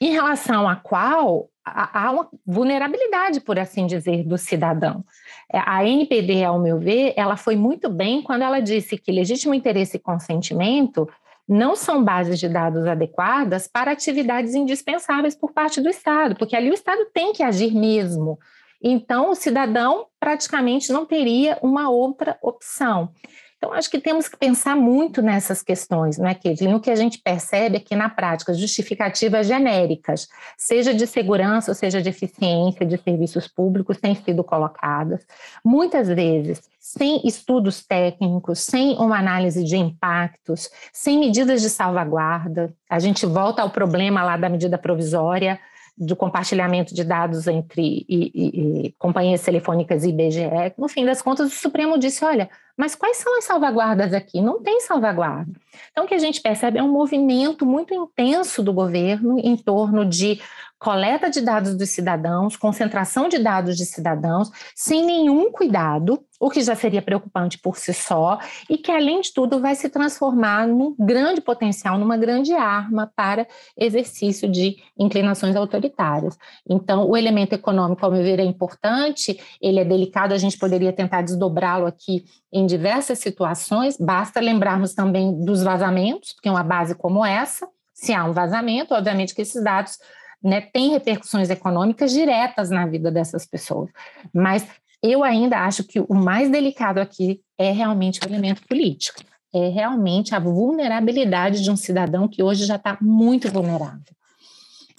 em 0.00 0.12
relação 0.12 0.68
à 0.68 0.76
qual 0.76 1.48
há 1.64 2.10
uma 2.12 2.28
vulnerabilidade, 2.46 3.40
por 3.40 3.58
assim 3.58 3.86
dizer, 3.86 4.22
do 4.22 4.38
cidadão. 4.38 5.04
É, 5.52 5.58
a 5.58 5.84
NPD, 5.84 6.44
ao 6.44 6.60
meu 6.60 6.78
ver, 6.78 7.12
ela 7.16 7.36
foi 7.36 7.56
muito 7.56 7.90
bem 7.90 8.22
quando 8.22 8.42
ela 8.42 8.60
disse 8.60 8.96
que 8.96 9.10
legítimo 9.10 9.52
interesse 9.52 9.96
e 9.96 10.00
consentimento 10.00 11.08
não 11.48 11.74
são 11.76 12.02
bases 12.02 12.38
de 12.38 12.48
dados 12.48 12.86
adequadas 12.86 13.68
para 13.68 13.92
atividades 13.92 14.54
indispensáveis 14.54 15.34
por 15.34 15.52
parte 15.52 15.80
do 15.80 15.88
Estado, 15.88 16.36
porque 16.36 16.56
ali 16.56 16.70
o 16.70 16.74
Estado 16.74 17.06
tem 17.12 17.32
que 17.32 17.42
agir 17.42 17.72
mesmo 17.72 18.38
então, 18.82 19.30
o 19.30 19.34
cidadão 19.34 20.06
praticamente 20.20 20.92
não 20.92 21.06
teria 21.06 21.58
uma 21.62 21.88
outra 21.90 22.38
opção. 22.42 23.10
Então, 23.58 23.72
acho 23.72 23.90
que 23.90 23.98
temos 23.98 24.28
que 24.28 24.36
pensar 24.36 24.76
muito 24.76 25.22
nessas 25.22 25.62
questões, 25.62 26.18
não 26.18 26.28
é, 26.28 26.34
Caitlin? 26.34 26.74
O 26.74 26.80
que 26.80 26.90
a 26.90 26.94
gente 26.94 27.18
percebe 27.18 27.78
é 27.78 27.80
que, 27.80 27.96
na 27.96 28.08
prática, 28.08 28.52
justificativas 28.52 29.46
genéricas, 29.46 30.28
seja 30.58 30.92
de 30.92 31.06
segurança 31.06 31.70
ou 31.70 31.74
seja 31.74 32.02
de 32.02 32.10
eficiência 32.10 32.84
de 32.84 32.98
serviços 32.98 33.48
públicos, 33.48 33.98
têm 33.98 34.14
sido 34.14 34.44
colocadas, 34.44 35.26
muitas 35.64 36.06
vezes 36.06 36.60
sem 36.78 37.26
estudos 37.26 37.84
técnicos, 37.84 38.60
sem 38.60 38.94
uma 38.98 39.18
análise 39.18 39.64
de 39.64 39.76
impactos, 39.76 40.70
sem 40.92 41.18
medidas 41.18 41.60
de 41.62 41.70
salvaguarda. 41.70 42.72
A 42.88 42.98
gente 42.98 43.24
volta 43.26 43.62
ao 43.62 43.70
problema 43.70 44.22
lá 44.22 44.36
da 44.36 44.48
medida 44.48 44.78
provisória, 44.78 45.58
do 45.96 46.14
compartilhamento 46.14 46.94
de 46.94 47.02
dados 47.02 47.46
entre 47.46 48.04
e, 48.08 48.30
e, 48.34 48.86
e 48.86 48.92
companhias 48.98 49.42
telefônicas 49.42 50.04
e 50.04 50.10
IBGE, 50.10 50.74
no 50.76 50.88
fim 50.88 51.04
das 51.04 51.22
contas, 51.22 51.52
o 51.52 51.56
Supremo 51.56 51.98
disse: 51.98 52.24
olha, 52.24 52.50
mas 52.76 52.94
quais 52.94 53.16
são 53.16 53.38
as 53.38 53.44
salvaguardas 53.44 54.12
aqui? 54.12 54.40
Não 54.40 54.62
tem 54.62 54.80
salvaguarda. 54.80 55.52
Então, 55.90 56.04
o 56.04 56.08
que 56.08 56.14
a 56.14 56.18
gente 56.18 56.40
percebe 56.40 56.78
é 56.78 56.82
um 56.82 56.92
movimento 56.92 57.64
muito 57.64 57.94
intenso 57.94 58.62
do 58.62 58.72
governo 58.72 59.38
em 59.38 59.56
torno 59.56 60.04
de 60.04 60.40
coleta 60.78 61.30
de 61.30 61.40
dados 61.40 61.74
dos 61.74 61.88
cidadãos, 61.90 62.54
concentração 62.54 63.28
de 63.28 63.38
dados 63.38 63.76
de 63.76 63.86
cidadãos, 63.86 64.50
sem 64.74 65.04
nenhum 65.04 65.50
cuidado, 65.50 66.22
o 66.38 66.50
que 66.50 66.60
já 66.60 66.74
seria 66.74 67.00
preocupante 67.00 67.58
por 67.58 67.78
si 67.78 67.94
só, 67.94 68.38
e 68.68 68.76
que, 68.76 68.92
além 68.92 69.22
de 69.22 69.32
tudo, 69.32 69.58
vai 69.58 69.74
se 69.74 69.88
transformar 69.88 70.68
num 70.68 70.94
grande 70.98 71.40
potencial, 71.40 71.98
numa 71.98 72.16
grande 72.16 72.52
arma 72.52 73.10
para 73.16 73.46
exercício 73.76 74.46
de 74.46 74.76
inclinações 74.98 75.56
autoritárias. 75.56 76.38
Então, 76.68 77.08
o 77.08 77.16
elemento 77.16 77.54
econômico, 77.54 78.04
ao 78.04 78.12
meu 78.12 78.22
ver, 78.22 78.38
é 78.38 78.44
importante, 78.44 79.40
ele 79.60 79.80
é 79.80 79.84
delicado, 79.84 80.34
a 80.34 80.38
gente 80.38 80.58
poderia 80.58 80.92
tentar 80.92 81.22
desdobrá-lo 81.22 81.86
aqui 81.86 82.26
em 82.52 82.65
diversas 82.66 83.18
situações, 83.18 83.96
basta 83.98 84.40
lembrarmos 84.40 84.94
também 84.94 85.44
dos 85.44 85.62
vazamentos, 85.62 86.32
porque 86.32 86.50
uma 86.50 86.62
base 86.62 86.94
como 86.94 87.24
essa, 87.24 87.68
se 87.94 88.12
há 88.12 88.24
um 88.24 88.32
vazamento, 88.32 88.94
obviamente 88.94 89.34
que 89.34 89.42
esses 89.42 89.62
dados 89.62 89.98
né, 90.42 90.60
têm 90.60 90.90
repercussões 90.90 91.48
econômicas 91.50 92.12
diretas 92.12 92.70
na 92.70 92.86
vida 92.86 93.10
dessas 93.10 93.46
pessoas. 93.46 93.90
Mas 94.34 94.66
eu 95.02 95.22
ainda 95.24 95.60
acho 95.60 95.84
que 95.84 96.00
o 96.00 96.14
mais 96.14 96.50
delicado 96.50 96.98
aqui 96.98 97.40
é 97.58 97.70
realmente 97.70 98.20
o 98.20 98.28
elemento 98.28 98.62
político. 98.66 99.22
É 99.54 99.68
realmente 99.68 100.34
a 100.34 100.38
vulnerabilidade 100.38 101.62
de 101.62 101.70
um 101.70 101.76
cidadão 101.76 102.28
que 102.28 102.42
hoje 102.42 102.66
já 102.66 102.76
está 102.76 102.98
muito 103.00 103.50
vulnerável. 103.50 104.02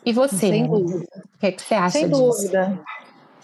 E 0.06 0.14
você? 0.14 0.38
Sem 0.38 0.68
dúvida. 0.68 1.06
O 1.36 1.38
que, 1.38 1.46
é 1.48 1.52
que 1.52 1.62
você 1.62 1.76
acha 1.76 2.00
Sem 2.00 2.08
disso? 2.08 2.22
dúvida. 2.22 2.80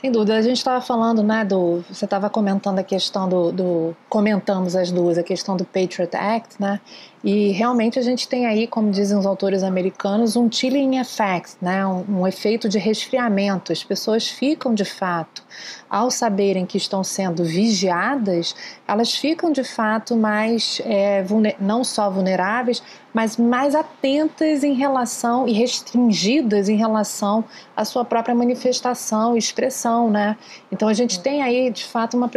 Sem 0.03 0.11
dúvida, 0.11 0.35
a 0.35 0.41
gente 0.41 0.57
estava 0.57 0.81
falando, 0.81 1.23
né, 1.23 1.45
do. 1.45 1.81
Você 1.89 2.03
estava 2.03 2.29
comentando 2.29 2.77
a 2.77 2.83
questão 2.83 3.29
do, 3.29 3.53
do, 3.53 3.95
Comentamos 4.09 4.75
as 4.75 4.91
duas, 4.91 5.17
a 5.17 5.23
questão 5.23 5.55
do 5.55 5.63
Patriot 5.63 6.13
Act, 6.13 6.61
né? 6.61 6.81
E 7.23 7.51
realmente 7.51 7.97
a 7.97 8.01
gente 8.01 8.27
tem 8.27 8.45
aí, 8.45 8.67
como 8.67 8.91
dizem 8.91 9.17
os 9.17 9.25
autores 9.25 9.63
americanos, 9.63 10.35
um 10.35 10.51
chilling 10.51 10.97
effect, 10.97 11.55
né? 11.61 11.85
Um, 11.85 12.19
um 12.19 12.27
efeito 12.27 12.67
de 12.67 12.77
resfriamento. 12.77 13.71
As 13.71 13.81
pessoas 13.81 14.27
ficam 14.27 14.73
de 14.73 14.83
fato, 14.83 15.41
ao 15.89 16.11
saberem 16.11 16.65
que 16.65 16.75
estão 16.75 17.01
sendo 17.01 17.45
vigiadas, 17.45 18.53
elas 18.85 19.13
ficam 19.15 19.53
de 19.53 19.63
fato 19.63 20.17
mais, 20.17 20.81
é, 20.83 21.23
não 21.61 21.81
só 21.85 22.09
vulneráveis, 22.09 22.83
mas 23.13 23.37
mais 23.37 23.73
atentas 23.73 24.63
em 24.63 24.73
relação 24.73 25.47
e 25.47 25.53
restringidas 25.53 26.67
em 26.67 26.75
relação 26.75 27.45
à 27.73 27.85
sua 27.85 28.03
própria 28.03 28.35
manifestação 28.35 29.35
e 29.35 29.39
expressão, 29.39 30.09
né? 30.09 30.35
Então 30.69 30.89
a 30.89 30.93
gente 30.93 31.21
tem 31.21 31.41
aí 31.41 31.69
de 31.69 31.85
fato 31.85 32.17
uma 32.17 32.27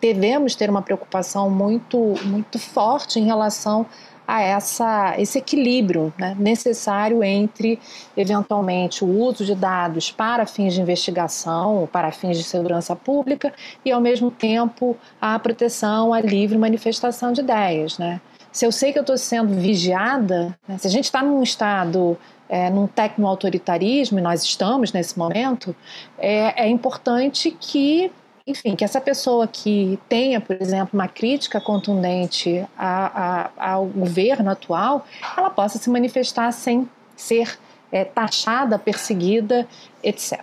devemos 0.00 0.54
ter 0.54 0.68
uma 0.68 0.82
preocupação 0.82 1.48
muito 1.48 2.14
muito 2.24 2.58
forte 2.58 3.20
em 3.20 3.24
relação 3.24 3.86
a 4.26 4.40
essa, 4.40 5.14
esse 5.18 5.38
equilíbrio 5.38 6.12
né, 6.18 6.34
necessário 6.38 7.22
entre, 7.22 7.78
eventualmente, 8.16 9.04
o 9.04 9.08
uso 9.08 9.44
de 9.44 9.54
dados 9.54 10.10
para 10.10 10.46
fins 10.46 10.74
de 10.74 10.80
investigação, 10.80 11.88
para 11.92 12.10
fins 12.10 12.38
de 12.38 12.44
segurança 12.44 12.96
pública 12.96 13.52
e, 13.84 13.92
ao 13.92 14.00
mesmo 14.00 14.30
tempo, 14.30 14.96
a 15.20 15.38
proteção 15.38 16.14
à 16.14 16.20
livre 16.20 16.56
manifestação 16.56 17.32
de 17.32 17.42
ideias. 17.42 17.98
Né? 17.98 18.20
Se 18.50 18.64
eu 18.64 18.72
sei 18.72 18.92
que 18.92 18.98
eu 18.98 19.02
estou 19.02 19.18
sendo 19.18 19.54
vigiada, 19.54 20.56
né, 20.66 20.78
se 20.78 20.86
a 20.86 20.90
gente 20.90 21.04
está 21.04 21.22
num 21.22 21.42
estado 21.42 22.16
é, 22.48 22.70
num 22.70 22.86
tecno-autoritarismo, 22.86 24.18
e 24.18 24.22
nós 24.22 24.42
estamos 24.42 24.92
nesse 24.92 25.18
momento, 25.18 25.74
é, 26.18 26.64
é 26.64 26.68
importante 26.68 27.50
que 27.50 28.10
enfim, 28.46 28.76
que 28.76 28.84
essa 28.84 29.00
pessoa 29.00 29.46
que 29.46 29.98
tenha, 30.08 30.40
por 30.40 30.60
exemplo, 30.60 30.90
uma 30.92 31.08
crítica 31.08 31.60
contundente 31.60 32.64
a, 32.76 33.50
a, 33.56 33.72
ao 33.72 33.86
governo 33.86 34.50
atual, 34.50 35.06
ela 35.36 35.48
possa 35.48 35.78
se 35.78 35.88
manifestar 35.88 36.52
sem 36.52 36.88
ser 37.16 37.58
é, 37.90 38.04
taxada, 38.04 38.78
perseguida, 38.78 39.66
etc. 40.02 40.42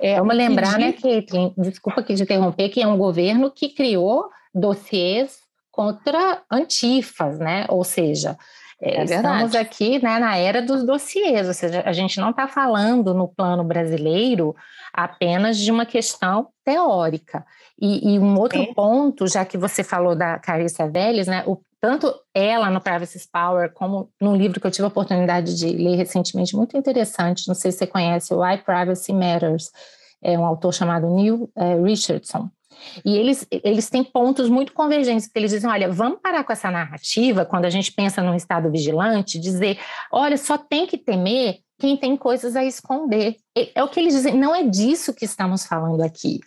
É, 0.00 0.18
Vamos 0.18 0.34
lembrar, 0.34 0.76
pedir... 0.76 0.86
né, 0.86 0.92
Caitlin, 0.92 1.54
desculpa 1.56 2.02
que 2.02 2.14
te 2.14 2.22
interromper, 2.22 2.68
que 2.70 2.82
é 2.82 2.86
um 2.86 2.96
governo 2.96 3.50
que 3.50 3.68
criou 3.68 4.28
dossiês 4.52 5.38
contra 5.70 6.42
antifas, 6.50 7.38
né? 7.38 7.66
Ou 7.68 7.84
seja, 7.84 8.36
é, 8.82 9.04
estamos 9.04 9.54
aqui 9.54 10.02
né, 10.02 10.18
na 10.18 10.36
era 10.36 10.62
dos 10.62 10.84
dossiês, 10.84 11.46
ou 11.46 11.52
seja, 11.52 11.82
a 11.84 11.92
gente 11.92 12.18
não 12.18 12.30
está 12.30 12.48
falando 12.48 13.12
no 13.12 13.28
plano 13.28 13.62
brasileiro 13.62 14.56
apenas 14.92 15.58
de 15.58 15.70
uma 15.70 15.84
questão 15.84 16.48
teórica. 16.64 17.44
E, 17.78 18.14
e 18.14 18.18
um 18.18 18.38
outro 18.38 18.62
é. 18.62 18.72
ponto, 18.74 19.26
já 19.26 19.44
que 19.44 19.58
você 19.58 19.84
falou 19.84 20.14
da 20.14 20.38
Carissa 20.38 20.88
Vélez, 20.88 21.26
né, 21.26 21.44
o, 21.46 21.58
tanto 21.78 22.14
ela 22.34 22.70
no 22.70 22.80
Privacy 22.80 23.20
Power, 23.30 23.70
como 23.72 24.10
num 24.20 24.34
livro 24.34 24.58
que 24.58 24.66
eu 24.66 24.70
tive 24.70 24.84
a 24.84 24.88
oportunidade 24.88 25.56
de 25.56 25.68
ler 25.70 25.96
recentemente, 25.96 26.56
muito 26.56 26.76
interessante, 26.76 27.48
não 27.48 27.54
sei 27.54 27.72
se 27.72 27.78
você 27.78 27.86
conhece, 27.86 28.32
o 28.32 28.40
Why 28.42 28.58
Privacy 28.58 29.12
Matters, 29.12 29.70
é 30.22 30.38
um 30.38 30.44
autor 30.44 30.72
chamado 30.72 31.08
Neil 31.14 31.50
é, 31.56 31.74
Richardson. 31.82 32.50
E 33.04 33.16
eles, 33.16 33.46
eles 33.50 33.88
têm 33.90 34.04
pontos 34.04 34.48
muito 34.48 34.72
convergentes, 34.72 35.26
porque 35.26 35.38
eles 35.38 35.50
dizem, 35.50 35.70
olha, 35.70 35.90
vamos 35.90 36.20
parar 36.22 36.44
com 36.44 36.52
essa 36.52 36.70
narrativa, 36.70 37.44
quando 37.44 37.64
a 37.64 37.70
gente 37.70 37.92
pensa 37.92 38.22
num 38.22 38.34
Estado 38.34 38.70
vigilante, 38.70 39.38
dizer, 39.38 39.78
olha, 40.12 40.36
só 40.36 40.56
tem 40.56 40.86
que 40.86 40.98
temer 40.98 41.58
quem 41.78 41.96
tem 41.96 42.16
coisas 42.16 42.54
a 42.54 42.64
esconder. 42.64 43.36
É 43.74 43.82
o 43.82 43.88
que 43.88 43.98
eles 43.98 44.14
dizem, 44.14 44.36
não 44.36 44.54
é 44.54 44.62
disso 44.62 45.14
que 45.14 45.24
estamos 45.24 45.64
falando 45.64 46.02
aqui. 46.02 46.40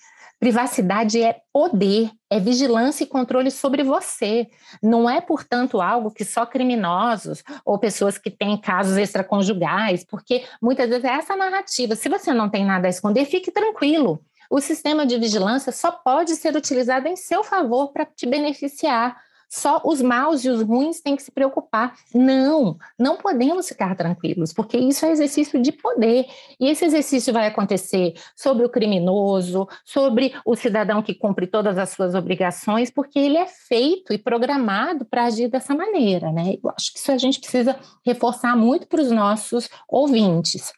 Privacidade 0.43 1.21
é 1.21 1.37
poder, 1.53 2.11
é 2.29 2.37
vigilância 2.37 3.05
e 3.05 3.07
controle 3.07 3.49
sobre 3.49 3.81
você. 3.81 4.47
Não 4.81 5.09
é, 5.09 5.21
portanto, 5.21 5.79
algo 5.79 6.11
que 6.11 6.25
só 6.25 6.45
criminosos 6.45 7.41
ou 7.65 7.79
pessoas 7.79 8.17
que 8.17 8.29
têm 8.29 8.59
casos 8.59 8.97
extraconjugais, 8.97 10.05
porque 10.05 10.43
muitas 10.61 10.89
vezes 10.89 11.05
é 11.05 11.13
essa 11.13 11.33
narrativa. 11.33 11.95
Se 11.95 12.09
você 12.09 12.33
não 12.33 12.49
tem 12.49 12.65
nada 12.65 12.87
a 12.87 12.89
esconder, 12.89 13.23
fique 13.23 13.51
tranquilo 13.51 14.19
o 14.53 14.61
sistema 14.61 15.03
de 15.03 15.17
vigilância 15.17 15.71
só 15.71 15.91
pode 15.91 16.35
ser 16.35 16.55
utilizado 16.55 17.07
em 17.07 17.15
seu 17.15 17.43
favor 17.43 17.91
para 17.91 18.05
te 18.05 18.27
beneficiar. 18.27 19.19
Só 19.49 19.81
os 19.83 19.99
maus 19.99 20.45
e 20.45 20.49
os 20.49 20.61
ruins 20.61 21.01
têm 21.01 21.15
que 21.15 21.23
se 21.23 21.31
preocupar. 21.31 21.95
Não, 22.13 22.77
não 22.97 23.17
podemos 23.17 23.67
ficar 23.67 23.95
tranquilos, 23.95 24.53
porque 24.53 24.77
isso 24.77 25.07
é 25.07 25.11
exercício 25.11 25.59
de 25.59 25.71
poder. 25.71 26.27
E 26.59 26.69
esse 26.69 26.85
exercício 26.85 27.33
vai 27.33 27.47
acontecer 27.47 28.13
sobre 28.35 28.63
o 28.63 28.69
criminoso, 28.69 29.67
sobre 29.83 30.35
o 30.45 30.55
cidadão 30.55 31.01
que 31.01 31.15
cumpre 31.15 31.47
todas 31.47 31.79
as 31.79 31.89
suas 31.89 32.13
obrigações, 32.13 32.91
porque 32.91 33.17
ele 33.17 33.37
é 33.37 33.47
feito 33.47 34.13
e 34.13 34.19
programado 34.19 35.03
para 35.03 35.25
agir 35.25 35.47
dessa 35.47 35.73
maneira. 35.73 36.31
Né? 36.31 36.57
Eu 36.63 36.69
acho 36.77 36.93
que 36.93 36.99
isso 36.99 37.11
a 37.11 37.17
gente 37.17 37.39
precisa 37.39 37.75
reforçar 38.05 38.55
muito 38.55 38.85
para 38.87 39.01
os 39.01 39.09
nossos 39.09 39.67
ouvintes. 39.89 40.71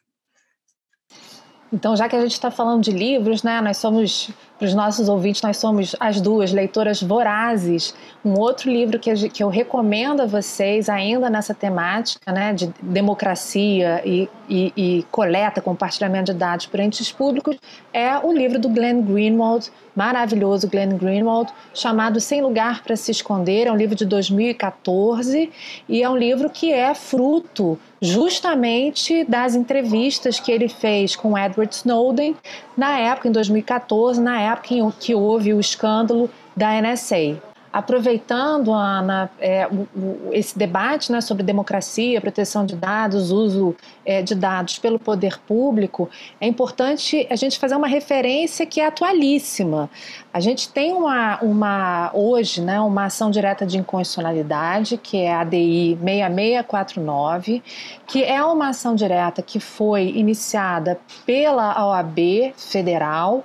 Então, 1.73 1.95
já 1.95 2.07
que 2.07 2.15
a 2.15 2.21
gente 2.21 2.33
está 2.33 2.51
falando 2.51 2.81
de 2.83 2.91
livros, 2.91 3.43
né, 3.43 3.59
nós 3.61 3.77
somos, 3.77 4.29
para 4.57 4.67
os 4.67 4.73
nossos 4.73 5.09
ouvintes, 5.09 5.41
nós 5.41 5.57
somos 5.57 5.95
as 5.99 6.21
duas 6.21 6.53
leitoras 6.53 7.01
vorazes. 7.01 7.93
Um 8.23 8.39
outro 8.39 8.71
livro 8.71 8.97
que, 8.97 9.29
que 9.29 9.43
eu 9.43 9.49
recomendo 9.49 10.21
a 10.21 10.25
vocês, 10.25 10.87
ainda 10.87 11.29
nessa 11.29 11.53
temática 11.53 12.31
né, 12.31 12.53
de 12.53 12.73
democracia 12.81 14.01
e, 14.05 14.29
e, 14.47 14.73
e 14.75 15.05
coleta, 15.11 15.61
compartilhamento 15.61 16.31
de 16.31 16.39
dados 16.39 16.65
por 16.67 16.79
entes 16.79 17.11
públicos, 17.11 17.57
é 17.91 18.17
o 18.17 18.31
livro 18.31 18.57
do 18.57 18.69
Glenn 18.69 19.01
Greenwald, 19.01 19.69
maravilhoso 19.93 20.69
Glenn 20.69 20.97
Greenwald, 20.97 21.51
chamado 21.73 22.19
Sem 22.21 22.41
Lugar 22.41 22.81
para 22.81 22.95
Se 22.95 23.11
Esconder. 23.11 23.67
É 23.67 23.71
um 23.71 23.77
livro 23.77 23.95
de 23.95 24.05
2014 24.05 25.51
e 25.89 26.01
é 26.01 26.09
um 26.09 26.15
livro 26.15 26.49
que 26.49 26.71
é 26.71 26.93
fruto 26.93 27.77
justamente 28.01 29.23
das 29.23 29.55
entrevistas 29.55 30.39
que 30.39 30.51
ele 30.51 30.69
fez 30.69 31.15
com 31.15 31.37
Edward 31.37 31.73
Snowden 31.73 32.35
na 32.77 32.99
época, 32.99 33.27
em 33.27 33.31
2014, 33.31 34.21
na 34.21 34.39
época 34.39 34.73
em 34.73 34.91
que 34.91 35.15
houve 35.15 35.53
o 35.53 35.59
escândalo 35.59 36.29
da 36.55 36.81
NSA 36.81 37.37
aproveitando, 37.75 38.71
Ana, 38.71 39.29
é, 39.37 39.67
o, 39.67 39.85
o, 39.99 40.29
esse 40.31 40.57
debate 40.57 41.11
né, 41.11 41.19
sobre 41.19 41.43
democracia, 41.43 42.21
proteção 42.21 42.65
de 42.65 42.73
dados, 42.73 43.31
uso 43.31 43.75
é, 44.05 44.21
de 44.21 44.33
dados 44.33 44.79
pelo 44.79 44.97
poder 44.97 45.37
público, 45.39 46.09
é 46.39 46.47
importante 46.47 47.27
a 47.29 47.35
gente 47.35 47.59
fazer 47.59 47.75
uma 47.75 47.87
referência 47.87 48.65
que 48.65 48.79
é 48.79 48.87
atualíssima. 48.87 49.89
A 50.31 50.39
gente 50.39 50.69
tem 50.69 50.93
uma, 50.93 51.37
uma 51.41 52.11
hoje 52.13 52.61
né, 52.61 52.79
uma 52.79 53.05
ação 53.05 53.29
direta 53.29 53.65
de 53.65 53.77
inconstitucionalidade, 53.77 54.95
que 54.97 55.17
é 55.17 55.33
a 55.33 55.41
ADI 55.41 55.97
6649, 56.01 57.61
que 58.07 58.23
é 58.23 58.41
uma 58.41 58.69
ação 58.69 58.95
direta 58.95 59.41
que 59.41 59.59
foi 59.59 60.13
iniciada 60.15 60.97
pela 61.25 61.89
OAB 61.89 62.53
federal 62.55 63.43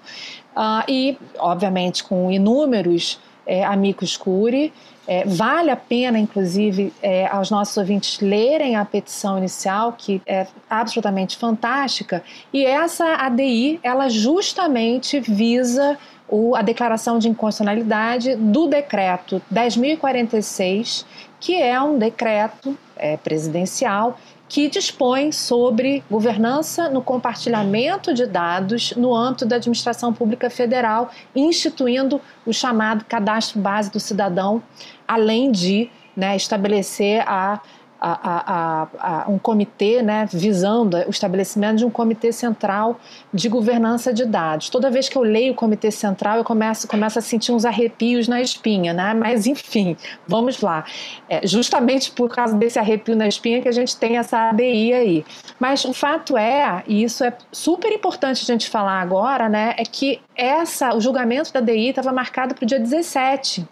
uh, 0.56 0.84
e, 0.86 1.18
obviamente, 1.36 2.04
com 2.04 2.30
inúmeros 2.30 3.18
é, 3.50 3.64
amicus 3.64 4.16
curi. 4.16 4.72
É, 5.08 5.24
vale 5.26 5.72
a 5.72 5.76
pena, 5.76 6.20
inclusive, 6.20 6.92
é, 7.02 7.26
aos 7.26 7.50
nossos 7.50 7.76
ouvintes 7.76 8.20
lerem 8.20 8.76
a 8.76 8.84
petição 8.84 9.38
inicial, 9.38 9.92
que 9.98 10.22
é 10.24 10.46
absolutamente 10.68 11.36
fantástica. 11.36 12.22
E 12.52 12.64
essa 12.64 13.04
ADI, 13.16 13.80
ela 13.82 14.08
justamente 14.08 15.18
visa 15.18 15.98
o, 16.28 16.54
a 16.54 16.62
declaração 16.62 17.18
de 17.18 17.28
inconstitucionalidade 17.28 18.36
do 18.36 18.68
decreto 18.68 19.42
10.046, 19.52 21.04
que 21.40 21.60
é 21.60 21.80
um 21.82 21.98
decreto 21.98 22.78
é, 22.96 23.16
presidencial 23.16 24.16
que 24.50 24.68
dispõe 24.68 25.30
sobre 25.30 26.02
governança 26.10 26.90
no 26.90 27.00
compartilhamento 27.00 28.12
de 28.12 28.26
dados 28.26 28.92
no 28.96 29.14
âmbito 29.14 29.46
da 29.46 29.54
administração 29.54 30.12
pública 30.12 30.50
federal, 30.50 31.12
instituindo 31.36 32.20
o 32.44 32.52
chamado 32.52 33.04
cadastro 33.04 33.60
base 33.60 33.92
do 33.92 34.00
cidadão, 34.00 34.60
além 35.06 35.52
de 35.52 35.88
né, 36.16 36.34
estabelecer 36.34 37.22
a 37.28 37.60
a, 38.00 38.18
a, 38.52 38.88
a, 38.98 39.30
um 39.30 39.38
comitê, 39.38 40.00
né, 40.00 40.26
visando 40.32 40.96
o 41.06 41.10
estabelecimento 41.10 41.76
de 41.78 41.84
um 41.84 41.90
comitê 41.90 42.32
central 42.32 42.98
de 43.32 43.48
governança 43.48 44.12
de 44.12 44.24
dados. 44.24 44.70
Toda 44.70 44.90
vez 44.90 45.08
que 45.08 45.16
eu 45.16 45.22
leio 45.22 45.52
o 45.52 45.54
comitê 45.54 45.90
central, 45.90 46.38
eu 46.38 46.44
começo, 46.44 46.88
começo 46.88 47.18
a 47.18 47.22
sentir 47.22 47.52
uns 47.52 47.64
arrepios 47.64 48.26
na 48.26 48.40
espinha, 48.40 48.94
né? 48.94 49.12
Mas 49.12 49.46
enfim, 49.46 49.96
vamos 50.26 50.60
lá. 50.62 50.84
É 51.28 51.46
justamente 51.46 52.10
por 52.10 52.30
causa 52.30 52.56
desse 52.56 52.78
arrepio 52.78 53.14
na 53.14 53.28
espinha 53.28 53.60
que 53.60 53.68
a 53.68 53.72
gente 53.72 53.96
tem 53.96 54.16
essa 54.16 54.48
ADI 54.48 54.94
aí. 54.94 55.24
Mas 55.58 55.84
o 55.84 55.92
fato 55.92 56.36
é, 56.36 56.82
e 56.86 57.02
isso 57.02 57.22
é 57.22 57.36
super 57.52 57.92
importante 57.92 58.42
a 58.42 58.46
gente 58.46 58.70
falar 58.70 59.00
agora, 59.00 59.48
né, 59.48 59.74
é 59.76 59.84
que 59.84 60.20
essa, 60.34 60.94
o 60.94 61.00
julgamento 61.00 61.52
da 61.52 61.58
ADI 61.58 61.90
estava 61.90 62.12
marcado 62.12 62.54
para 62.54 62.64
o 62.64 62.66
dia 62.66 62.80
17 62.80 63.66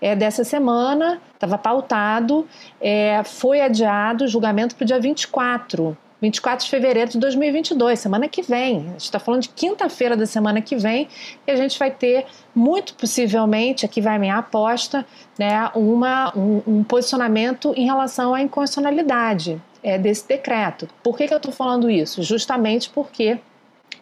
é, 0.00 0.16
dessa 0.16 0.44
semana, 0.44 1.20
estava 1.34 1.58
pautado, 1.58 2.46
é, 2.80 3.22
foi 3.24 3.60
adiado 3.60 4.24
o 4.24 4.28
julgamento 4.28 4.74
para 4.74 4.84
o 4.84 4.86
dia 4.86 5.00
24. 5.00 5.96
24 6.20 6.64
de 6.64 6.70
fevereiro 6.70 7.10
de 7.10 7.18
2022, 7.18 7.98
semana 7.98 8.28
que 8.28 8.42
vem. 8.42 8.78
A 8.78 8.92
gente 8.92 9.04
está 9.04 9.18
falando 9.18 9.42
de 9.42 9.48
quinta-feira 9.48 10.16
da 10.16 10.26
semana 10.26 10.60
que 10.60 10.76
vem 10.76 11.08
e 11.46 11.50
a 11.50 11.56
gente 11.56 11.78
vai 11.78 11.90
ter, 11.90 12.26
muito 12.54 12.94
possivelmente, 12.94 13.86
aqui 13.86 14.00
vai 14.00 14.18
minha 14.18 14.36
aposta, 14.36 15.06
né, 15.38 15.70
uma, 15.74 16.36
um, 16.36 16.62
um 16.66 16.84
posicionamento 16.84 17.72
em 17.74 17.86
relação 17.86 18.34
à 18.34 18.42
inconstitucionalidade 18.42 19.60
é, 19.82 19.96
desse 19.96 20.28
decreto. 20.28 20.88
Por 21.02 21.16
que, 21.16 21.26
que 21.26 21.32
eu 21.32 21.38
estou 21.38 21.52
falando 21.52 21.90
isso? 21.90 22.22
Justamente 22.22 22.90
porque, 22.90 23.38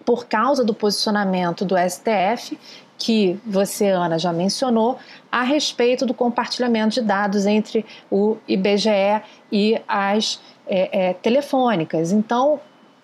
por 0.04 0.26
causa 0.26 0.64
do 0.64 0.74
posicionamento 0.74 1.64
do 1.64 1.76
STF, 1.76 2.58
que 2.98 3.38
você, 3.46 3.86
Ana, 3.90 4.18
já 4.18 4.32
mencionou, 4.32 4.98
a 5.30 5.42
respeito 5.42 6.06
do 6.06 6.14
compartilhamento 6.14 6.94
de 6.94 7.02
dados 7.02 7.46
entre 7.46 7.84
o 8.10 8.36
IBGE 8.46 9.22
e 9.52 9.80
as 9.86 10.40
é, 10.66 11.08
é, 11.08 11.14
telefônicas. 11.14 12.12
Então, 12.12 12.60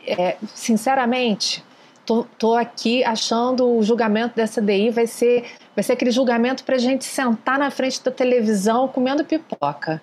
é, 0.07 0.37
sinceramente, 0.55 1.65
tô, 2.05 2.27
tô 2.39 2.55
aqui 2.55 3.03
achando 3.05 3.67
o 3.69 3.83
julgamento 3.83 4.37
dessa 4.37 4.61
DI 4.61 4.91
vai 4.91 5.07
ser, 5.07 5.45
vai 5.75 5.83
ser 5.83 5.93
aquele 5.93 6.11
julgamento 6.11 6.65
para 6.65 6.77
a 6.77 6.79
gente 6.79 7.05
sentar 7.05 7.59
na 7.59 7.71
frente 7.71 8.03
da 8.03 8.11
televisão 8.11 8.89
comendo 8.89 9.25
pipoca, 9.25 10.03